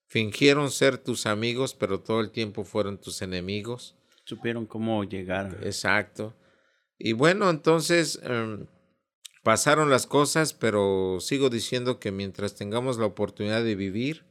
fingieron 0.07 0.71
ser 0.71 0.97
tus 0.97 1.25
amigos, 1.25 1.75
pero 1.75 1.99
todo 1.99 2.21
el 2.21 2.31
tiempo 2.31 2.63
fueron 2.63 2.99
tus 2.99 3.21
enemigos 3.21 3.95
supieron 4.31 4.65
cómo 4.65 5.03
llegar. 5.03 5.57
Exacto. 5.63 6.33
Y 6.97 7.13
bueno, 7.13 7.49
entonces 7.49 8.19
em, 8.23 8.65
pasaron 9.43 9.89
las 9.89 10.07
cosas, 10.07 10.53
pero 10.53 11.17
sigo 11.19 11.49
diciendo 11.49 11.99
que 11.99 12.11
mientras 12.11 12.55
tengamos 12.55 12.97
la 12.97 13.07
oportunidad 13.07 13.63
de 13.63 13.75
vivir, 13.75 14.23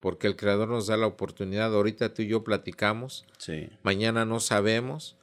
porque 0.00 0.26
el 0.26 0.36
Creador 0.36 0.68
nos 0.68 0.86
da 0.86 0.96
la 0.96 1.06
oportunidad, 1.06 1.74
ahorita 1.74 2.14
tú 2.14 2.22
y 2.22 2.28
yo 2.28 2.44
platicamos, 2.44 3.26
sí. 3.38 3.68
mañana 3.82 4.24
no 4.24 4.40
sabemos, 4.40 5.16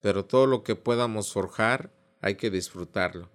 pero 0.00 0.24
todo 0.24 0.46
lo 0.46 0.62
que 0.62 0.76
podamos 0.76 1.32
forjar 1.32 1.90
hay 2.20 2.36
que 2.36 2.50
disfrutarlo. 2.50 3.30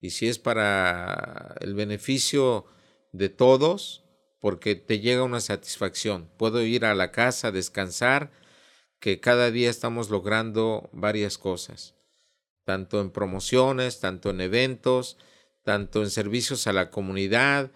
Y 0.00 0.10
si 0.10 0.28
es 0.28 0.38
para 0.38 1.54
el 1.60 1.74
beneficio 1.74 2.66
de 3.12 3.28
todos, 3.28 4.04
porque 4.40 4.74
te 4.74 5.00
llega 5.00 5.22
una 5.22 5.40
satisfacción. 5.40 6.30
Puedo 6.36 6.62
ir 6.62 6.84
a 6.84 6.94
la 6.94 7.12
casa, 7.12 7.52
descansar 7.52 8.32
que 8.98 9.20
cada 9.20 9.50
día 9.50 9.70
estamos 9.70 10.10
logrando 10.10 10.88
varias 10.92 11.38
cosas, 11.38 11.94
tanto 12.64 13.00
en 13.00 13.10
promociones, 13.10 14.00
tanto 14.00 14.30
en 14.30 14.40
eventos, 14.40 15.18
tanto 15.62 16.02
en 16.02 16.10
servicios 16.10 16.66
a 16.66 16.72
la 16.72 16.90
comunidad, 16.90 17.70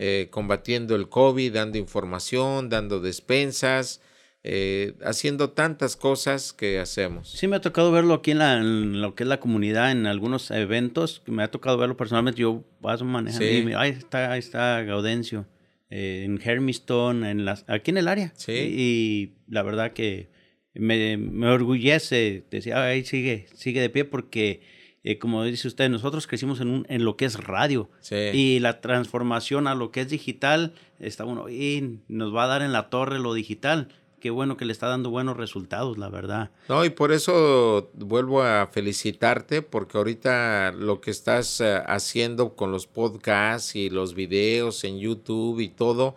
eh, 0.00 0.28
combatiendo 0.30 0.94
el 0.94 1.08
COVID, 1.08 1.54
dando 1.54 1.76
información, 1.76 2.68
dando 2.68 3.00
despensas, 3.00 4.00
eh, 4.44 4.94
haciendo 5.02 5.50
tantas 5.50 5.96
cosas 5.96 6.52
que 6.52 6.78
hacemos. 6.78 7.28
Sí, 7.32 7.48
me 7.48 7.56
ha 7.56 7.60
tocado 7.60 7.90
verlo 7.90 8.14
aquí 8.14 8.30
en, 8.30 9.00
lo 9.00 9.16
que 9.16 9.24
es 9.24 9.28
la 9.28 9.40
comunidad, 9.40 9.90
en 9.90 10.06
algunos 10.06 10.52
eventos, 10.52 11.24
me 11.26 11.42
ha 11.42 11.50
tocado 11.50 11.76
verlo 11.78 11.96
personalmente, 11.96 12.42
yo 12.42 12.62
paso 12.80 13.04
manejando 13.04 13.44
y 13.44 13.74
ahí 13.74 13.90
está, 13.90 14.30
ahí 14.30 14.38
está 14.38 14.84
Gaudencio, 14.84 15.48
eh, 15.90 16.22
en 16.24 16.40
Hermiston, 16.40 17.24
en 17.24 17.44
las, 17.44 17.64
aquí 17.66 17.90
en 17.90 17.96
el 17.96 18.06
área. 18.06 18.32
Sí. 18.36 18.52
y 18.52 19.34
la 19.48 19.64
verdad 19.64 19.94
que 19.94 20.30
me, 20.74 21.16
me 21.16 21.48
orgullece, 21.48 22.44
decía, 22.52 22.84
ahí 22.84 23.04
sigue, 23.04 23.48
sigue 23.52 23.80
de 23.80 23.90
pie 23.90 24.04
porque, 24.04 24.60
eh, 25.04 25.18
como 25.18 25.44
dice 25.44 25.68
usted, 25.68 25.88
nosotros 25.88 26.26
crecimos 26.26 26.60
en, 26.60 26.68
un, 26.68 26.86
en 26.88 27.04
lo 27.04 27.16
que 27.16 27.24
es 27.24 27.42
radio 27.42 27.88
y 28.10 28.58
la 28.60 28.80
transformación 28.80 29.66
a 29.66 29.74
lo 29.74 29.90
que 29.90 30.00
es 30.00 30.08
digital, 30.08 30.74
está 30.98 31.24
bueno, 31.24 31.48
y 31.48 32.00
nos 32.08 32.34
va 32.34 32.44
a 32.44 32.48
dar 32.48 32.62
en 32.62 32.72
la 32.72 32.90
torre 32.90 33.18
lo 33.18 33.34
digital. 33.34 33.88
Qué 34.20 34.30
bueno 34.30 34.56
que 34.56 34.64
le 34.64 34.72
está 34.72 34.88
dando 34.88 35.10
buenos 35.10 35.36
resultados, 35.36 35.96
la 35.96 36.08
verdad. 36.08 36.50
No, 36.68 36.84
y 36.84 36.90
por 36.90 37.12
eso 37.12 37.90
vuelvo 37.94 38.42
a 38.42 38.66
felicitarte, 38.66 39.62
porque 39.62 39.96
ahorita 39.96 40.72
lo 40.72 41.00
que 41.00 41.12
estás 41.12 41.60
eh, 41.60 41.80
haciendo 41.86 42.56
con 42.56 42.72
los 42.72 42.88
podcasts 42.88 43.76
y 43.76 43.90
los 43.90 44.14
videos 44.14 44.82
en 44.82 44.98
YouTube 44.98 45.60
y 45.60 45.68
todo, 45.68 46.16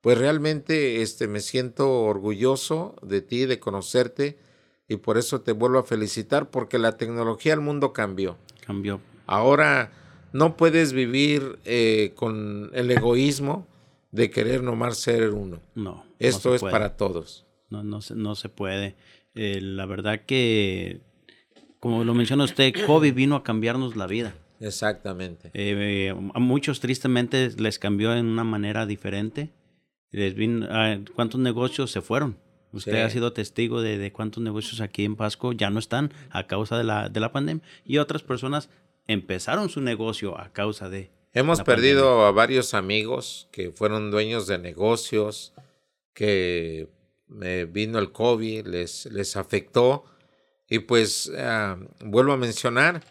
pues 0.00 0.16
realmente 0.16 1.02
este, 1.02 1.26
me 1.26 1.40
siento 1.40 2.02
orgulloso 2.02 2.94
de 3.02 3.20
ti, 3.20 3.46
de 3.46 3.58
conocerte, 3.58 4.38
y 4.88 4.96
por 4.96 5.18
eso 5.18 5.40
te 5.40 5.52
vuelvo 5.52 5.78
a 5.78 5.84
felicitar, 5.84 6.50
porque 6.50 6.78
la 6.78 6.96
tecnología 6.96 7.52
del 7.52 7.60
mundo 7.60 7.92
cambió. 7.92 8.36
Cambió. 8.66 9.00
Ahora 9.26 9.92
no 10.32 10.56
puedes 10.56 10.92
vivir 10.92 11.58
eh, 11.64 12.12
con 12.14 12.70
el 12.74 12.90
egoísmo 12.90 13.66
de 14.12 14.30
querer 14.30 14.62
nomás 14.62 14.98
ser 14.98 15.30
uno. 15.30 15.60
No. 15.74 16.04
Esto 16.18 16.54
es 16.54 16.62
para 16.62 16.96
todos. 16.96 17.46
No, 17.70 17.82
no, 17.82 18.00
se, 18.00 18.14
no 18.14 18.34
se 18.34 18.48
puede. 18.48 18.94
Eh, 19.34 19.60
la 19.60 19.86
verdad 19.86 20.22
que, 20.26 21.00
como 21.80 22.04
lo 22.04 22.14
menciona 22.14 22.44
usted, 22.44 22.72
COVID 22.86 23.14
vino 23.14 23.36
a 23.36 23.42
cambiarnos 23.42 23.96
la 23.96 24.06
vida. 24.06 24.34
Exactamente. 24.60 25.50
Eh, 25.54 26.14
a 26.34 26.38
muchos 26.38 26.80
tristemente 26.80 27.50
les 27.58 27.78
cambió 27.78 28.14
en 28.14 28.26
una 28.26 28.44
manera 28.44 28.86
diferente 28.86 29.50
Ah, 30.68 30.98
¿Cuántos 31.14 31.40
negocios 31.40 31.90
se 31.90 32.00
fueron? 32.00 32.36
Usted 32.74 33.02
ha 33.02 33.10
sido 33.10 33.32
testigo 33.32 33.82
de, 33.82 34.12
cuántos 34.12 34.42
negocios 34.42 34.80
aquí 34.80 35.04
en 35.04 35.14
Pasco 35.14 35.52
ya 35.52 35.70
no 35.70 35.78
están 35.78 36.12
a 36.30 36.46
causa 36.48 36.76
de 36.76 36.84
la, 36.84 37.08
de 37.08 37.20
la 37.20 37.30
pandemia 37.30 37.64
y 37.84 37.98
otras 37.98 38.22
personas 38.22 38.68
empezaron 39.06 39.68
su 39.68 39.80
negocio 39.80 40.38
a 40.38 40.52
causa 40.52 40.88
de... 40.88 41.10
Hemos 41.32 41.62
perdido 41.62 42.26
a 42.26 42.32
varios 42.32 42.74
amigos 42.74 43.48
que 43.52 43.70
fueron 43.70 44.10
dueños 44.10 44.46
de 44.46 44.58
negocios, 44.58 45.52
que 46.14 46.88
me 47.26 47.64
vino 47.64 47.98
el 47.98 48.12
COVID, 48.12 48.66
les, 48.66 49.06
les 49.06 49.36
afectó. 49.36 50.04
Y 50.68 50.80
pues 50.80 51.32
ah, 51.36 51.76
vuelvo 52.00 52.32
a 52.32 52.36
mencionar, 52.36 53.02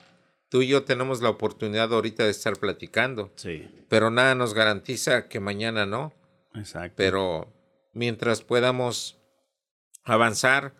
tú 0.49 0.61
y 0.61 0.67
yo 0.67 0.83
tenemos 0.83 1.21
la 1.21 1.29
oportunidad 1.29 1.93
ahorita 1.93 2.23
de 2.23 2.31
estar 2.31 2.57
platicando. 2.57 3.31
Sí. 3.35 3.67
Pero 3.89 4.09
nada 4.09 4.35
nos 4.35 4.53
garantiza 4.53 5.27
que 5.27 5.39
mañana 5.39 5.85
no. 5.85 6.13
Exacto. 6.55 6.95
Pero 6.95 7.53
mientras 7.93 8.41
podamos 8.41 9.17
avanzar, 10.03 10.75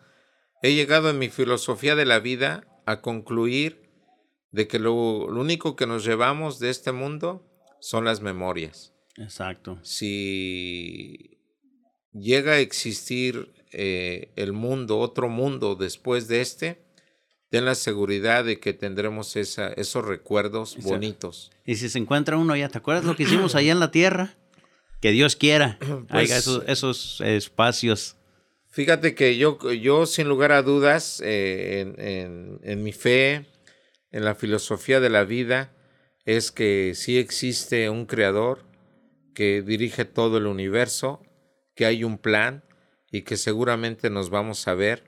he 0.61 0.73
llegado 0.73 1.09
en 1.09 1.19
mi 1.19 1.29
filosofía 1.29 1.95
de 1.95 2.05
la 2.05 2.19
vida 2.19 2.67
a 2.85 3.01
concluir 3.01 3.89
de 4.51 4.67
que 4.67 4.79
lo, 4.79 4.93
único 4.93 5.75
que 5.75 5.87
nos 5.87 6.05
llevamos 6.05 6.59
de 6.59 6.69
este 6.69 6.91
mundo 6.91 7.45
son 7.79 8.05
las 8.05 8.21
memorias. 8.21 8.93
Exacto. 9.17 9.79
Si 9.83 11.39
llega 12.13 12.53
a 12.53 12.59
existir 12.59 13.53
eh, 13.71 14.31
el 14.35 14.53
mundo, 14.53 14.99
otro 14.99 15.27
mundo 15.27 15.75
después 15.75 16.27
de 16.27 16.41
este, 16.41 16.83
ten 17.49 17.65
la 17.65 17.75
seguridad 17.75 18.45
de 18.45 18.59
que 18.59 18.73
tendremos 18.73 19.35
esa, 19.35 19.73
esos 19.73 20.05
recuerdos 20.05 20.77
bonitos. 20.81 21.51
Y 21.65 21.75
si 21.75 21.89
se 21.89 21.99
encuentra 21.99 22.37
uno 22.37 22.55
ya, 22.55 22.69
¿te 22.69 22.77
acuerdas 22.77 23.05
lo 23.05 23.15
que 23.15 23.23
hicimos 23.23 23.55
allá 23.55 23.71
en 23.71 23.79
la 23.79 23.91
tierra? 23.91 24.35
Que 25.01 25.11
Dios 25.11 25.35
quiera, 25.35 25.77
pues, 26.09 26.31
esos, 26.31 26.63
esos, 26.67 27.21
espacios. 27.21 28.17
Fíjate 28.73 29.13
que 29.13 29.37
yo, 29.37 29.59
yo 29.71 30.07
sin 30.07 30.27
lugar 30.27 30.51
a 30.51 30.63
dudas, 30.63 31.21
eh, 31.23 31.93
en, 31.95 32.59
en, 32.63 32.83
mi 32.83 32.91
fe, 32.91 33.45
en 34.09 34.25
la 34.25 34.33
filosofía 34.33 34.99
de 34.99 35.11
la 35.11 35.25
vida, 35.25 35.71
es 36.25 36.51
que 36.51 36.93
sí 36.95 37.19
existe 37.19 37.91
un 37.91 38.07
creador 38.07 38.63
que 39.35 39.61
dirige 39.61 40.05
todo 40.05 40.39
el 40.39 40.47
universo, 40.47 41.21
que 41.75 41.85
hay 41.85 42.03
un 42.03 42.17
plan 42.17 42.63
y 43.11 43.21
que 43.21 43.37
seguramente 43.37 44.09
nos 44.09 44.31
vamos 44.31 44.67
a 44.67 44.73
ver, 44.73 45.03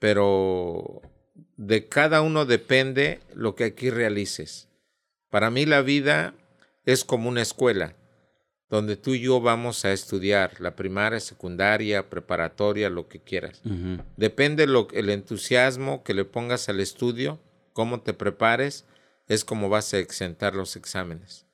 pero 0.00 1.00
de 1.56 1.88
cada 1.88 2.22
uno 2.22 2.44
depende 2.44 3.20
lo 3.34 3.54
que 3.54 3.62
aquí 3.62 3.88
realices. 3.88 4.68
Para 5.30 5.48
mí 5.52 5.64
la 5.64 5.80
vida 5.80 6.34
es 6.84 7.04
como 7.04 7.28
una 7.28 7.42
escuela, 7.42 7.94
donde 8.74 8.96
tú 8.96 9.14
y 9.14 9.20
yo 9.20 9.40
vamos 9.40 9.84
a 9.84 9.92
estudiar 9.92 10.60
la 10.60 10.74
primaria, 10.74 11.20
secundaria, 11.20 12.10
preparatoria, 12.10 12.90
lo 12.90 13.06
que 13.06 13.20
quieras. 13.20 13.62
Depende 14.16 14.66
lo, 14.66 14.88
el 14.92 15.10
entusiasmo 15.10 16.02
que 16.02 16.12
le 16.12 16.24
pongas 16.24 16.68
al 16.68 16.80
estudio, 16.80 17.38
cómo 17.72 18.00
te 18.00 18.14
prepares, 18.14 18.84
es 19.28 19.44
como 19.44 19.68
vas 19.68 19.94
a 19.94 20.00
exentar 20.00 20.56
los 20.56 20.74
exámenes. 20.74 21.46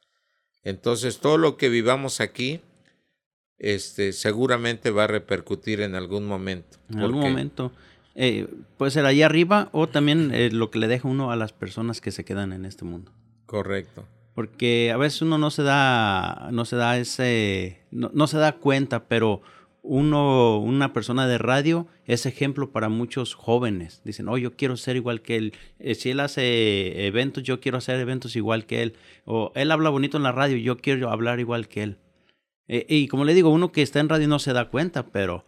Entonces, 0.62 1.18
todo 1.18 1.36
lo 1.36 1.58
que 1.58 1.68
vivamos 1.68 2.22
aquí, 2.22 2.62
este, 3.58 4.14
seguramente 4.14 4.90
va 4.90 5.04
a 5.04 5.08
repercutir 5.08 5.82
en 5.82 5.96
algún 5.96 6.26
momento. 6.26 6.78
En 6.88 7.00
algún 7.00 7.20
momento. 7.20 7.70
Eh, 8.14 8.48
puede 8.78 8.92
ser 8.92 9.04
allá 9.04 9.26
arriba 9.26 9.68
o 9.72 9.90
también 9.90 10.34
eh, 10.34 10.50
lo 10.50 10.70
que 10.70 10.78
le 10.78 10.88
deja 10.88 11.06
uno 11.06 11.30
a 11.30 11.36
las 11.36 11.52
personas 11.52 12.00
que 12.00 12.12
se 12.12 12.24
quedan 12.24 12.54
en 12.54 12.64
este 12.64 12.86
mundo. 12.86 13.12
Correcto. 13.44 14.06
Porque 14.40 14.90
a 14.90 14.96
veces 14.96 15.20
uno 15.20 15.36
no 15.36 15.50
se 15.50 15.62
da, 15.62 16.48
no 16.50 16.64
se 16.64 16.74
da 16.74 16.96
ese, 16.96 17.82
no, 17.90 18.26
se 18.26 18.38
da 18.38 18.52
cuenta, 18.52 19.06
pero 19.06 19.42
uno, 19.82 20.56
una 20.60 20.94
persona 20.94 21.26
de 21.26 21.36
radio 21.36 21.86
es 22.06 22.24
ejemplo 22.24 22.70
para 22.70 22.88
muchos 22.88 23.34
jóvenes. 23.34 24.00
Dicen, 24.02 24.30
oh, 24.30 24.38
yo 24.38 24.56
quiero 24.56 24.78
ser 24.78 24.96
igual 24.96 25.20
que 25.20 25.36
él. 25.36 25.52
Eh, 25.78 25.94
si 25.94 26.08
él 26.08 26.20
hace 26.20 27.06
eventos, 27.06 27.42
yo 27.42 27.60
quiero 27.60 27.76
hacer 27.76 28.00
eventos 28.00 28.34
igual 28.34 28.64
que 28.64 28.80
él. 28.80 28.96
O 29.26 29.52
él 29.54 29.70
habla 29.72 29.90
bonito 29.90 30.16
en 30.16 30.22
la 30.22 30.32
radio, 30.32 30.56
yo 30.56 30.78
quiero 30.78 31.10
hablar 31.10 31.38
igual 31.38 31.68
que 31.68 31.82
él. 31.82 31.98
y 32.66 33.08
como 33.08 33.26
le 33.26 33.34
digo, 33.34 33.50
uno 33.50 33.72
que 33.72 33.82
está 33.82 34.00
en 34.00 34.08
radio 34.08 34.26
no 34.26 34.38
se 34.38 34.54
da 34.54 34.70
cuenta, 34.70 35.08
pero 35.08 35.44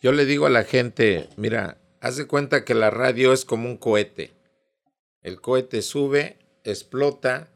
yo 0.00 0.12
le 0.12 0.26
digo 0.26 0.46
a 0.46 0.50
la 0.50 0.62
gente, 0.62 1.28
mira, 1.36 1.78
haz 2.00 2.24
cuenta 2.26 2.64
que 2.64 2.74
la 2.74 2.90
radio 2.90 3.32
es 3.32 3.44
como 3.44 3.68
un 3.68 3.78
cohete. 3.78 4.30
El 5.22 5.40
cohete 5.40 5.82
sube, 5.82 6.38
explota 6.64 7.48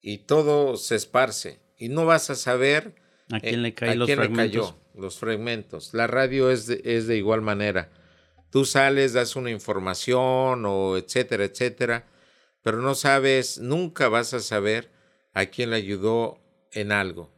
y 0.00 0.18
todo 0.18 0.76
se 0.76 0.96
esparce. 0.96 1.60
Y 1.78 1.88
no 1.88 2.06
vas 2.06 2.30
a 2.30 2.34
saber 2.34 2.94
a 3.30 3.40
quién 3.40 3.62
le, 3.62 3.74
caen 3.74 3.98
los 3.98 4.10
fragmentos? 4.10 4.74
los 4.94 5.18
fragmentos. 5.18 5.92
La 5.92 6.06
radio 6.06 6.50
es 6.50 6.66
de, 6.66 6.80
es 6.84 7.06
de 7.06 7.16
igual 7.16 7.42
manera. 7.42 7.90
Tú 8.50 8.64
sales, 8.64 9.12
das 9.12 9.36
una 9.36 9.50
información 9.50 10.64
o 10.64 10.96
etcétera, 10.96 11.44
etcétera, 11.44 12.06
pero 12.62 12.80
no 12.80 12.94
sabes, 12.94 13.58
nunca 13.58 14.08
vas 14.08 14.32
a 14.32 14.40
saber 14.40 14.90
a 15.34 15.46
quién 15.46 15.70
le 15.70 15.76
ayudó 15.76 16.40
en 16.72 16.92
algo 16.92 17.36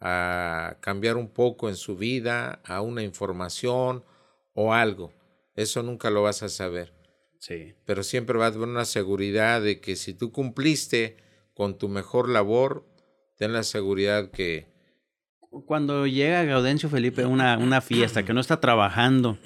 a 0.00 0.76
cambiar 0.80 1.16
un 1.16 1.28
poco 1.28 1.68
en 1.68 1.76
su 1.76 1.96
vida, 1.96 2.60
a 2.64 2.80
una 2.80 3.02
información 3.02 4.04
o 4.54 4.72
algo. 4.72 5.12
Eso 5.54 5.82
nunca 5.82 6.10
lo 6.10 6.22
vas 6.22 6.42
a 6.42 6.48
saber. 6.48 6.92
Sí. 7.38 7.74
Pero 7.84 8.02
siempre 8.02 8.38
va 8.38 8.46
a 8.46 8.48
haber 8.48 8.68
una 8.68 8.84
seguridad 8.84 9.62
de 9.62 9.80
que 9.80 9.96
si 9.96 10.14
tú 10.14 10.32
cumpliste 10.32 11.16
con 11.54 11.78
tu 11.78 11.88
mejor 11.88 12.28
labor, 12.28 12.84
ten 13.36 13.52
la 13.52 13.62
seguridad 13.62 14.30
que, 14.30 14.66
cuando 15.66 16.06
llega 16.06 16.44
Gaudencio 16.44 16.88
Felipe 16.88 17.22
a 17.22 17.28
una, 17.28 17.56
una, 17.56 17.80
fiesta 17.80 18.22
que 18.22 18.34
no 18.34 18.40
está 18.40 18.60
trabajando 18.60 19.38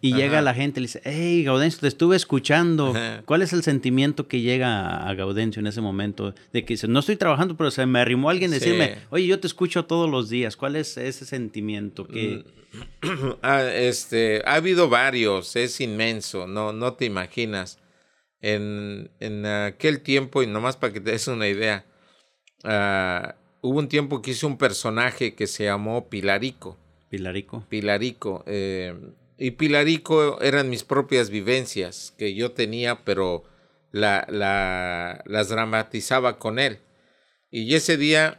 y 0.00 0.14
llega 0.14 0.40
la 0.42 0.54
gente 0.54 0.78
y 0.78 0.82
le 0.82 0.86
dice, 0.86 1.00
hey 1.04 1.42
Gaudencio, 1.42 1.80
te 1.80 1.88
estuve 1.88 2.16
escuchando. 2.16 2.94
¿Cuál 3.24 3.42
es 3.42 3.52
el 3.52 3.62
sentimiento 3.62 4.28
que 4.28 4.40
llega 4.40 5.08
a 5.08 5.14
Gaudencio 5.14 5.60
en 5.60 5.66
ese 5.66 5.80
momento? 5.80 6.34
De 6.52 6.64
que 6.64 6.74
dice, 6.74 6.88
no 6.88 7.00
estoy 7.00 7.16
trabajando, 7.16 7.56
pero 7.56 7.70
se 7.70 7.84
me 7.86 7.98
arrimó 7.98 8.30
alguien 8.30 8.52
a 8.52 8.54
decirme, 8.54 8.98
oye, 9.10 9.26
yo 9.26 9.40
te 9.40 9.46
escucho 9.46 9.86
todos 9.86 10.08
los 10.08 10.28
días. 10.28 10.56
¿Cuál 10.56 10.76
es 10.76 10.96
ese 10.96 11.24
sentimiento? 11.24 12.06
que 12.06 12.44
ah, 13.42 13.62
este, 13.62 14.42
ha 14.46 14.54
habido 14.54 14.88
varios, 14.88 15.56
es 15.56 15.80
inmenso, 15.80 16.46
no, 16.46 16.72
no 16.72 16.94
te 16.94 17.04
imaginas. 17.04 17.78
En, 18.40 19.10
en 19.20 19.46
aquel 19.46 20.02
tiempo, 20.02 20.42
y 20.42 20.46
nomás 20.46 20.76
para 20.76 20.92
que 20.92 21.00
te 21.00 21.12
des 21.12 21.28
una 21.28 21.48
idea, 21.48 21.86
uh, 22.64 23.32
hubo 23.64 23.78
un 23.78 23.88
tiempo 23.88 24.20
que 24.20 24.32
hice 24.32 24.44
un 24.44 24.58
personaje 24.58 25.34
que 25.34 25.46
se 25.46 25.64
llamó 25.64 26.10
Pilarico. 26.10 26.76
Pilarico. 27.08 27.64
Pilarico. 27.70 28.44
Eh, 28.46 28.94
y 29.38 29.52
Pilarico 29.52 30.38
eran 30.42 30.68
mis 30.68 30.84
propias 30.84 31.30
vivencias 31.30 32.14
que 32.18 32.34
yo 32.34 32.52
tenía, 32.52 33.04
pero 33.04 33.44
la, 33.90 34.26
la, 34.28 35.22
las 35.24 35.48
dramatizaba 35.48 36.38
con 36.38 36.58
él. 36.58 36.78
Y 37.50 37.74
ese 37.74 37.96
día 37.96 38.38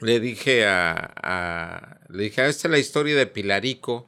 le 0.00 0.20
dije 0.20 0.66
a, 0.66 1.14
a, 1.16 2.00
le 2.10 2.24
dije, 2.24 2.42
ah, 2.42 2.48
esta 2.48 2.68
es 2.68 2.72
la 2.72 2.78
historia 2.78 3.16
de 3.16 3.26
Pilarico 3.26 4.06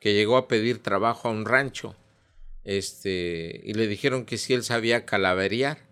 que 0.00 0.12
llegó 0.12 0.38
a 0.38 0.48
pedir 0.48 0.82
trabajo 0.82 1.28
a 1.28 1.30
un 1.30 1.44
rancho. 1.44 1.94
Este, 2.64 3.60
y 3.62 3.74
le 3.74 3.86
dijeron 3.86 4.24
que 4.24 4.38
si 4.38 4.54
él 4.54 4.64
sabía 4.64 5.06
calaverear. 5.06 5.86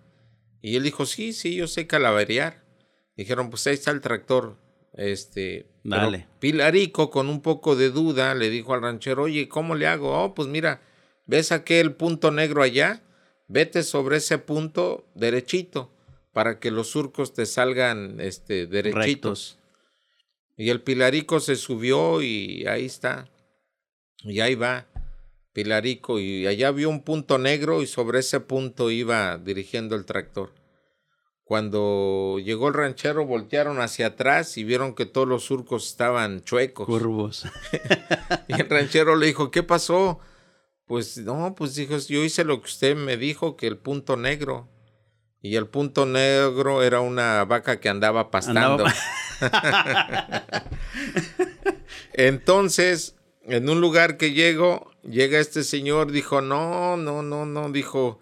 Y 0.60 0.74
él 0.74 0.82
dijo, 0.82 1.06
sí, 1.06 1.32
sí, 1.32 1.54
yo 1.54 1.68
sé 1.68 1.86
calaverear. 1.86 2.65
Dijeron, 3.16 3.50
pues 3.50 3.66
ahí 3.66 3.74
está 3.74 3.90
el 3.90 4.00
tractor. 4.00 4.56
Este, 4.92 5.66
Dale. 5.82 6.26
Pilarico, 6.38 7.10
con 7.10 7.28
un 7.28 7.42
poco 7.42 7.76
de 7.76 7.90
duda, 7.90 8.34
le 8.34 8.50
dijo 8.50 8.74
al 8.74 8.82
ranchero, 8.82 9.24
oye, 9.24 9.48
¿cómo 9.48 9.74
le 9.74 9.86
hago? 9.86 10.24
Oh, 10.24 10.34
pues 10.34 10.48
mira, 10.48 10.80
¿ves 11.26 11.52
aquel 11.52 11.94
punto 11.94 12.30
negro 12.30 12.62
allá? 12.62 13.02
Vete 13.48 13.82
sobre 13.82 14.16
ese 14.16 14.38
punto 14.38 15.06
derechito 15.14 15.92
para 16.32 16.58
que 16.58 16.70
los 16.70 16.88
surcos 16.88 17.32
te 17.32 17.46
salgan 17.46 18.20
este, 18.20 18.66
derechitos. 18.66 19.58
Y 20.56 20.70
el 20.70 20.82
Pilarico 20.82 21.40
se 21.40 21.56
subió 21.56 22.22
y 22.22 22.66
ahí 22.66 22.86
está. 22.86 23.28
Y 24.22 24.40
ahí 24.40 24.54
va 24.54 24.86
Pilarico. 25.52 26.18
Y 26.18 26.46
allá 26.46 26.70
vio 26.70 26.88
un 26.90 27.02
punto 27.02 27.38
negro 27.38 27.82
y 27.82 27.86
sobre 27.86 28.20
ese 28.20 28.40
punto 28.40 28.90
iba 28.90 29.38
dirigiendo 29.38 29.94
el 29.96 30.04
tractor. 30.04 30.52
Cuando 31.46 32.40
llegó 32.42 32.66
el 32.66 32.74
ranchero, 32.74 33.24
voltearon 33.24 33.80
hacia 33.80 34.08
atrás 34.08 34.58
y 34.58 34.64
vieron 34.64 34.96
que 34.96 35.06
todos 35.06 35.28
los 35.28 35.44
surcos 35.44 35.86
estaban 35.86 36.42
chuecos. 36.42 36.86
Curvos. 36.86 37.44
y 38.48 38.60
el 38.60 38.68
ranchero 38.68 39.14
le 39.14 39.28
dijo, 39.28 39.52
¿qué 39.52 39.62
pasó? 39.62 40.18
Pues 40.86 41.18
no, 41.18 41.54
pues 41.54 41.76
dijo, 41.76 41.96
yo 41.98 42.24
hice 42.24 42.42
lo 42.42 42.60
que 42.60 42.66
usted 42.66 42.96
me 42.96 43.16
dijo, 43.16 43.56
que 43.56 43.68
el 43.68 43.78
punto 43.78 44.16
negro. 44.16 44.68
Y 45.40 45.54
el 45.54 45.68
punto 45.68 46.04
negro 46.04 46.82
era 46.82 46.98
una 46.98 47.44
vaca 47.44 47.78
que 47.78 47.90
andaba 47.90 48.32
pastando. 48.32 48.84
Entonces, 52.12 53.14
en 53.44 53.68
un 53.68 53.80
lugar 53.80 54.16
que 54.16 54.32
llego, 54.32 54.90
llega 55.08 55.38
este 55.38 55.62
señor, 55.62 56.10
dijo, 56.10 56.40
no, 56.40 56.96
no, 56.96 57.22
no, 57.22 57.46
no, 57.46 57.70
dijo, 57.70 58.18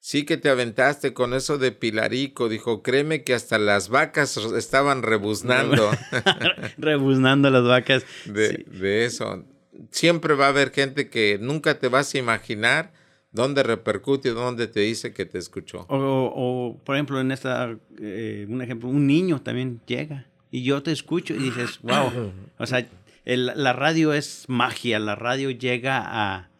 Sí 0.00 0.24
que 0.24 0.36
te 0.36 0.48
aventaste 0.48 1.12
con 1.12 1.34
eso 1.34 1.58
de 1.58 1.72
Pilarico, 1.72 2.48
dijo, 2.48 2.82
créeme 2.82 3.24
que 3.24 3.34
hasta 3.34 3.58
las 3.58 3.88
vacas 3.88 4.36
estaban 4.36 5.02
rebuznando. 5.02 5.90
rebuznando 6.78 7.50
las 7.50 7.64
vacas. 7.64 8.06
De, 8.24 8.64
de, 8.70 9.04
eso. 9.04 9.44
Siempre 9.90 10.34
va 10.34 10.46
a 10.46 10.50
haber 10.50 10.70
gente 10.70 11.10
que 11.10 11.38
nunca 11.40 11.78
te 11.78 11.88
vas 11.88 12.14
a 12.14 12.18
imaginar 12.18 12.92
dónde 13.32 13.62
repercute 13.62 14.28
y 14.28 14.32
dónde 14.32 14.68
te 14.68 14.80
dice 14.80 15.12
que 15.12 15.26
te 15.26 15.38
escuchó. 15.38 15.84
O, 15.88 16.80
por 16.84 16.96
ejemplo, 16.96 17.20
en 17.20 17.32
esta, 17.32 17.76
eh, 18.00 18.46
un 18.48 18.62
ejemplo, 18.62 18.88
un 18.88 19.06
niño 19.06 19.42
también 19.42 19.80
llega 19.86 20.26
y 20.50 20.62
yo 20.62 20.82
te 20.82 20.92
escucho 20.92 21.34
y 21.34 21.38
dices, 21.38 21.80
wow, 21.82 22.32
o 22.58 22.66
sea, 22.66 22.86
la 23.24 23.72
radio 23.72 24.12
es 24.12 24.44
magia, 24.48 24.98
la 24.98 25.14
radio 25.14 25.50
llega 25.50 26.02
a 26.06 26.50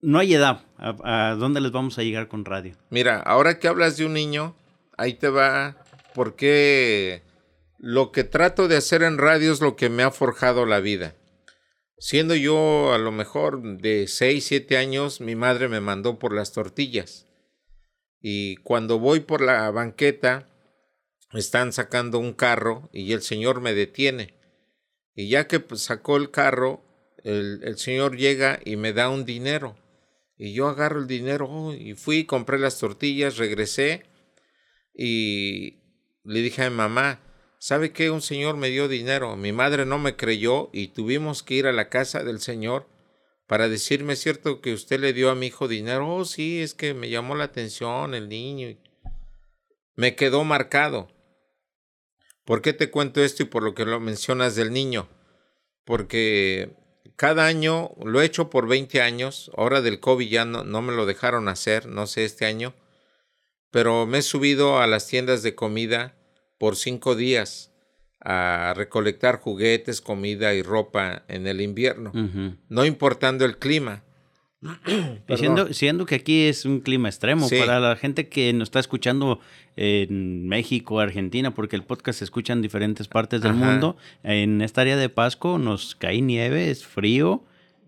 no 0.00 0.18
hay 0.18 0.34
edad. 0.34 0.64
¿A, 0.76 1.34
dónde 1.38 1.60
les 1.60 1.72
vamos 1.72 1.98
a 1.98 2.02
llegar 2.02 2.28
con 2.28 2.44
radio? 2.44 2.76
Mira, 2.90 3.20
ahora 3.20 3.58
que 3.58 3.68
hablas 3.68 3.96
de 3.96 4.06
un 4.06 4.14
niño, 4.14 4.56
ahí 4.96 5.14
te 5.14 5.28
va, 5.28 5.76
porque 6.14 7.22
lo 7.78 8.12
que 8.12 8.24
trato 8.24 8.68
de 8.68 8.76
hacer 8.76 9.02
en 9.02 9.18
radio 9.18 9.52
es 9.52 9.60
lo 9.60 9.76
que 9.76 9.88
me 9.88 10.02
ha 10.02 10.10
forjado 10.10 10.66
la 10.66 10.80
vida. 10.80 11.14
Siendo 11.98 12.36
yo 12.36 12.92
a 12.94 12.98
lo 12.98 13.10
mejor 13.10 13.60
de 13.78 14.06
6, 14.06 14.44
7 14.46 14.76
años, 14.76 15.20
mi 15.20 15.34
madre 15.34 15.68
me 15.68 15.80
mandó 15.80 16.18
por 16.18 16.32
las 16.32 16.52
tortillas. 16.52 17.26
Y 18.20 18.56
cuando 18.58 18.98
voy 18.98 19.20
por 19.20 19.40
la 19.40 19.68
banqueta, 19.70 20.48
están 21.32 21.72
sacando 21.72 22.18
un 22.18 22.32
carro 22.32 22.88
y 22.92 23.12
el 23.12 23.22
señor 23.22 23.60
me 23.60 23.74
detiene. 23.74 24.34
Y 25.14 25.28
ya 25.28 25.48
que 25.48 25.58
pues, 25.58 25.82
sacó 25.82 26.16
el 26.16 26.30
carro, 26.30 26.84
el, 27.24 27.60
el, 27.64 27.78
señor 27.78 28.16
llega 28.16 28.60
y 28.64 28.76
me 28.76 28.92
da 28.92 29.08
un 29.08 29.24
dinero. 29.24 29.76
Y 30.38 30.52
yo 30.52 30.68
agarro 30.68 31.00
el 31.00 31.08
dinero 31.08 31.74
y 31.74 31.94
fui, 31.94 32.24
compré 32.24 32.58
las 32.58 32.78
tortillas, 32.78 33.36
regresé 33.38 34.04
y 34.94 35.80
le 36.22 36.40
dije 36.40 36.62
a 36.62 36.70
mi 36.70 36.76
mamá, 36.76 37.20
¿sabe 37.58 37.92
qué? 37.92 38.10
Un 38.10 38.22
señor 38.22 38.56
me 38.56 38.70
dio 38.70 38.86
dinero. 38.86 39.36
Mi 39.36 39.52
madre 39.52 39.84
no 39.84 39.98
me 39.98 40.14
creyó 40.14 40.70
y 40.72 40.88
tuvimos 40.88 41.42
que 41.42 41.54
ir 41.54 41.66
a 41.66 41.72
la 41.72 41.88
casa 41.88 42.22
del 42.22 42.40
señor 42.40 42.86
para 43.48 43.68
decirme, 43.68 44.12
¿es 44.12 44.20
cierto 44.20 44.60
que 44.60 44.72
usted 44.72 45.00
le 45.00 45.12
dio 45.12 45.30
a 45.30 45.34
mi 45.34 45.46
hijo 45.46 45.66
dinero? 45.66 46.14
Oh, 46.14 46.24
sí, 46.24 46.60
es 46.60 46.74
que 46.74 46.94
me 46.94 47.10
llamó 47.10 47.34
la 47.34 47.44
atención 47.44 48.14
el 48.14 48.28
niño. 48.28 48.76
Me 49.96 50.14
quedó 50.14 50.44
marcado. 50.44 51.08
¿Por 52.44 52.62
qué 52.62 52.72
te 52.72 52.90
cuento 52.90 53.24
esto 53.24 53.42
y 53.42 53.46
por 53.46 53.62
lo 53.62 53.74
que 53.74 53.84
lo 53.84 53.98
mencionas 53.98 54.54
del 54.54 54.72
niño? 54.72 55.08
Porque 55.84 56.76
cada 57.18 57.46
año, 57.46 57.90
lo 58.04 58.22
he 58.22 58.24
hecho 58.24 58.48
por 58.48 58.68
20 58.68 59.02
años, 59.02 59.50
ahora 59.56 59.80
del 59.82 59.98
COVID 59.98 60.28
ya 60.28 60.44
no, 60.44 60.62
no 60.62 60.82
me 60.82 60.94
lo 60.94 61.04
dejaron 61.04 61.48
hacer, 61.48 61.86
no 61.86 62.06
sé 62.06 62.24
este 62.24 62.46
año, 62.46 62.74
pero 63.72 64.06
me 64.06 64.18
he 64.18 64.22
subido 64.22 64.78
a 64.78 64.86
las 64.86 65.08
tiendas 65.08 65.42
de 65.42 65.56
comida 65.56 66.14
por 66.58 66.76
cinco 66.76 67.16
días 67.16 67.72
a 68.20 68.72
recolectar 68.76 69.40
juguetes, 69.40 70.00
comida 70.00 70.54
y 70.54 70.62
ropa 70.62 71.24
en 71.26 71.48
el 71.48 71.60
invierno, 71.60 72.12
no 72.68 72.84
importando 72.84 73.44
el 73.44 73.58
clima. 73.58 74.04
Y 75.28 75.36
siendo, 75.36 75.72
siendo, 75.72 76.06
que 76.06 76.16
aquí 76.16 76.46
es 76.46 76.64
un 76.64 76.80
clima 76.80 77.08
extremo, 77.08 77.48
para 77.48 77.78
la 77.80 77.96
gente 77.96 78.28
que 78.28 78.52
nos 78.52 78.68
está 78.68 78.80
escuchando 78.80 79.40
en 79.76 80.48
México, 80.48 80.98
Argentina, 80.98 81.54
porque 81.54 81.76
el 81.76 81.84
podcast 81.84 82.18
se 82.18 82.24
escucha 82.24 82.52
en 82.52 82.62
diferentes 82.62 83.06
partes 83.06 83.40
del 83.40 83.54
mundo, 83.54 83.96
en 84.22 84.60
esta 84.62 84.80
área 84.80 84.96
de 84.96 85.08
Pasco 85.08 85.58
nos 85.58 85.94
cae 85.94 86.20
nieve, 86.20 86.70
es 86.70 86.84
frío, 86.84 87.44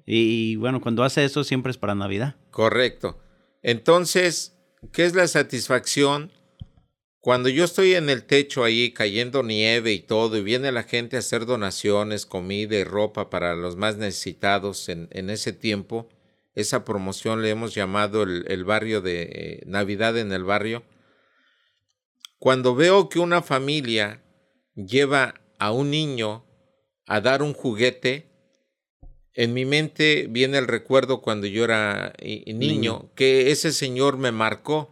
y 0.06 0.56
bueno, 0.56 0.80
cuando 0.80 1.02
hace 1.02 1.24
eso 1.24 1.44
siempre 1.44 1.70
es 1.70 1.78
para 1.78 1.94
Navidad. 1.94 2.36
Correcto. 2.50 3.18
Entonces, 3.62 4.56
¿qué 4.92 5.04
es 5.04 5.14
la 5.14 5.26
satisfacción? 5.26 6.30
Cuando 7.20 7.48
yo 7.48 7.64
estoy 7.64 7.94
en 7.94 8.08
el 8.08 8.24
techo 8.24 8.64
ahí 8.64 8.92
cayendo 8.92 9.42
nieve 9.42 9.92
y 9.92 10.00
todo, 10.00 10.36
y 10.36 10.42
viene 10.42 10.72
la 10.72 10.84
gente 10.84 11.16
a 11.16 11.18
hacer 11.18 11.44
donaciones, 11.46 12.24
comida 12.26 12.76
y 12.76 12.84
ropa 12.84 13.28
para 13.28 13.54
los 13.54 13.76
más 13.76 13.96
necesitados 13.98 14.88
en, 14.88 15.08
en 15.10 15.28
ese 15.28 15.52
tiempo, 15.52 16.08
esa 16.54 16.84
promoción 16.84 17.42
le 17.42 17.50
hemos 17.50 17.74
llamado 17.74 18.22
el, 18.22 18.64
barrio 18.64 19.00
de 19.00 19.22
eh, 19.22 19.62
Navidad 19.66 20.18
en 20.18 20.32
el 20.32 20.44
barrio. 20.44 20.82
Cuando 22.38 22.74
veo 22.74 23.08
que 23.08 23.18
una 23.18 23.42
familia 23.42 24.22
lleva 24.74 25.40
a 25.58 25.72
un 25.72 25.90
niño 25.90 26.44
a 27.06 27.20
dar 27.20 27.42
un 27.42 27.54
juguete, 27.54 28.28
en 29.34 29.54
mi 29.54 29.64
mente 29.64 30.26
viene 30.28 30.58
el 30.58 30.66
recuerdo 30.66 31.22
cuando 31.22 31.46
yo 31.46 31.64
era 31.64 32.12
niño, 32.46 33.10
que 33.14 33.50
ese 33.50 33.72
señor 33.72 34.16
me 34.16 34.32
marcó, 34.32 34.90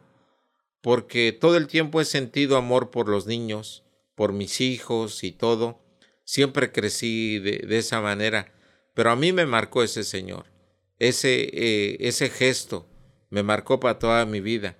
porque 0.81 1.33
todo 1.33 1.57
el 1.57 1.67
tiempo 1.67 2.01
he 2.01 2.05
sentido 2.05 2.57
amor 2.57 2.91
por 2.91 3.09
los 3.09 3.27
niños, 3.27 3.85
por 4.15 4.33
mis 4.33 4.61
hijos 4.61 5.25
y 5.25 5.33
todo. 5.33 5.81
Siempre 6.25 6.71
crecí 6.71 7.39
de 7.39 7.79
esa 7.79 8.01
manera, 8.01 8.53
pero 8.95 9.11
a 9.11 9.17
mí 9.17 9.33
me 9.33 9.47
marcó 9.47 9.83
ese 9.83 10.05
señor 10.05 10.58
ese, 10.99 11.49
eh, 11.53 11.97
ese 12.01 12.29
gesto 12.29 12.87
me 13.31 13.43
marcó 13.43 13.81
para 13.81 13.99
toda 13.99 14.25
mi 14.27 14.41
vida. 14.41 14.77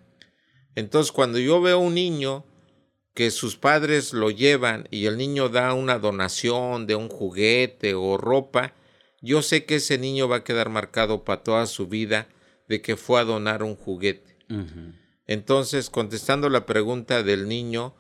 Entonces, 0.75 1.13
cuando 1.13 1.39
yo 1.39 1.61
veo 1.61 1.79
un 1.79 1.95
niño 1.95 2.45
que 3.15 3.31
sus 3.31 3.57
padres 3.57 4.13
lo 4.13 4.31
llevan 4.31 4.87
y 4.91 5.07
el 5.07 5.17
niño 5.17 5.49
da 5.49 5.75
una 5.75 5.99
donación 5.99 6.87
de 6.87 6.95
un 6.95 7.09
juguete 7.09 7.95
o 7.95 8.17
ropa, 8.17 8.75
yo 9.21 9.43
sé 9.43 9.65
que 9.65 9.77
ese 9.77 9.99
niño 9.99 10.29
va 10.29 10.37
a 10.37 10.45
quedar 10.45 10.69
marcado 10.69 11.25
para 11.25 11.43
toda 11.43 11.67
su 11.67 11.89
vida 11.89 12.29
de 12.69 12.81
que 12.81 12.97
fue 12.97 13.21
a 13.21 13.25
donar 13.25 13.63
un 13.63 13.75
juguete. 13.75 14.37
Entonces, 15.27 15.91
contestando 15.91 16.49
la 16.49 16.65
pregunta 16.65 17.23
del 17.23 17.49
niño, 17.49 17.95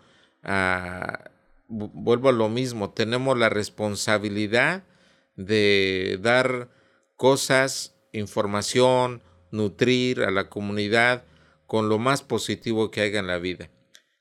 ah, 0.45 1.31
vuelvo 1.67 2.29
a 2.29 2.33
lo 2.33 2.49
mismo, 2.49 2.91
tenemos 2.91 3.37
la 3.37 3.49
responsabilidad 3.49 4.85
de 5.35 6.19
dar 6.23 6.71
cosas 7.17 7.98
información, 8.13 9.23
nutrir 9.51 10.23
a 10.23 10.31
la 10.31 10.49
comunidad 10.49 11.25
con 11.67 11.89
lo 11.89 11.99
más 11.99 12.23
positivo 12.23 12.91
que 12.91 13.03
haya 13.03 13.21
en 13.21 13.27
la 13.27 13.39
vida. 13.39 13.71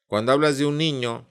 Cuando 0.08 0.32
hablas 0.32 0.58
de 0.58 0.66
un 0.66 0.78
niño 0.78 1.28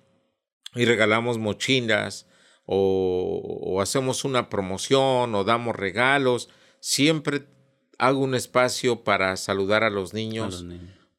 y 0.74 0.84
regalamos 0.84 1.38
mochilas 1.38 2.26
o, 2.64 3.80
hacemos 3.80 4.24
una 4.24 4.48
promoción 4.48 5.34
o 5.34 5.44
damos 5.44 5.76
regalos, 5.76 6.48
siempre 6.80 7.46
hago 7.98 8.20
un 8.20 8.34
espacio 8.34 9.04
para 9.04 9.36
saludar 9.36 9.84
a 9.84 9.90
los 9.90 10.12
niños, 10.12 10.66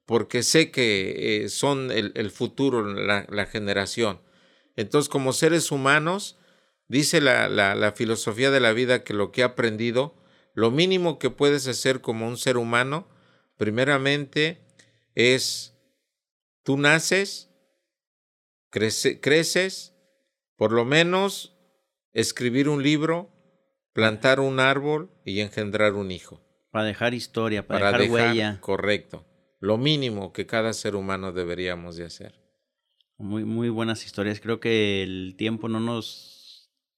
porque 0.06 0.44
sé 0.44 0.72
que 0.72 1.44
eh, 1.44 1.50
son 1.50 1.92
el, 1.92 2.32
futuro, 2.32 2.84
la, 2.84 3.46
generación. 3.46 4.20
Entonces, 4.76 5.10
como 5.10 5.34
seres 5.34 5.72
humanos, 5.72 6.38
dice 6.88 7.22
la, 7.22 7.50
la 7.50 7.92
filosofía 7.94 8.52
de 8.52 8.60
la 8.60 8.74
vida 8.74 9.04
que 9.04 9.14
lo 9.14 9.32
que 9.32 9.42
he 9.42 9.44
aprendido 9.44 10.16
lo 10.58 10.72
mínimo 10.72 11.20
que 11.20 11.30
puedes 11.30 11.68
hacer 11.68 12.02
como 12.02 12.28
un 12.28 12.36
ser 12.36 12.58
humano, 12.58 13.08
primeramente, 13.58 14.66
es 15.14 15.78
tú 16.64 16.80
naces, 16.80 17.52
creces, 18.72 19.94
por 20.56 20.72
lo 20.72 20.84
menos 20.84 21.56
escribir 22.12 22.70
un 22.70 22.82
libro, 22.82 23.30
plantar 23.94 24.40
un 24.40 24.60
árbol 24.60 25.12
y 25.24 25.42
engendrar 25.42 25.94
un 25.94 26.10
hijo. 26.10 26.42
Para 26.72 26.86
dejar 26.86 27.14
historia, 27.14 27.68
para, 27.68 27.92
dejar, 27.92 28.10
huella. 28.10 28.60
Correcto. 28.60 29.28
Lo 29.60 29.78
mínimo 29.78 30.34
que 30.34 30.48
cada 30.48 30.74
ser 30.74 30.96
humano 30.96 31.34
deberíamos 31.34 31.98
de 31.98 32.06
hacer. 32.06 32.34
Muy, 33.20 33.46
muy 33.46 33.70
buenas 33.70 34.04
historias. 34.08 34.40
Creo 34.40 34.60
que 34.60 35.04
el 35.04 35.36
tiempo 35.38 35.70
no 35.70 35.80
nos 35.80 36.37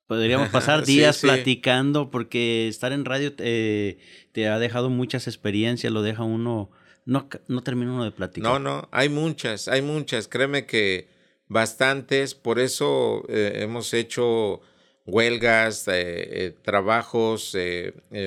Podríamos 0.10 0.50
pasar 0.58 0.86
días 0.86 1.20
platicando 1.20 2.10
porque 2.10 2.68
estar 2.68 2.94
en 2.94 3.06
radio 3.06 3.32
te, 3.32 4.00
ha 4.48 4.58
dejado 4.58 4.90
muchas 4.90 5.28
experiencias, 5.28 5.94
lo 5.94 6.02
deja 6.02 6.24
uno, 6.24 6.72
no, 7.06 7.30
no 7.48 7.62
termina 7.62 7.94
uno 7.94 8.06
de 8.06 8.12
platicar. 8.12 8.52
No, 8.52 8.58
no, 8.58 8.90
hay 8.92 9.08
muchas, 9.08 9.68
hay 9.68 9.84
muchas, 9.84 10.28
créeme 10.28 10.66
que 10.66 11.10
bastantes, 11.48 12.34
por 12.34 12.58
eso 12.58 13.24
eh, 13.30 13.60
hemos 13.62 13.94
hecho 13.94 14.62
huelgas, 15.06 15.88
eh, 15.88 15.94
eh, 15.94 16.56
trabajos, 16.64 17.56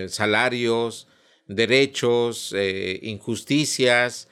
salarios, 0.07 1.09
derechos, 1.49 2.55
injusticias, 3.03 4.29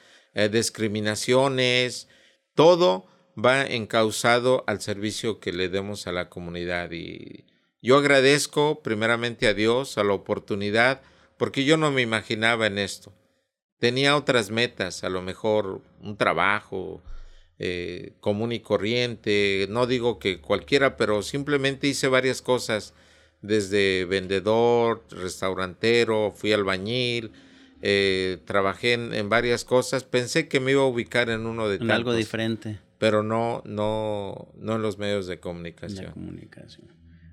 discriminaciones, 0.53 2.07
todo 2.55 3.10
va 3.45 3.65
encausado 3.65 4.65
al 4.67 4.81
servicio 4.81 5.41
que 5.41 5.53
le 5.53 5.69
demos 5.69 6.07
a 6.07 6.13
la 6.13 6.29
comunidad. 6.29 6.91
Y 6.93 7.45
yo 7.83 7.99
agradezco 7.99 8.83
primeramente 8.83 9.47
a 9.47 9.55
Dios, 9.55 9.99
a 9.99 10.05
la 10.05 10.13
oportunidad, 10.13 11.03
porque 11.37 11.65
yo 11.65 11.77
no 11.77 11.91
me 11.91 12.03
imaginaba 12.03 12.67
en 12.67 12.79
esto. 12.79 13.13
Tenía 13.79 14.17
otras 14.17 14.51
metas, 14.51 15.05
a 15.05 15.09
lo 15.09 15.23
mejor 15.23 15.81
un 16.03 16.17
trabajo 16.17 17.03
eh, 17.59 18.13
común 18.21 18.53
y 18.53 18.61
corriente, 18.61 19.67
no 19.71 19.87
digo 19.87 20.19
que 20.19 20.41
cualquiera, 20.41 20.97
pero 20.97 21.23
simplemente 21.23 21.87
hice 21.87 22.09
varias 22.09 22.43
cosas, 22.43 22.93
desde 23.43 24.05
vendedor, 24.05 25.03
restaurantero, 25.11 26.33
fui 26.37 26.53
albañil, 26.53 27.33
eh, 27.81 28.39
trabajé 28.45 28.93
en, 28.93 29.29
varias 29.31 29.65
cosas, 29.65 30.05
pensé 30.05 30.47
que 30.47 30.61
me 30.61 30.73
iba 30.73 30.83
a 30.83 30.87
ubicar 30.87 31.31
en 31.31 31.47
uno 31.47 31.69
de 31.69 31.77
en 31.77 31.91
algo 31.91 32.13
diferente 32.13 32.79
pero 33.01 33.23
no, 33.23 33.63
no, 33.65 34.53
no 34.59 34.77
en 34.77 34.83
los 34.83 34.99
medios 34.99 35.27
de 35.27 35.41
comunicación. 35.41 36.13
comunicación. 36.13 36.87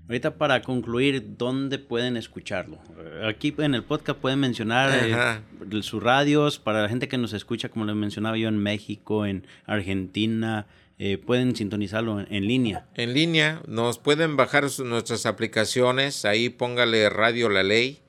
Ahorita 0.07 0.38
para 0.38 0.61
concluir, 0.61 1.36
¿dónde 1.38 1.78
pueden 1.78 2.15
escucharlo? 2.15 2.80
Aquí 3.28 3.53
en 3.57 3.76
el 3.76 3.84
podcast 3.84 4.18
pueden 4.18 4.39
mencionar 4.39 4.89
eh, 4.93 5.82
sus 5.84 6.01
radios 6.01 6.57
para 6.57 6.84
la 6.84 6.88
gente 6.88 7.09
que 7.09 7.18
nos 7.18 7.34
escucha, 7.34 7.68
como 7.68 7.84
les 7.84 7.97
mencionaba 7.97 8.38
yo, 8.38 8.47
en 8.47 8.57
México, 8.57 9.26
en 9.26 9.45
Argentina, 9.65 10.68
eh, 10.99 11.18
pueden 11.18 11.53
sintonizarlo 11.53 12.22
en, 12.22 12.47
línea. 12.47 12.88
En 12.95 13.13
línea, 13.13 13.61
nos 13.68 13.99
pueden 13.99 14.38
bajar 14.38 14.63
nuestras 14.86 15.26
aplicaciones, 15.26 16.24
ahí 16.24 16.47
póngale 16.47 17.09
Radio 17.09 17.49
La 17.49 17.63
Ley 17.63 17.99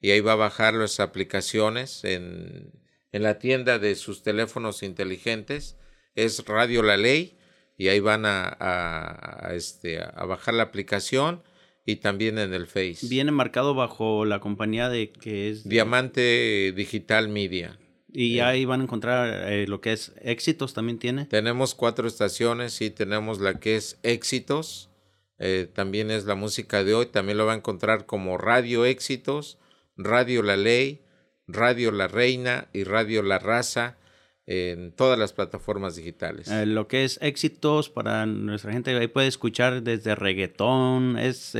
y 0.00 0.12
ahí 0.12 0.20
va 0.20 0.32
a 0.32 0.36
bajar 0.36 0.72
las 0.72 0.98
aplicaciones 0.98 2.04
en, 2.04 2.72
en 3.12 3.22
la 3.22 3.38
tienda 3.38 3.78
de 3.78 3.96
sus 3.96 4.22
teléfonos 4.22 4.82
inteligentes 4.82 5.76
es 6.14 6.44
Radio 6.46 6.82
La 6.82 6.96
Ley 6.96 7.36
y 7.76 7.88
ahí 7.88 8.00
van 8.00 8.24
a, 8.26 9.50
este, 9.54 10.00
a 10.00 10.24
bajar 10.24 10.54
la 10.54 10.64
aplicación 10.64 11.42
y 11.84 11.96
también 11.96 12.38
en 12.38 12.54
el 12.54 12.66
Face. 12.66 13.06
Viene 13.08 13.32
marcado 13.32 13.74
bajo 13.74 14.24
la 14.24 14.40
compañía 14.40 14.88
de 14.88 15.10
que 15.10 15.50
es... 15.50 15.68
Diamante 15.68 16.72
Digital 16.76 17.28
Media. 17.28 17.78
Y 18.12 18.40
ahí 18.40 18.66
van 18.66 18.80
a 18.80 18.84
encontrar 18.84 19.50
eh, 19.50 19.66
lo 19.66 19.80
que 19.80 19.92
es 19.92 20.12
éxitos, 20.20 20.74
también 20.74 20.98
tiene. 20.98 21.24
Tenemos 21.26 21.74
cuatro 21.74 22.06
estaciones 22.06 22.80
y 22.82 22.90
tenemos 22.90 23.40
la 23.40 23.58
que 23.58 23.76
es 23.76 23.98
éxitos. 24.02 24.90
Eh, 25.38 25.66
también 25.72 26.10
es 26.10 26.24
la 26.24 26.34
música 26.34 26.84
de 26.84 26.94
hoy. 26.94 27.06
También 27.06 27.38
lo 27.38 27.46
va 27.46 27.54
a 27.54 27.56
encontrar 27.56 28.04
como 28.04 28.36
Radio 28.36 28.84
Éxitos, 28.84 29.58
Radio 29.96 30.42
La 30.42 30.56
Ley, 30.58 31.00
Radio 31.48 31.90
La 31.90 32.06
Reina 32.06 32.68
y 32.72 32.84
Radio 32.84 33.22
La 33.22 33.38
Raza 33.38 33.96
en 34.46 34.92
todas 34.92 35.18
las 35.18 35.32
plataformas 35.32 35.96
digitales. 35.96 36.48
Eh, 36.48 36.66
lo 36.66 36.88
que 36.88 37.04
es 37.04 37.18
éxitos 37.22 37.88
para 37.88 38.26
nuestra 38.26 38.72
gente, 38.72 38.96
ahí 38.96 39.08
puede 39.08 39.28
escuchar 39.28 39.82
desde 39.82 40.14
reggaetón, 40.14 41.18
es 41.18 41.54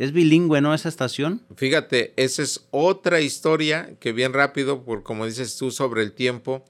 es 0.00 0.12
bilingüe, 0.12 0.62
¿no? 0.62 0.72
Esa 0.72 0.88
estación. 0.88 1.42
Fíjate, 1.56 2.14
esa 2.16 2.42
es 2.42 2.66
otra 2.70 3.20
historia 3.20 3.96
que 4.00 4.12
bien 4.12 4.32
rápido, 4.32 4.82
por 4.82 5.02
como 5.02 5.26
dices 5.26 5.58
tú 5.58 5.70
sobre 5.70 6.02
el 6.02 6.12
tiempo. 6.12 6.64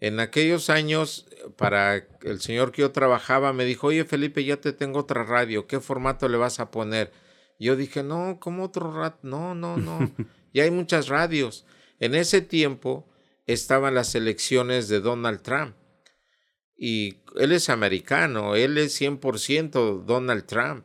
En 0.00 0.18
aquellos 0.18 0.68
años, 0.68 1.28
para 1.54 2.08
el 2.22 2.40
señor 2.40 2.72
que 2.72 2.82
yo 2.82 2.90
trabajaba, 2.90 3.52
me 3.52 3.64
dijo, 3.64 3.86
oye 3.86 4.04
Felipe, 4.04 4.44
ya 4.44 4.56
te 4.56 4.72
tengo 4.72 4.98
otra 4.98 5.22
radio, 5.22 5.68
¿qué 5.68 5.78
formato 5.78 6.28
le 6.28 6.38
vas 6.38 6.58
a 6.58 6.72
poner? 6.72 7.12
Yo 7.60 7.76
dije, 7.76 8.02
no, 8.02 8.38
¿cómo 8.40 8.64
otro 8.64 8.92
radio? 8.92 9.16
No, 9.22 9.54
no, 9.54 9.76
no, 9.76 10.12
ya 10.52 10.64
hay 10.64 10.72
muchas 10.72 11.06
radios. 11.06 11.64
En 12.00 12.16
ese 12.16 12.40
tiempo 12.40 13.06
estaban 13.46 13.94
las 13.94 14.14
elecciones 14.14 14.88
de 14.88 15.00
Donald 15.00 15.42
Trump. 15.42 15.74
Y 16.76 17.22
él 17.36 17.52
es 17.52 17.70
americano, 17.70 18.54
él 18.54 18.76
es 18.76 19.00
100% 19.00 20.04
Donald 20.04 20.44
Trump. 20.46 20.84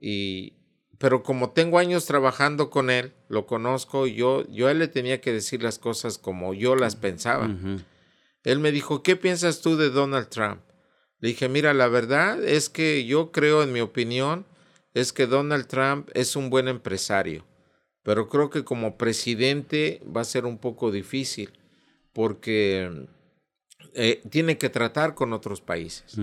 Y, 0.00 0.58
pero 0.98 1.22
como 1.22 1.50
tengo 1.50 1.78
años 1.78 2.06
trabajando 2.06 2.70
con 2.70 2.90
él, 2.90 3.14
lo 3.28 3.46
conozco, 3.46 4.06
yo, 4.06 4.46
yo 4.48 4.68
a 4.68 4.70
él 4.70 4.78
le 4.78 4.88
tenía 4.88 5.20
que 5.20 5.32
decir 5.32 5.62
las 5.62 5.78
cosas 5.78 6.18
como 6.18 6.54
yo 6.54 6.76
las 6.76 6.94
pensaba. 6.94 7.50
Él 8.44 8.60
me 8.60 8.70
dijo, 8.70 9.02
¿qué 9.02 9.16
piensas 9.16 9.60
tú 9.60 9.76
de 9.76 9.90
Donald 9.90 10.28
Trump? 10.28 10.60
Le 11.20 11.30
dije, 11.30 11.48
mira, 11.48 11.74
la 11.74 11.88
verdad 11.88 12.42
es 12.44 12.68
que 12.68 13.04
yo 13.04 13.32
creo, 13.32 13.64
en 13.64 13.72
mi 13.72 13.80
opinión, 13.80 14.46
es 14.94 15.12
que 15.12 15.26
Donald 15.26 15.66
Trump 15.66 16.08
es 16.14 16.36
un 16.36 16.48
buen 16.48 16.68
empresario, 16.68 17.44
pero 18.04 18.28
creo 18.28 18.50
que 18.50 18.64
como 18.64 18.96
presidente 18.96 20.00
va 20.04 20.20
a 20.20 20.24
ser 20.24 20.46
un 20.46 20.58
poco 20.58 20.92
difícil 20.92 21.58
porque 22.18 23.06
eh, 23.94 24.20
tiene 24.28 24.58
que 24.58 24.70
tratar 24.70 25.14
con 25.14 25.32
otros 25.32 25.60
países. 25.60 26.16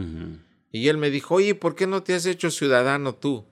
Y 0.70 0.89
él 0.89 0.98
me 0.98 1.10
dijo, 1.10 1.36
oye, 1.36 1.56
¿por 1.56 1.74
qué 1.74 1.88
no 1.88 2.04
te 2.04 2.16
has 2.16 2.26
hecho 2.26 2.52
ciudadano 2.52 3.16
tú? 3.16 3.46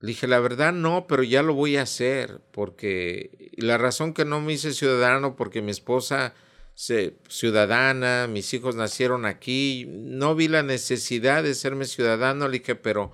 Le 0.00 0.08
dije, 0.08 0.26
la 0.26 0.40
verdad 0.40 0.72
no, 0.72 1.06
pero 1.06 1.22
ya 1.22 1.44
lo 1.44 1.54
voy 1.54 1.76
a 1.76 1.82
hacer, 1.82 2.40
porque 2.50 3.52
la 3.56 3.78
razón 3.78 4.14
que 4.14 4.24
no 4.24 4.40
me 4.40 4.54
hice 4.54 4.72
ciudadano, 4.72 5.36
porque 5.36 5.62
mi 5.62 5.70
esposa 5.70 6.34
se 6.74 7.18
ciudadana, 7.28 8.26
mis 8.26 8.52
hijos 8.52 8.74
nacieron 8.74 9.24
aquí, 9.24 9.86
no 9.88 10.34
vi 10.34 10.48
la 10.48 10.64
necesidad 10.64 11.44
de 11.44 11.54
serme 11.54 11.84
ciudadano, 11.84 12.48
le 12.48 12.58
dije, 12.58 12.74
pero 12.74 13.12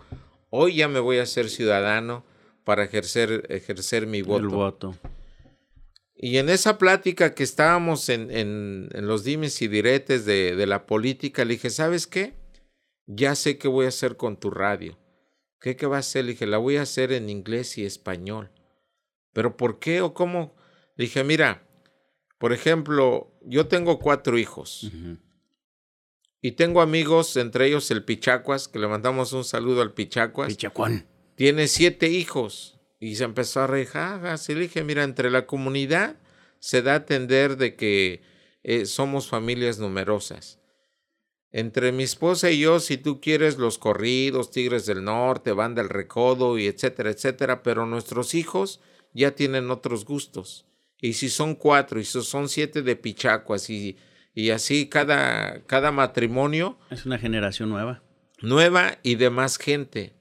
hoy 0.48 0.76
ya 0.76 0.88
me 0.88 1.00
voy 1.00 1.18
a 1.18 1.26
ser 1.26 1.50
ciudadano 1.50 2.24
para 2.64 2.84
ejercer, 2.84 3.44
ejercer 3.50 4.06
mi 4.06 4.22
voto. 4.22 4.38
El 4.38 4.48
voto. 4.48 4.94
Y 6.22 6.36
en 6.36 6.50
esa 6.50 6.76
plática 6.76 7.34
que 7.34 7.42
estábamos 7.42 8.10
en, 8.10 8.30
en, 8.30 8.90
en 8.92 9.06
los 9.06 9.24
dimes 9.24 9.62
y 9.62 9.68
diretes 9.68 10.26
de, 10.26 10.54
de 10.54 10.66
la 10.66 10.84
política, 10.84 11.46
le 11.46 11.54
dije, 11.54 11.70
¿sabes 11.70 12.06
qué? 12.06 12.34
Ya 13.06 13.34
sé 13.34 13.56
qué 13.56 13.68
voy 13.68 13.86
a 13.86 13.88
hacer 13.88 14.16
con 14.16 14.38
tu 14.38 14.50
radio 14.50 14.98
¿Qué, 15.60 15.76
¿Qué 15.76 15.86
va 15.86 15.96
a 15.96 16.00
hacer? 16.00 16.24
Le 16.24 16.32
dije, 16.32 16.46
la 16.46 16.58
voy 16.58 16.76
a 16.76 16.82
hacer 16.82 17.12
en 17.12 17.28
inglés 17.28 17.76
y 17.76 17.84
español. 17.84 18.50
¿Pero 19.32 19.56
por 19.56 19.78
qué 19.78 20.00
o 20.00 20.14
cómo? 20.14 20.56
Le 20.96 21.04
dije, 21.04 21.22
mira, 21.22 21.66
por 22.38 22.52
ejemplo, 22.52 23.38
yo 23.42 23.66
tengo 23.66 23.98
cuatro 23.98 24.38
hijos. 24.38 24.90
Y 26.40 26.52
tengo 26.52 26.80
amigos, 26.80 27.36
entre 27.36 27.66
ellos 27.66 27.90
el 27.90 28.04
Pichacuas, 28.04 28.68
que 28.68 28.78
le 28.78 28.88
mandamos 28.88 29.34
un 29.34 29.44
saludo 29.44 29.82
al 29.82 29.92
Pichacuas. 29.92 30.48
Pichacuán. 30.48 31.06
Tiene 31.34 31.68
siete 31.68 32.08
hijos. 32.08 32.79
Y 33.00 33.16
se 33.16 33.24
empezó 33.24 33.62
a 33.62 33.66
reír. 33.66 33.88
le 33.94 34.54
dije, 34.54 34.84
mira, 34.84 35.02
entre 35.02 35.30
la 35.30 35.46
comunidad 35.46 36.16
se 36.58 36.82
da 36.82 36.92
a 36.92 36.96
entender 36.96 37.56
de 37.56 37.74
que 37.74 38.22
eh, 38.62 38.84
somos 38.84 39.28
familias 39.28 39.78
numerosas. 39.78 40.58
Entre 41.50 41.90
mi 41.90 42.04
esposa 42.04 42.50
y 42.50 42.60
yo, 42.60 42.78
si 42.78 42.96
tú 42.96 43.20
quieres 43.20 43.58
los 43.58 43.78
corridos, 43.78 44.50
Tigres 44.52 44.86
del 44.86 45.02
Norte, 45.02 45.52
Banda 45.52 45.82
del 45.82 45.88
Recodo 45.88 46.58
y 46.58 46.66
etcétera, 46.66 47.10
etcétera, 47.10 47.62
pero 47.62 47.86
nuestros 47.86 48.34
hijos 48.34 48.80
ya 49.14 49.32
tienen 49.32 49.70
otros 49.70 50.04
gustos. 50.04 50.66
Y 51.00 51.14
si 51.14 51.28
son 51.28 51.54
cuatro, 51.54 51.98
y 51.98 52.04
si 52.04 52.22
son 52.22 52.48
siete 52.48 52.82
de 52.82 52.94
pichacuas, 52.94 53.70
y, 53.70 53.96
y 54.34 54.50
así 54.50 54.88
cada, 54.88 55.62
cada 55.66 55.90
matrimonio. 55.90 56.78
Es 56.90 57.06
una 57.06 57.18
generación 57.18 57.70
nueva. 57.70 58.02
Nueva 58.42 58.98
y 59.02 59.16
de 59.16 59.30
más 59.30 59.56
gente. 59.56 60.12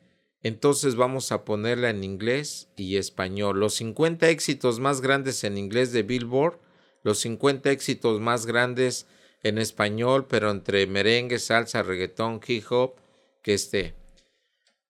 Entonces 0.41 0.95
vamos 0.95 1.31
a 1.31 1.43
ponerla 1.43 1.89
en 1.89 2.03
inglés 2.03 2.69
y 2.77 2.97
español. 2.97 3.59
Los 3.59 3.75
50 3.75 4.29
éxitos 4.29 4.79
más 4.79 5.01
grandes 5.01 5.43
en 5.43 5.57
inglés 5.57 5.91
de 5.91 6.03
Billboard, 6.03 6.59
los 7.03 7.19
50 7.19 7.71
éxitos 7.71 8.21
más 8.21 8.45
grandes 8.45 9.05
en 9.43 9.57
español, 9.57 10.27
pero 10.27 10.51
entre 10.51 10.85
merengue, 10.87 11.39
salsa, 11.39 11.83
reggaetón, 11.83 12.39
hip 12.45 12.65
hop, 12.69 12.95
que 13.41 13.53
esté. 13.53 13.95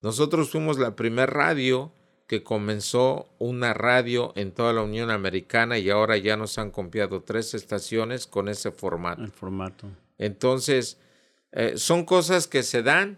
Nosotros 0.02 0.50
fuimos 0.50 0.80
la 0.80 0.96
primera 0.96 1.26
radio 1.26 1.92
que 2.28 2.44
comenzó 2.44 3.28
una 3.40 3.74
radio 3.74 4.34
en 4.36 4.52
toda 4.52 4.72
la 4.72 4.84
Unión 4.84 5.10
Americana 5.10 5.80
y 5.80 5.90
ahora 5.90 6.16
ya 6.18 6.38
nos 6.38 6.60
han 6.60 6.70
copiado 6.70 7.24
tres 7.24 7.56
estaciones 7.56 8.28
con 8.28 8.50
ese 8.50 8.72
formato. 8.72 9.24
El 9.24 9.32
formato. 9.32 9.88
Entonces, 10.20 11.00
eh, 11.52 11.74
son 11.78 12.06
cosas 12.06 12.46
que 12.46 12.62
se 12.62 12.84
dan 12.84 13.18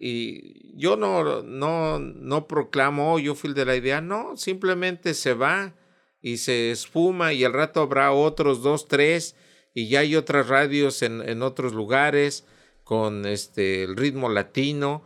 y 0.00 0.74
yo 0.76 0.96
no, 0.96 1.42
no, 1.42 1.98
no 1.98 2.46
proclamo, 2.48 3.14
oh, 3.14 3.18
yo 3.18 3.34
fui 3.34 3.52
de 3.52 3.66
la 3.66 3.76
idea, 3.76 4.00
no, 4.00 4.36
simplemente 4.38 5.12
se 5.12 5.34
va 5.34 5.74
y 6.22 6.38
se 6.38 6.70
espuma 6.70 7.34
y 7.34 7.44
al 7.44 7.52
rato 7.52 7.82
habrá 7.82 8.10
otros 8.12 8.62
dos, 8.62 8.88
tres 8.88 9.36
y 9.74 9.88
ya 9.88 10.00
hay 10.00 10.16
otras 10.16 10.48
radios 10.48 11.02
en, 11.02 11.20
en 11.28 11.42
otros 11.42 11.74
lugares 11.74 12.46
con 12.82 13.26
este, 13.26 13.84
el 13.84 13.96
ritmo 13.96 14.28
latino. 14.30 15.04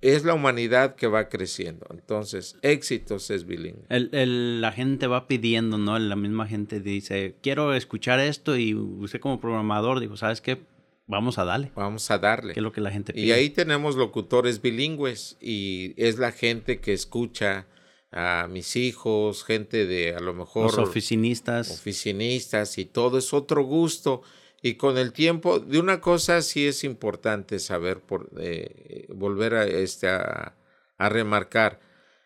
Es 0.00 0.24
la 0.24 0.34
humanidad 0.34 0.94
que 0.94 1.08
va 1.08 1.28
creciendo. 1.28 1.84
Entonces, 1.90 2.56
éxitos 2.62 3.30
es 3.30 3.44
bilingüe. 3.46 3.84
La 3.88 4.70
gente 4.70 5.08
va 5.08 5.26
pidiendo, 5.26 5.78
¿no? 5.78 5.98
La 5.98 6.14
misma 6.14 6.46
gente 6.46 6.78
dice, 6.78 7.34
quiero 7.42 7.74
escuchar 7.74 8.20
esto 8.20 8.56
y 8.56 8.74
usted 8.74 9.18
como 9.18 9.40
programador 9.40 9.98
dijo, 9.98 10.16
¿sabes 10.16 10.40
qué? 10.40 10.60
Vamos 11.08 11.38
a 11.38 11.44
darle. 11.46 11.72
Vamos 11.74 12.10
a 12.10 12.18
darle. 12.18 12.52
Que 12.52 12.60
es 12.60 12.64
lo 12.64 12.70
que 12.70 12.82
la 12.82 12.90
gente 12.90 13.14
pide. 13.14 13.24
Y 13.24 13.32
ahí 13.32 13.48
tenemos 13.48 13.96
locutores 13.96 14.60
bilingües 14.60 15.38
y 15.40 15.94
es 15.96 16.18
la 16.18 16.32
gente 16.32 16.80
que 16.80 16.92
escucha 16.92 17.66
a 18.12 18.46
mis 18.48 18.76
hijos, 18.76 19.42
gente 19.42 19.86
de 19.86 20.14
a 20.14 20.20
lo 20.20 20.34
mejor... 20.34 20.64
Los 20.64 20.78
oficinistas. 20.78 21.70
Oficinistas 21.70 22.76
y 22.76 22.84
todo 22.84 23.16
es 23.16 23.32
otro 23.32 23.62
gusto. 23.64 24.22
Y 24.60 24.74
con 24.74 24.98
el 24.98 25.14
tiempo, 25.14 25.60
de 25.60 25.78
una 25.78 26.02
cosa 26.02 26.42
sí 26.42 26.66
es 26.66 26.84
importante 26.84 27.58
saber, 27.58 28.00
por, 28.00 28.28
eh, 28.38 29.06
volver 29.08 29.54
a, 29.54 29.64
este, 29.64 30.08
a, 30.08 30.54
remarcar, 30.98 31.80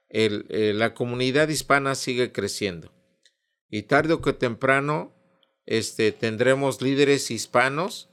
el, 0.08 0.46
eh, 0.48 0.72
la 0.74 0.92
comunidad 0.92 1.48
hispana 1.48 1.94
sigue 1.94 2.32
creciendo. 2.32 2.92
Y 3.70 3.82
tarde 3.82 4.14
o 4.14 4.22
que 4.22 4.32
temprano 4.32 5.12
este, 5.66 6.10
tendremos 6.10 6.82
líderes 6.82 7.30
hispanos 7.30 8.08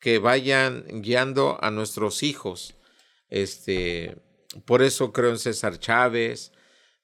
que 0.00 0.18
vayan 0.18 0.84
guiando 1.02 1.58
a 1.62 1.70
nuestros 1.70 2.22
hijos. 2.22 2.74
Este, 3.28 4.16
por 4.64 4.82
eso 4.82 5.12
creo 5.12 5.30
en 5.30 5.38
César 5.38 5.78
Chávez, 5.78 6.52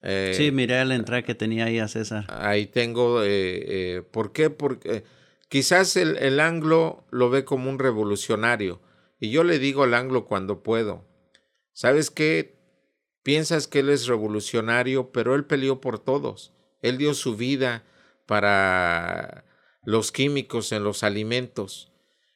eh, 0.07 0.35
sí, 0.37 0.51
miré 0.51 0.85
la 0.85 0.97
entrada 0.97 1.23
que 1.23 1.35
tenía 1.35 1.65
ahí 1.65 1.79
a 1.79 1.89
César. 1.89 2.27
Ahí 2.29 2.67
tengo, 2.67 3.23
eh, 3.23 3.27
eh, 3.97 4.03
¿por 4.03 4.33
qué? 4.33 4.51
Porque 4.51 5.03
quizás 5.49 5.97
el, 5.97 6.19
el, 6.19 6.41
anglo 6.41 7.07
lo 7.11 7.31
ve 7.31 7.47
como 7.47 7.71
un 7.71 7.79
revolucionario 7.79 8.83
y 9.19 9.31
yo 9.31 9.45
le 9.45 9.59
digo 9.59 9.83
al 9.83 9.95
anglo 9.95 10.27
cuando 10.27 10.63
puedo, 10.63 11.07
¿sabes 11.73 12.11
qué? 12.11 12.59
Piensas 13.23 13.67
que 13.67 13.79
él 13.79 13.89
es 13.89 14.07
revolucionario, 14.07 15.11
pero 15.11 15.35
él 15.35 15.47
peleó 15.47 15.81
por 15.81 15.99
todos. 15.99 16.53
Él 16.83 16.99
dio 16.99 17.15
su 17.15 17.35
vida 17.35 17.83
para 18.27 19.47
los 19.85 20.13
químicos 20.13 20.71
en 20.73 20.85
los 20.85 21.03
alimentos 21.03 21.94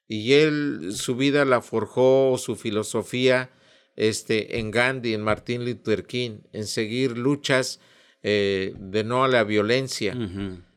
y 0.09 0.33
él 0.33 0.93
su 0.95 1.17
vida 1.17 1.45
la 1.45 1.61
forjó, 1.61 2.37
su 2.39 2.57
filosofía 2.57 3.51
este, 3.95 4.59
en 4.59 4.71
Gandhi, 4.71 5.13
en 5.13 5.23
Martin 5.23 5.65
Luther 5.67 6.07
King, 6.07 6.39
en 6.53 6.67
seguir 6.67 7.19
luchas 7.19 7.79
eh, 8.23 8.73
de 8.79 9.05
no 9.05 9.25
a 9.25 9.29
la 9.29 9.45
violencia. 9.45 10.17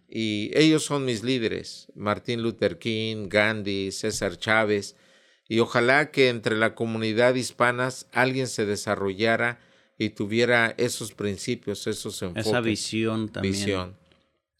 Y 0.10 0.52
ellos 0.54 0.84
son 0.84 1.06
mis 1.06 1.24
líderes, 1.24 1.88
Martin 1.96 2.44
Luther 2.44 2.78
King, 2.78 3.30
Gandhi, 3.30 3.92
César 3.92 4.38
Chávez. 4.38 4.98
Y 5.48 5.60
ojalá 5.60 6.12
que 6.12 6.28
entre 6.28 6.58
la 6.58 6.76
comunidad 6.76 7.36
hispana 7.36 7.90
alguien 8.12 8.48
se 8.48 8.66
desarrollara 8.66 9.60
y 9.98 10.10
tuviera 10.10 10.74
esos 10.78 11.14
principios, 11.14 11.88
esos 11.88 12.22
enfoques. 12.22 12.48
Esa 12.48 12.60
visión 12.60 13.30
también. 13.30 13.54
Visión. 13.54 14.01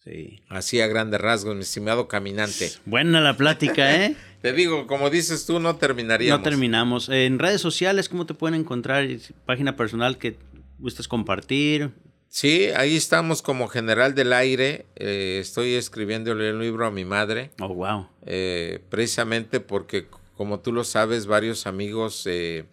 Sí. 0.04 0.42
Así 0.48 0.80
a 0.80 0.88
grandes 0.88 1.20
rasgos, 1.20 1.54
mi 1.54 1.62
estimado 1.62 2.08
caminante. 2.08 2.72
Buena 2.84 3.20
la 3.20 3.36
plática, 3.36 4.04
¿eh? 4.04 4.16
te 4.42 4.52
digo, 4.52 4.86
como 4.86 5.10
dices 5.10 5.46
tú, 5.46 5.60
no 5.60 5.76
terminaríamos. 5.76 6.40
No 6.40 6.44
terminamos. 6.44 7.08
En 7.08 7.38
redes 7.38 7.60
sociales, 7.60 8.08
¿cómo 8.08 8.26
te 8.26 8.34
pueden 8.34 8.58
encontrar? 8.58 9.06
Página 9.46 9.76
personal 9.76 10.18
que 10.18 10.38
gustes 10.78 11.06
compartir. 11.06 11.92
Sí, 12.28 12.70
ahí 12.74 12.96
estamos 12.96 13.42
como 13.42 13.68
general 13.68 14.14
del 14.14 14.32
aire. 14.32 14.86
Eh, 14.96 15.38
estoy 15.40 15.74
escribiéndole 15.74 16.48
el 16.48 16.58
libro 16.58 16.86
a 16.86 16.90
mi 16.90 17.04
madre. 17.04 17.50
Oh, 17.60 17.68
wow. 17.68 18.08
Eh, 18.24 18.82
precisamente 18.88 19.60
porque, 19.60 20.08
como 20.34 20.60
tú 20.60 20.72
lo 20.72 20.82
sabes, 20.82 21.26
varios 21.26 21.66
amigos 21.66 22.26
eh, 22.26 22.64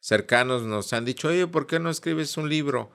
cercanos 0.00 0.62
nos 0.62 0.92
han 0.92 1.04
dicho, 1.04 1.28
oye, 1.28 1.46
¿por 1.46 1.66
qué 1.66 1.78
no 1.78 1.90
escribes 1.90 2.36
un 2.36 2.48
libro? 2.48 2.90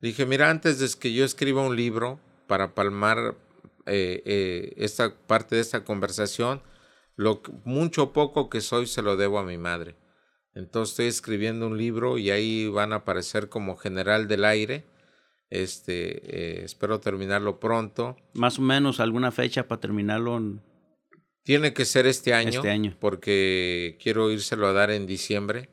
Dije, 0.00 0.26
mira, 0.26 0.50
antes 0.50 0.78
de 0.78 0.88
que 0.98 1.12
yo 1.12 1.24
escriba 1.24 1.66
un 1.66 1.74
libro 1.74 2.20
para 2.50 2.74
palmar 2.74 3.36
esta 3.86 5.16
parte 5.26 5.54
de 5.54 5.62
esta 5.62 5.84
conversación, 5.84 6.60
lo 7.16 7.40
mucho 7.64 8.02
o 8.02 8.12
poco 8.12 8.50
que 8.50 8.60
soy 8.60 8.86
se 8.86 9.00
lo 9.00 9.16
debo 9.16 9.38
a 9.38 9.44
mi 9.44 9.56
madre. 9.56 9.96
Entonces 10.54 10.90
estoy 10.90 11.06
escribiendo 11.06 11.66
un 11.66 11.78
libro 11.78 12.18
y 12.18 12.30
ahí 12.30 12.68
van 12.68 12.92
a 12.92 12.96
aparecer 12.96 13.48
como 13.48 13.76
general 13.76 14.28
del 14.28 14.44
aire 14.44 14.84
este, 15.50 16.60
eh, 16.60 16.64
espero 16.64 17.00
terminarlo 17.00 17.58
pronto. 17.58 18.16
Más 18.34 18.58
o 18.58 18.62
menos 18.62 19.00
alguna 19.00 19.32
fecha 19.32 19.66
para 19.66 19.80
terminarlo. 19.80 20.40
Tiene 21.42 21.72
que 21.74 21.84
ser 21.84 22.06
este 22.06 22.32
año, 22.32 22.50
este 22.50 22.70
año. 22.70 22.96
Porque 23.00 23.98
quiero 24.00 24.30
írselo 24.30 24.68
a 24.68 24.72
dar 24.72 24.90
en 24.92 25.06
diciembre. 25.06 25.68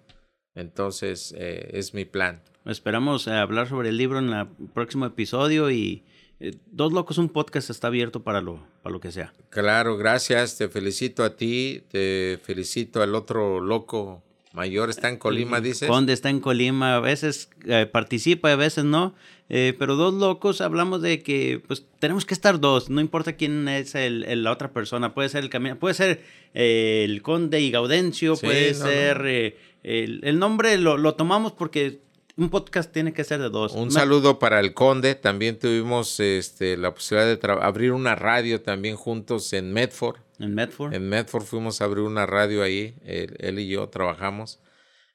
Entonces, 0.55 1.36
eh, 1.38 1.69
es 1.73 1.93
mi 1.93 2.05
plan. 2.05 2.41
Esperamos 2.65 3.28
eh, 3.28 3.32
hablar 3.32 3.69
sobre 3.69 3.89
el 3.89 3.97
libro 3.97 4.17
en 4.17 4.34
el 4.34 4.47
próximo 4.73 5.05
episodio 5.05 5.69
y 5.69 6.03
Dos 6.39 6.93
Locos, 6.93 7.17
un 7.17 7.29
podcast 7.29 7.69
está 7.69 7.88
abierto 7.88 8.23
para 8.23 8.41
lo, 8.41 8.65
para 8.83 8.93
lo 8.93 8.99
que 8.99 9.11
sea. 9.11 9.33
Claro, 9.49 9.97
gracias. 9.97 10.57
Te 10.57 10.69
felicito 10.69 11.23
a 11.23 11.35
ti, 11.35 11.83
te 11.89 12.39
felicito 12.43 13.01
al 13.01 13.15
otro 13.15 13.59
loco 13.59 14.23
mayor. 14.53 14.89
Está 14.89 15.09
en 15.09 15.17
Colima, 15.17 15.61
dices. 15.61 15.89
Conde 15.89 16.13
está 16.13 16.29
en 16.29 16.39
Colima. 16.39 16.95
A 16.95 16.99
veces 16.99 17.49
participa, 17.91 18.51
a 18.51 18.55
veces 18.55 18.85
no. 18.85 19.15
Eh, 19.49 19.73
pero 19.79 19.95
dos 19.95 20.13
locos 20.13 20.59
hablamos 20.59 21.01
de 21.01 21.23
que 21.23 21.61
pues 21.65 21.85
tenemos 21.99 22.25
que 22.25 22.33
estar 22.33 22.59
dos, 22.59 22.89
no 22.89 22.99
importa 22.99 23.38
quién 23.38 23.69
es 23.69 23.95
el, 23.95 24.43
la 24.43 24.51
otra 24.51 24.73
persona, 24.73 25.13
puede 25.13 25.29
ser 25.29 25.41
el 25.43 25.49
camino, 25.49 25.79
puede 25.79 25.93
ser 25.93 26.21
eh, 26.53 27.05
el 27.05 27.21
conde 27.21 27.61
y 27.61 27.71
Gaudencio, 27.71 28.35
puede 28.35 28.73
ser 28.73 29.21
eh, 29.25 29.57
el, 29.83 30.38
nombre 30.38 30.77
lo, 30.77 30.97
lo, 30.97 31.15
tomamos 31.15 31.53
porque 31.53 32.01
un 32.38 32.49
podcast 32.49 32.93
tiene 32.93 33.13
que 33.13 33.23
ser 33.23 33.41
de 33.41 33.49
dos. 33.49 33.73
Un 33.73 33.91
saludo 33.91 34.39
para 34.39 34.59
el 34.59 34.73
conde, 34.73 35.15
también 35.15 35.59
tuvimos 35.59 36.19
este, 36.19 36.77
la 36.77 36.93
posibilidad 36.93 37.38
de 37.38 37.51
abrir 37.61 37.91
una 37.91 38.15
radio 38.15 38.61
también 38.61 38.95
juntos 38.95 39.51
en 39.53 39.73
Medford. 39.73 40.17
En 40.39 40.53
Medford. 40.53 40.93
En 40.93 41.09
Medford 41.09 41.43
fuimos 41.43 41.81
a 41.81 41.85
abrir 41.85 42.03
una 42.03 42.25
radio 42.25 42.63
ahí, 42.63 42.95
él 43.03 43.59
y 43.59 43.67
yo 43.67 43.89
trabajamos. 43.89 44.59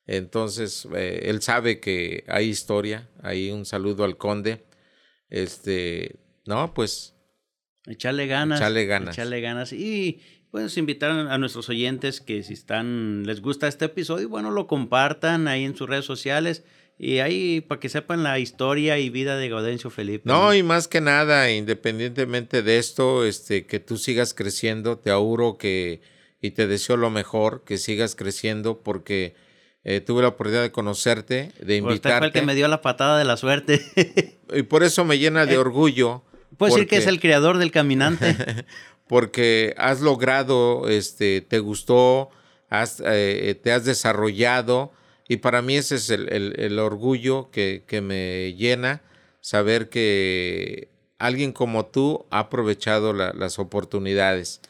Entonces, 0.07 0.89
eh, 0.95 1.23
él 1.27 1.43
sabe 1.43 1.81
que 1.81 2.25
hay 2.27 2.49
historia. 2.49 3.09
Ahí 3.23 3.51
un 3.51 3.65
saludo 3.65 4.05
al 4.05 4.17
conde. 4.17 4.65
Este, 5.31 6.17
no, 6.45 6.75
pues. 6.75 7.15
Echarle 7.87 8.27
ganas. 8.27 8.61
Echarle 8.61 8.87
ganas. 8.87 9.17
Echarle 9.17 9.41
ganas. 9.41 9.73
Y 9.73 10.21
puedes 10.51 10.77
invitar 10.77 11.11
a 11.11 11.39
nuestros 11.39 11.69
oyentes 11.69 12.21
que 12.21 12.43
si 12.43 12.53
están, 12.53 13.25
les 13.27 13.41
gusta 13.41 13.69
este 13.69 13.87
episodio, 13.87 14.29
bueno, 14.29 14.51
lo 14.51 14.67
compartan 14.67 15.49
ahí 15.49 15.65
en 15.65 15.77
sus 15.77 15.89
redes 15.89 16.05
sociales. 16.05 16.65
Y 16.99 17.19
ahí 17.19 17.61
para 17.61 17.81
que 17.81 17.89
sepan 17.89 18.23
la 18.23 18.39
historia 18.39 18.99
y 18.99 19.11
vida 19.11 19.37
de 19.37 19.49
Gaudencio 19.49 19.91
Felipe. 19.91 20.23
No, 20.25 20.55
y 20.55 20.63
más 20.63 20.87
que 20.89 21.01
nada, 21.01 21.51
independientemente 21.51 22.63
de 22.63 22.79
esto, 22.79 23.25
este, 23.25 23.67
que 23.67 23.81
tú 23.81 23.97
sigas 23.97 24.35
creciendo, 24.35 24.99
te 24.99 25.11
auguro 25.11 25.59
que, 25.59 26.01
y 26.41 26.53
te 26.53 26.67
deseo 26.67 26.97
lo 26.97 27.11
mejor, 27.11 27.65
que 27.65 27.79
sigas 27.79 28.15
creciendo, 28.15 28.83
porque 28.83 29.35
eh, 29.85 30.01
tuve 30.01 30.23
la 30.23 30.29
oportunidad 30.29 30.63
de 30.63 30.71
conocerte, 30.71 31.51
de 31.61 31.77
invitarte. 31.77 32.09
Usted 32.09 32.19
fue 32.19 32.27
el 32.29 32.33
que 32.33 32.43
me 32.43 32.55
dio 32.55 32.69
la 32.69 32.83
patada 32.83 33.19
de 33.19 33.25
la 33.25 33.37
suerte. 33.37 33.83
y 34.55 34.63
por 34.63 34.85
eso 34.85 35.05
me 35.05 35.19
llena 35.19 35.45
de 35.45 35.55
eh, 35.55 35.59
orgullo. 35.59 36.23
Puedo 36.57 36.75
decir 36.75 36.89
que 36.89 36.99
es 36.99 37.09
el 37.09 37.19
creador 37.19 37.59
del 37.59 37.73
caminante. 37.73 38.37
porque 39.09 39.75
has 39.77 40.01
logrado, 40.01 40.89
este, 40.89 41.41
te 41.41 41.59
gustó, 41.59 42.31
has, 42.71 43.03
eh, 43.05 43.59
te 43.61 43.73
has 43.73 43.85
desarrollado 43.85 44.93
y 45.33 45.39
para 45.39 45.63
mí 45.63 45.79
ese 45.79 45.95
es 45.95 46.11
el, 46.11 46.79
orgullo 46.79 47.51
que, 47.51 48.01
me 48.03 48.53
llena, 48.53 49.01
saber 49.41 49.89
que 49.89 50.91
alguien 51.19 51.53
como 51.53 51.87
tú 51.87 52.27
ha 52.31 52.41
aprovechado 52.41 53.15
las 53.15 53.59
oportunidades. 53.59 54.61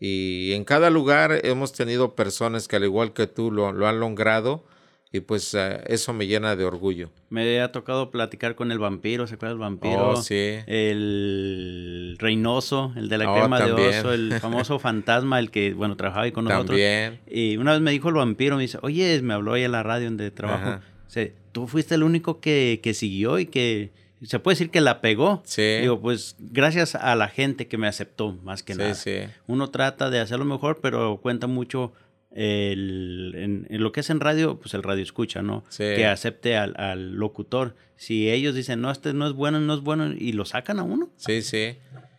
Y 0.00 0.52
en 0.54 0.64
cada 0.64 0.90
lugar 0.90 1.42
hemos 1.44 1.72
tenido 1.72 2.16
personas 2.16 2.66
que 2.66 2.74
al 2.74 2.82
igual 2.82 3.12
que 3.12 3.28
tú 3.28 3.52
lo, 3.52 3.68
han 3.68 4.00
logrado 4.00 4.64
y 5.12 5.20
pues 5.20 5.54
eh, 5.54 5.82
eso 5.88 6.12
me 6.12 6.28
llena 6.28 6.54
de 6.54 6.64
orgullo. 6.64 7.10
Me 7.30 7.60
ha 7.60 7.72
tocado 7.72 8.12
platicar 8.12 8.54
con 8.54 8.70
el 8.70 8.78
vampiro, 8.78 9.26
¿se 9.26 9.34
acuerda 9.34 9.54
del 9.54 9.60
vampiro? 9.60 10.10
Oh, 10.10 10.16
sí. 10.16 10.58
El 10.66 12.16
Reynoso, 12.18 12.92
el 12.96 13.08
de 13.08 13.18
la 13.18 13.32
oh, 13.32 13.34
crema 13.34 13.60
de 13.60 13.72
oso, 13.72 14.12
el 14.12 14.38
famoso 14.40 14.78
fantasma, 14.80 15.40
el 15.40 15.50
que, 15.50 15.74
bueno, 15.74 15.96
trabajaba 15.96 16.26
ahí 16.26 16.32
con 16.32 16.44
nosotros. 16.44 16.68
También. 16.68 17.18
Y 17.28 17.56
una 17.56 17.72
vez 17.72 17.80
me 17.80 17.90
dijo 17.90 18.08
el 18.08 18.14
vampiro, 18.14 18.54
me 18.54 18.62
dice, 18.62 18.78
oye, 18.82 19.20
me 19.22 19.34
habló 19.34 19.54
ahí 19.54 19.64
en 19.64 19.72
la 19.72 19.82
radio 19.82 20.06
donde 20.06 20.30
trabajo. 20.30 20.80
Dice, 21.06 21.34
tú 21.50 21.66
fuiste 21.66 21.96
el 21.96 22.04
único 22.04 22.40
que, 22.40 22.78
que 22.80 22.94
siguió 22.94 23.40
y 23.40 23.46
que 23.46 23.90
se 24.22 24.38
puede 24.38 24.54
decir 24.54 24.70
que 24.70 24.80
la 24.80 25.00
pegó. 25.00 25.42
Sí. 25.44 25.78
Digo, 25.80 26.00
pues 26.00 26.36
gracias 26.38 26.94
a 26.94 27.16
la 27.16 27.26
gente 27.26 27.66
que 27.66 27.78
me 27.78 27.88
aceptó, 27.88 28.34
más 28.44 28.62
que 28.62 28.76
nada. 28.76 28.94
Sí. 28.94 29.22
Uno 29.48 29.70
trata 29.70 30.08
de 30.08 30.20
hacerlo 30.20 30.44
mejor, 30.44 30.78
pero 30.80 31.18
cuenta 31.20 31.48
mucho 31.48 31.92
el, 32.30 33.32
en, 33.36 33.66
lo 33.82 33.92
que 33.92 34.00
es 34.00 34.10
en 34.10 34.20
radio, 34.20 34.58
pues 34.60 34.74
el 34.74 34.82
radio 34.82 35.02
escucha, 35.02 35.42
¿no? 35.42 35.64
Sí. 35.68 35.84
Que 35.84 36.06
acepte 36.06 36.56
al, 36.56 37.12
locutor. 37.12 37.76
Si 37.96 38.30
ellos 38.30 38.54
dicen, 38.54 38.80
no, 38.80 38.90
este 38.90 39.12
no 39.12 39.26
es 39.26 39.32
bueno, 39.32 39.60
no 39.60 39.74
es 39.74 39.80
bueno, 39.80 40.12
y 40.12 40.32
lo 40.32 40.44
sacan 40.44 40.78
a 40.78 40.82
uno. 40.82 41.12
Sí, 41.16 41.42
sí. 41.42 41.76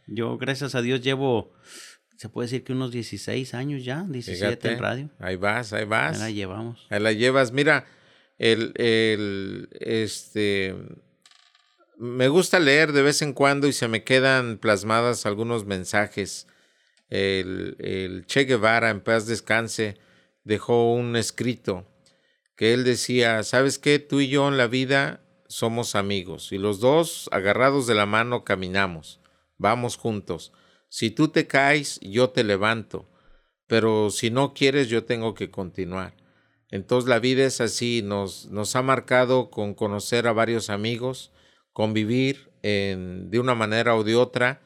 Yo, 0.08 0.38
gracias 0.38 0.76
a 0.76 0.82
Dios, 0.82 1.02
llevo, 1.02 1.54
se 2.18 2.30
puede 2.30 2.48
decir 2.48 2.64
que 2.64 2.74
unos 2.74 2.92
16 2.92 3.54
años 3.54 3.84
ya, 3.84 4.06
17 4.08 4.74
en 4.74 4.80
radio. 4.80 5.10
Ahí 5.20 5.38
vas, 5.38 5.74
ahí 5.74 5.86
vas. 5.86 6.16
Ahí 6.16 6.22
la 6.22 6.32
llevamos. 6.32 6.88
Ahí 6.90 7.00
la 7.00 7.14
llevas. 7.14 7.52
Mira, 7.52 7.86
el, 8.38 8.74
el, 8.76 9.70
este 9.80 10.76
me 12.02 12.30
gusta 12.30 12.60
leer 12.60 12.94
de 12.94 13.04
vez 13.04 13.22
en 13.22 13.32
cuando 13.32 13.68
y 13.68 13.74
se 13.74 13.88
me 13.88 14.04
quedan 14.04 14.58
plasmadas 14.58 15.28
algunos 15.28 15.66
mensajes. 15.66 16.48
El, 17.12 18.24
Che 18.26 18.46
Guevara, 18.46 18.90
en 18.90 19.02
paz 19.02 19.28
descanse, 19.28 19.98
dejó 20.44 20.94
un 20.94 21.16
escrito 21.16 21.86
que 22.56 22.74
él 22.74 22.84
decía, 22.84 23.44
¿sabes 23.44 23.78
qué? 23.78 24.00
Tú 24.00 24.22
y 24.22 24.30
yo 24.30 24.48
en 24.48 24.58
la 24.58 24.68
vida 24.68 25.22
somos 25.48 25.96
amigos 25.96 26.52
y 26.52 26.58
los 26.58 26.80
dos 26.80 27.28
agarrados 27.32 27.86
de 27.86 27.96
la 27.96 28.06
mano 28.06 28.44
caminamos, 28.46 29.20
vamos 29.58 29.98
juntos. 29.98 30.54
Si 30.88 31.12
tú 31.12 31.28
te 31.28 31.48
caes, 31.48 32.00
yo 32.02 32.30
te 32.30 32.44
levanto, 32.44 33.10
pero 33.68 34.10
si 34.10 34.30
no 34.30 34.54
quieres, 34.54 34.88
yo 34.88 35.04
tengo 35.04 35.34
que 35.34 35.52
continuar. 35.52 36.16
Entonces 36.70 37.10
la 37.10 37.20
vida 37.20 37.46
es 37.46 37.60
así, 37.60 38.02
nos, 38.02 38.46
nos 38.48 38.76
ha 38.78 38.82
marcado 38.82 39.52
con 39.52 39.74
conocer 39.74 40.28
a 40.28 40.34
varios 40.34 40.70
amigos, 40.70 41.32
convivir 41.74 42.52
en, 42.64 43.30
de 43.30 43.40
una 43.40 43.56
manera 43.56 43.96
o 43.96 44.06
de 44.06 44.16
otra. 44.16 44.62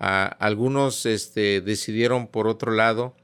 Algunos 0.00 1.04
este, 1.04 1.60
decidieron 1.60 2.26
por 2.26 2.46
otro 2.46 2.72
lado, 2.72 3.14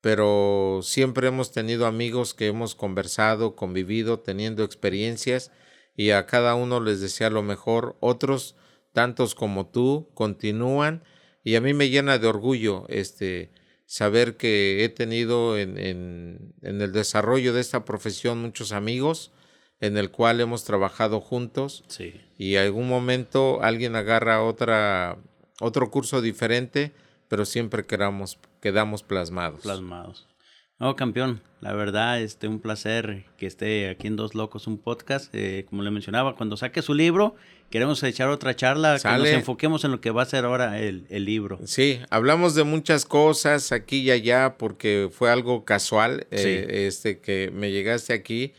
pero 0.00 0.80
siempre 0.82 1.28
hemos 1.28 1.52
tenido 1.52 1.86
amigos 1.86 2.34
que 2.34 2.48
hemos 2.48 2.74
conversado, 2.74 3.54
convivido, 3.54 4.18
teniendo 4.18 4.64
experiencias 4.64 5.52
y 5.94 6.10
a 6.10 6.26
cada 6.26 6.56
uno 6.56 6.80
les 6.80 7.00
desea 7.00 7.30
lo 7.30 7.42
mejor. 7.42 7.96
Otros, 8.00 8.56
tantos 8.92 9.36
como 9.36 9.68
tú, 9.68 10.10
continúan 10.14 11.04
y 11.44 11.54
a 11.54 11.60
mí 11.60 11.74
me 11.74 11.90
llena 11.90 12.18
de 12.18 12.26
orgullo 12.26 12.86
este, 12.88 13.52
saber 13.86 14.36
que 14.36 14.84
he 14.84 14.88
tenido 14.88 15.56
en, 15.58 15.78
en, 15.78 16.54
en 16.62 16.80
el 16.80 16.90
desarrollo 16.92 17.52
de 17.52 17.60
esta 17.60 17.84
profesión 17.84 18.42
muchos 18.42 18.72
amigos 18.72 19.32
en 19.80 19.96
el 19.96 20.10
cual 20.10 20.40
hemos 20.40 20.64
trabajado 20.64 21.20
juntos. 21.20 21.84
Sí. 21.88 22.20
Y 22.36 22.56
algún 22.56 22.88
momento 22.88 23.62
alguien 23.62 23.96
agarra 23.96 24.42
otra, 24.42 25.18
otro 25.60 25.90
curso 25.90 26.20
diferente, 26.20 26.92
pero 27.28 27.44
siempre 27.44 27.86
quedamos, 27.86 28.38
quedamos 28.60 29.02
plasmados. 29.02 29.60
Plasmados. 29.60 30.26
No, 30.78 30.96
campeón, 30.96 31.42
la 31.60 31.74
verdad, 31.74 32.20
este, 32.22 32.48
un 32.48 32.58
placer 32.58 33.26
que 33.36 33.46
esté 33.46 33.90
aquí 33.90 34.06
en 34.06 34.16
Dos 34.16 34.34
Locos, 34.34 34.66
un 34.66 34.78
podcast. 34.78 35.32
Eh, 35.34 35.66
como 35.68 35.82
le 35.82 35.90
mencionaba, 35.90 36.34
cuando 36.34 36.56
saque 36.56 36.80
su 36.80 36.94
libro, 36.94 37.36
queremos 37.68 38.02
echar 38.02 38.30
otra 38.30 38.56
charla, 38.56 38.98
que 38.98 39.08
nos 39.08 39.28
enfoquemos 39.28 39.84
en 39.84 39.90
lo 39.90 40.00
que 40.00 40.10
va 40.10 40.22
a 40.22 40.26
ser 40.26 40.46
ahora 40.46 40.80
el, 40.80 41.06
el, 41.10 41.26
libro. 41.26 41.58
Sí, 41.64 42.00
hablamos 42.08 42.54
de 42.54 42.64
muchas 42.64 43.04
cosas 43.04 43.72
aquí 43.72 43.98
y 43.98 44.10
allá 44.10 44.56
porque 44.56 45.10
fue 45.12 45.30
algo 45.30 45.66
casual, 45.66 46.26
eh, 46.30 46.86
este, 46.86 47.20
que 47.20 47.50
me 47.52 47.70
llegaste 47.70 48.14
aquí 48.14 48.54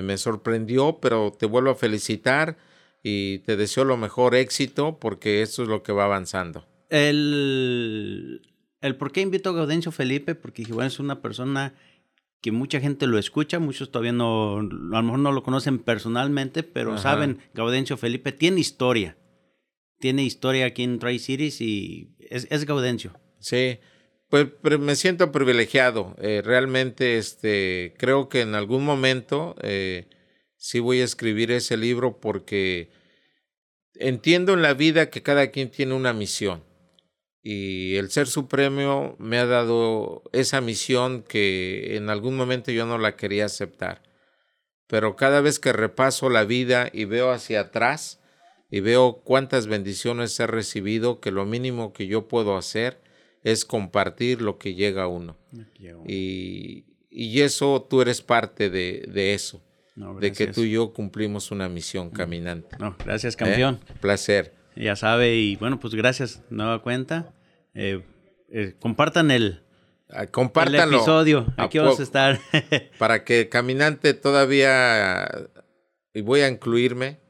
me 0.00 0.16
sorprendió, 0.16 0.98
pero 1.02 1.32
te 1.38 1.44
vuelvo 1.44 1.70
a 1.70 1.74
felicitar 1.74 2.56
y 3.02 3.38
te 3.40 3.56
deseo 3.56 3.84
lo 3.84 3.96
mejor 3.96 4.34
éxito 4.34 4.98
porque 4.98 5.42
eso 5.42 5.62
es 5.62 5.68
lo 5.68 5.82
que 5.82 5.92
va 5.92 6.04
avanzando. 6.04 6.66
El, 6.88 8.42
el 8.80 8.96
por 8.96 9.12
qué 9.12 9.22
invito 9.22 9.50
a 9.50 9.54
Gaudencio 9.54 9.92
Felipe, 9.92 10.34
porque 10.34 10.64
bueno, 10.64 10.88
es 10.88 10.98
una 10.98 11.22
persona 11.22 11.74
que 12.40 12.52
mucha 12.52 12.80
gente 12.80 13.06
lo 13.06 13.18
escucha, 13.18 13.60
muchos 13.60 13.90
todavía 13.90 14.12
no, 14.12 14.58
a 14.58 14.62
lo 14.62 15.02
mejor 15.02 15.20
no 15.20 15.32
lo 15.32 15.42
conocen 15.42 15.78
personalmente, 15.78 16.64
pero 16.64 16.98
saben, 16.98 17.38
Gaudencio 17.54 17.96
Felipe 17.96 18.32
tiene 18.32 18.60
historia. 18.60 19.16
Tiene 20.00 20.24
historia 20.24 20.66
aquí 20.66 20.82
en 20.82 20.98
Tri 20.98 21.20
Cities 21.20 21.60
y 21.60 22.16
es, 22.18 22.48
es 22.50 22.66
Gaudencio. 22.66 23.12
Sí, 23.38 23.78
pues 24.28 24.48
me 24.80 24.96
siento 24.96 25.30
privilegiado. 25.30 26.16
Eh, 26.18 26.42
realmente 26.44 27.18
este, 27.18 27.94
creo 27.96 28.28
que 28.28 28.40
en 28.40 28.56
algún 28.56 28.84
momento 28.84 29.54
eh, 29.62 30.08
sí 30.62 30.78
voy 30.78 31.00
a 31.00 31.04
escribir 31.04 31.50
ese 31.50 31.76
libro 31.76 32.20
porque 32.20 32.88
entiendo 33.96 34.52
en 34.54 34.62
la 34.62 34.74
vida 34.74 35.10
que 35.10 35.20
cada 35.20 35.50
quien 35.50 35.72
tiene 35.72 35.92
una 35.92 36.12
misión 36.12 36.62
y 37.42 37.96
el 37.96 38.12
Ser 38.12 38.28
Supremo 38.28 39.16
me 39.18 39.38
ha 39.38 39.46
dado 39.46 40.22
esa 40.32 40.60
misión 40.60 41.24
que 41.24 41.96
en 41.96 42.10
algún 42.10 42.36
momento 42.36 42.70
yo 42.70 42.86
no 42.86 42.96
la 42.96 43.16
quería 43.16 43.46
aceptar. 43.46 44.02
Pero 44.86 45.16
cada 45.16 45.40
vez 45.40 45.58
que 45.58 45.72
repaso 45.72 46.30
la 46.30 46.44
vida 46.44 46.88
y 46.92 47.06
veo 47.06 47.32
hacia 47.32 47.62
atrás 47.62 48.20
y 48.70 48.78
veo 48.78 49.22
cuántas 49.24 49.66
bendiciones 49.66 50.38
he 50.38 50.46
recibido, 50.46 51.18
que 51.18 51.32
lo 51.32 51.44
mínimo 51.44 51.92
que 51.92 52.06
yo 52.06 52.28
puedo 52.28 52.56
hacer 52.56 53.02
es 53.42 53.64
compartir 53.64 54.40
lo 54.40 54.58
que 54.58 54.74
llega 54.74 55.02
a 55.02 55.08
uno. 55.08 55.36
Y, 56.06 56.84
y 57.10 57.40
eso 57.40 57.84
tú 57.90 58.02
eres 58.02 58.22
parte 58.22 58.70
de, 58.70 59.08
de 59.08 59.34
eso. 59.34 59.60
De 59.94 60.32
que 60.32 60.46
tú 60.46 60.62
y 60.62 60.72
yo 60.72 60.92
cumplimos 60.92 61.50
una 61.50 61.68
misión 61.68 62.10
caminante. 62.10 62.76
No, 62.78 62.96
gracias, 63.04 63.36
campeón. 63.36 63.80
¿Eh? 63.88 63.94
Placer. 64.00 64.54
Ya 64.74 64.96
sabe, 64.96 65.36
y 65.36 65.56
bueno, 65.56 65.78
pues 65.78 65.94
gracias, 65.94 66.42
nueva 66.48 66.82
cuenta. 66.82 67.34
Eh, 67.74 68.02
eh, 68.50 68.74
compartan 68.78 69.30
el, 69.30 69.62
ah, 70.10 70.24
episodio. 70.24 71.46
Aquí 71.56 71.78
vamos 71.78 72.00
a 72.00 72.02
estar. 72.02 72.40
para 72.98 73.24
que 73.24 73.48
Caminante 73.48 74.14
todavía, 74.14 75.28
y 76.14 76.22
voy 76.22 76.40
a 76.40 76.48
incluirme, 76.48 77.20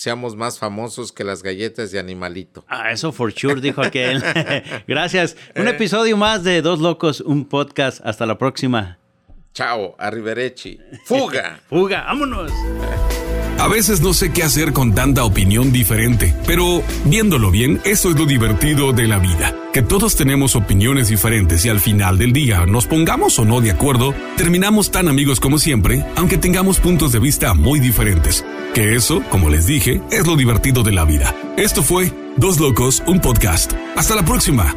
seamos 0.00 0.34
más 0.34 0.58
famosos 0.58 1.12
que 1.12 1.24
las 1.24 1.42
galletas 1.42 1.92
de 1.92 1.98
animalito. 1.98 2.64
Ah, 2.68 2.90
eso 2.90 3.12
for 3.12 3.32
sure, 3.32 3.60
dijo 3.60 3.82
aquel. 3.82 4.22
Gracias. 4.86 5.36
Un 5.54 5.68
episodio 5.68 6.16
más 6.16 6.42
de 6.42 6.62
Dos 6.62 6.80
Locos, 6.80 7.20
un 7.20 7.46
podcast. 7.46 8.00
Hasta 8.02 8.24
la 8.24 8.38
próxima. 8.38 8.99
Chao, 9.52 9.96
arrivederci. 9.98 10.78
Fuga. 11.04 11.60
Fuga, 11.68 12.04
vámonos. 12.04 12.52
A 13.58 13.68
veces 13.68 14.00
no 14.00 14.14
sé 14.14 14.32
qué 14.32 14.42
hacer 14.42 14.72
con 14.72 14.94
tanta 14.94 15.22
opinión 15.24 15.70
diferente, 15.70 16.34
pero 16.46 16.82
viéndolo 17.04 17.50
bien, 17.50 17.78
eso 17.84 18.08
es 18.08 18.16
lo 18.16 18.24
divertido 18.24 18.94
de 18.94 19.06
la 19.06 19.18
vida, 19.18 19.54
que 19.74 19.82
todos 19.82 20.16
tenemos 20.16 20.56
opiniones 20.56 21.08
diferentes 21.08 21.66
y 21.66 21.68
al 21.68 21.78
final 21.78 22.16
del 22.16 22.32
día, 22.32 22.64
nos 22.64 22.86
pongamos 22.86 23.38
o 23.38 23.44
no 23.44 23.60
de 23.60 23.70
acuerdo, 23.70 24.14
terminamos 24.38 24.90
tan 24.90 25.08
amigos 25.08 25.40
como 25.40 25.58
siempre, 25.58 26.06
aunque 26.16 26.38
tengamos 26.38 26.80
puntos 26.80 27.12
de 27.12 27.18
vista 27.18 27.52
muy 27.52 27.80
diferentes. 27.80 28.46
Que 28.72 28.94
eso, 28.94 29.22
como 29.28 29.50
les 29.50 29.66
dije, 29.66 30.00
es 30.10 30.26
lo 30.26 30.36
divertido 30.36 30.82
de 30.82 30.92
la 30.92 31.04
vida. 31.04 31.34
Esto 31.58 31.82
fue 31.82 32.12
Dos 32.38 32.60
Locos, 32.60 33.02
un 33.06 33.20
podcast. 33.20 33.74
Hasta 33.94 34.14
la 34.14 34.24
próxima. 34.24 34.74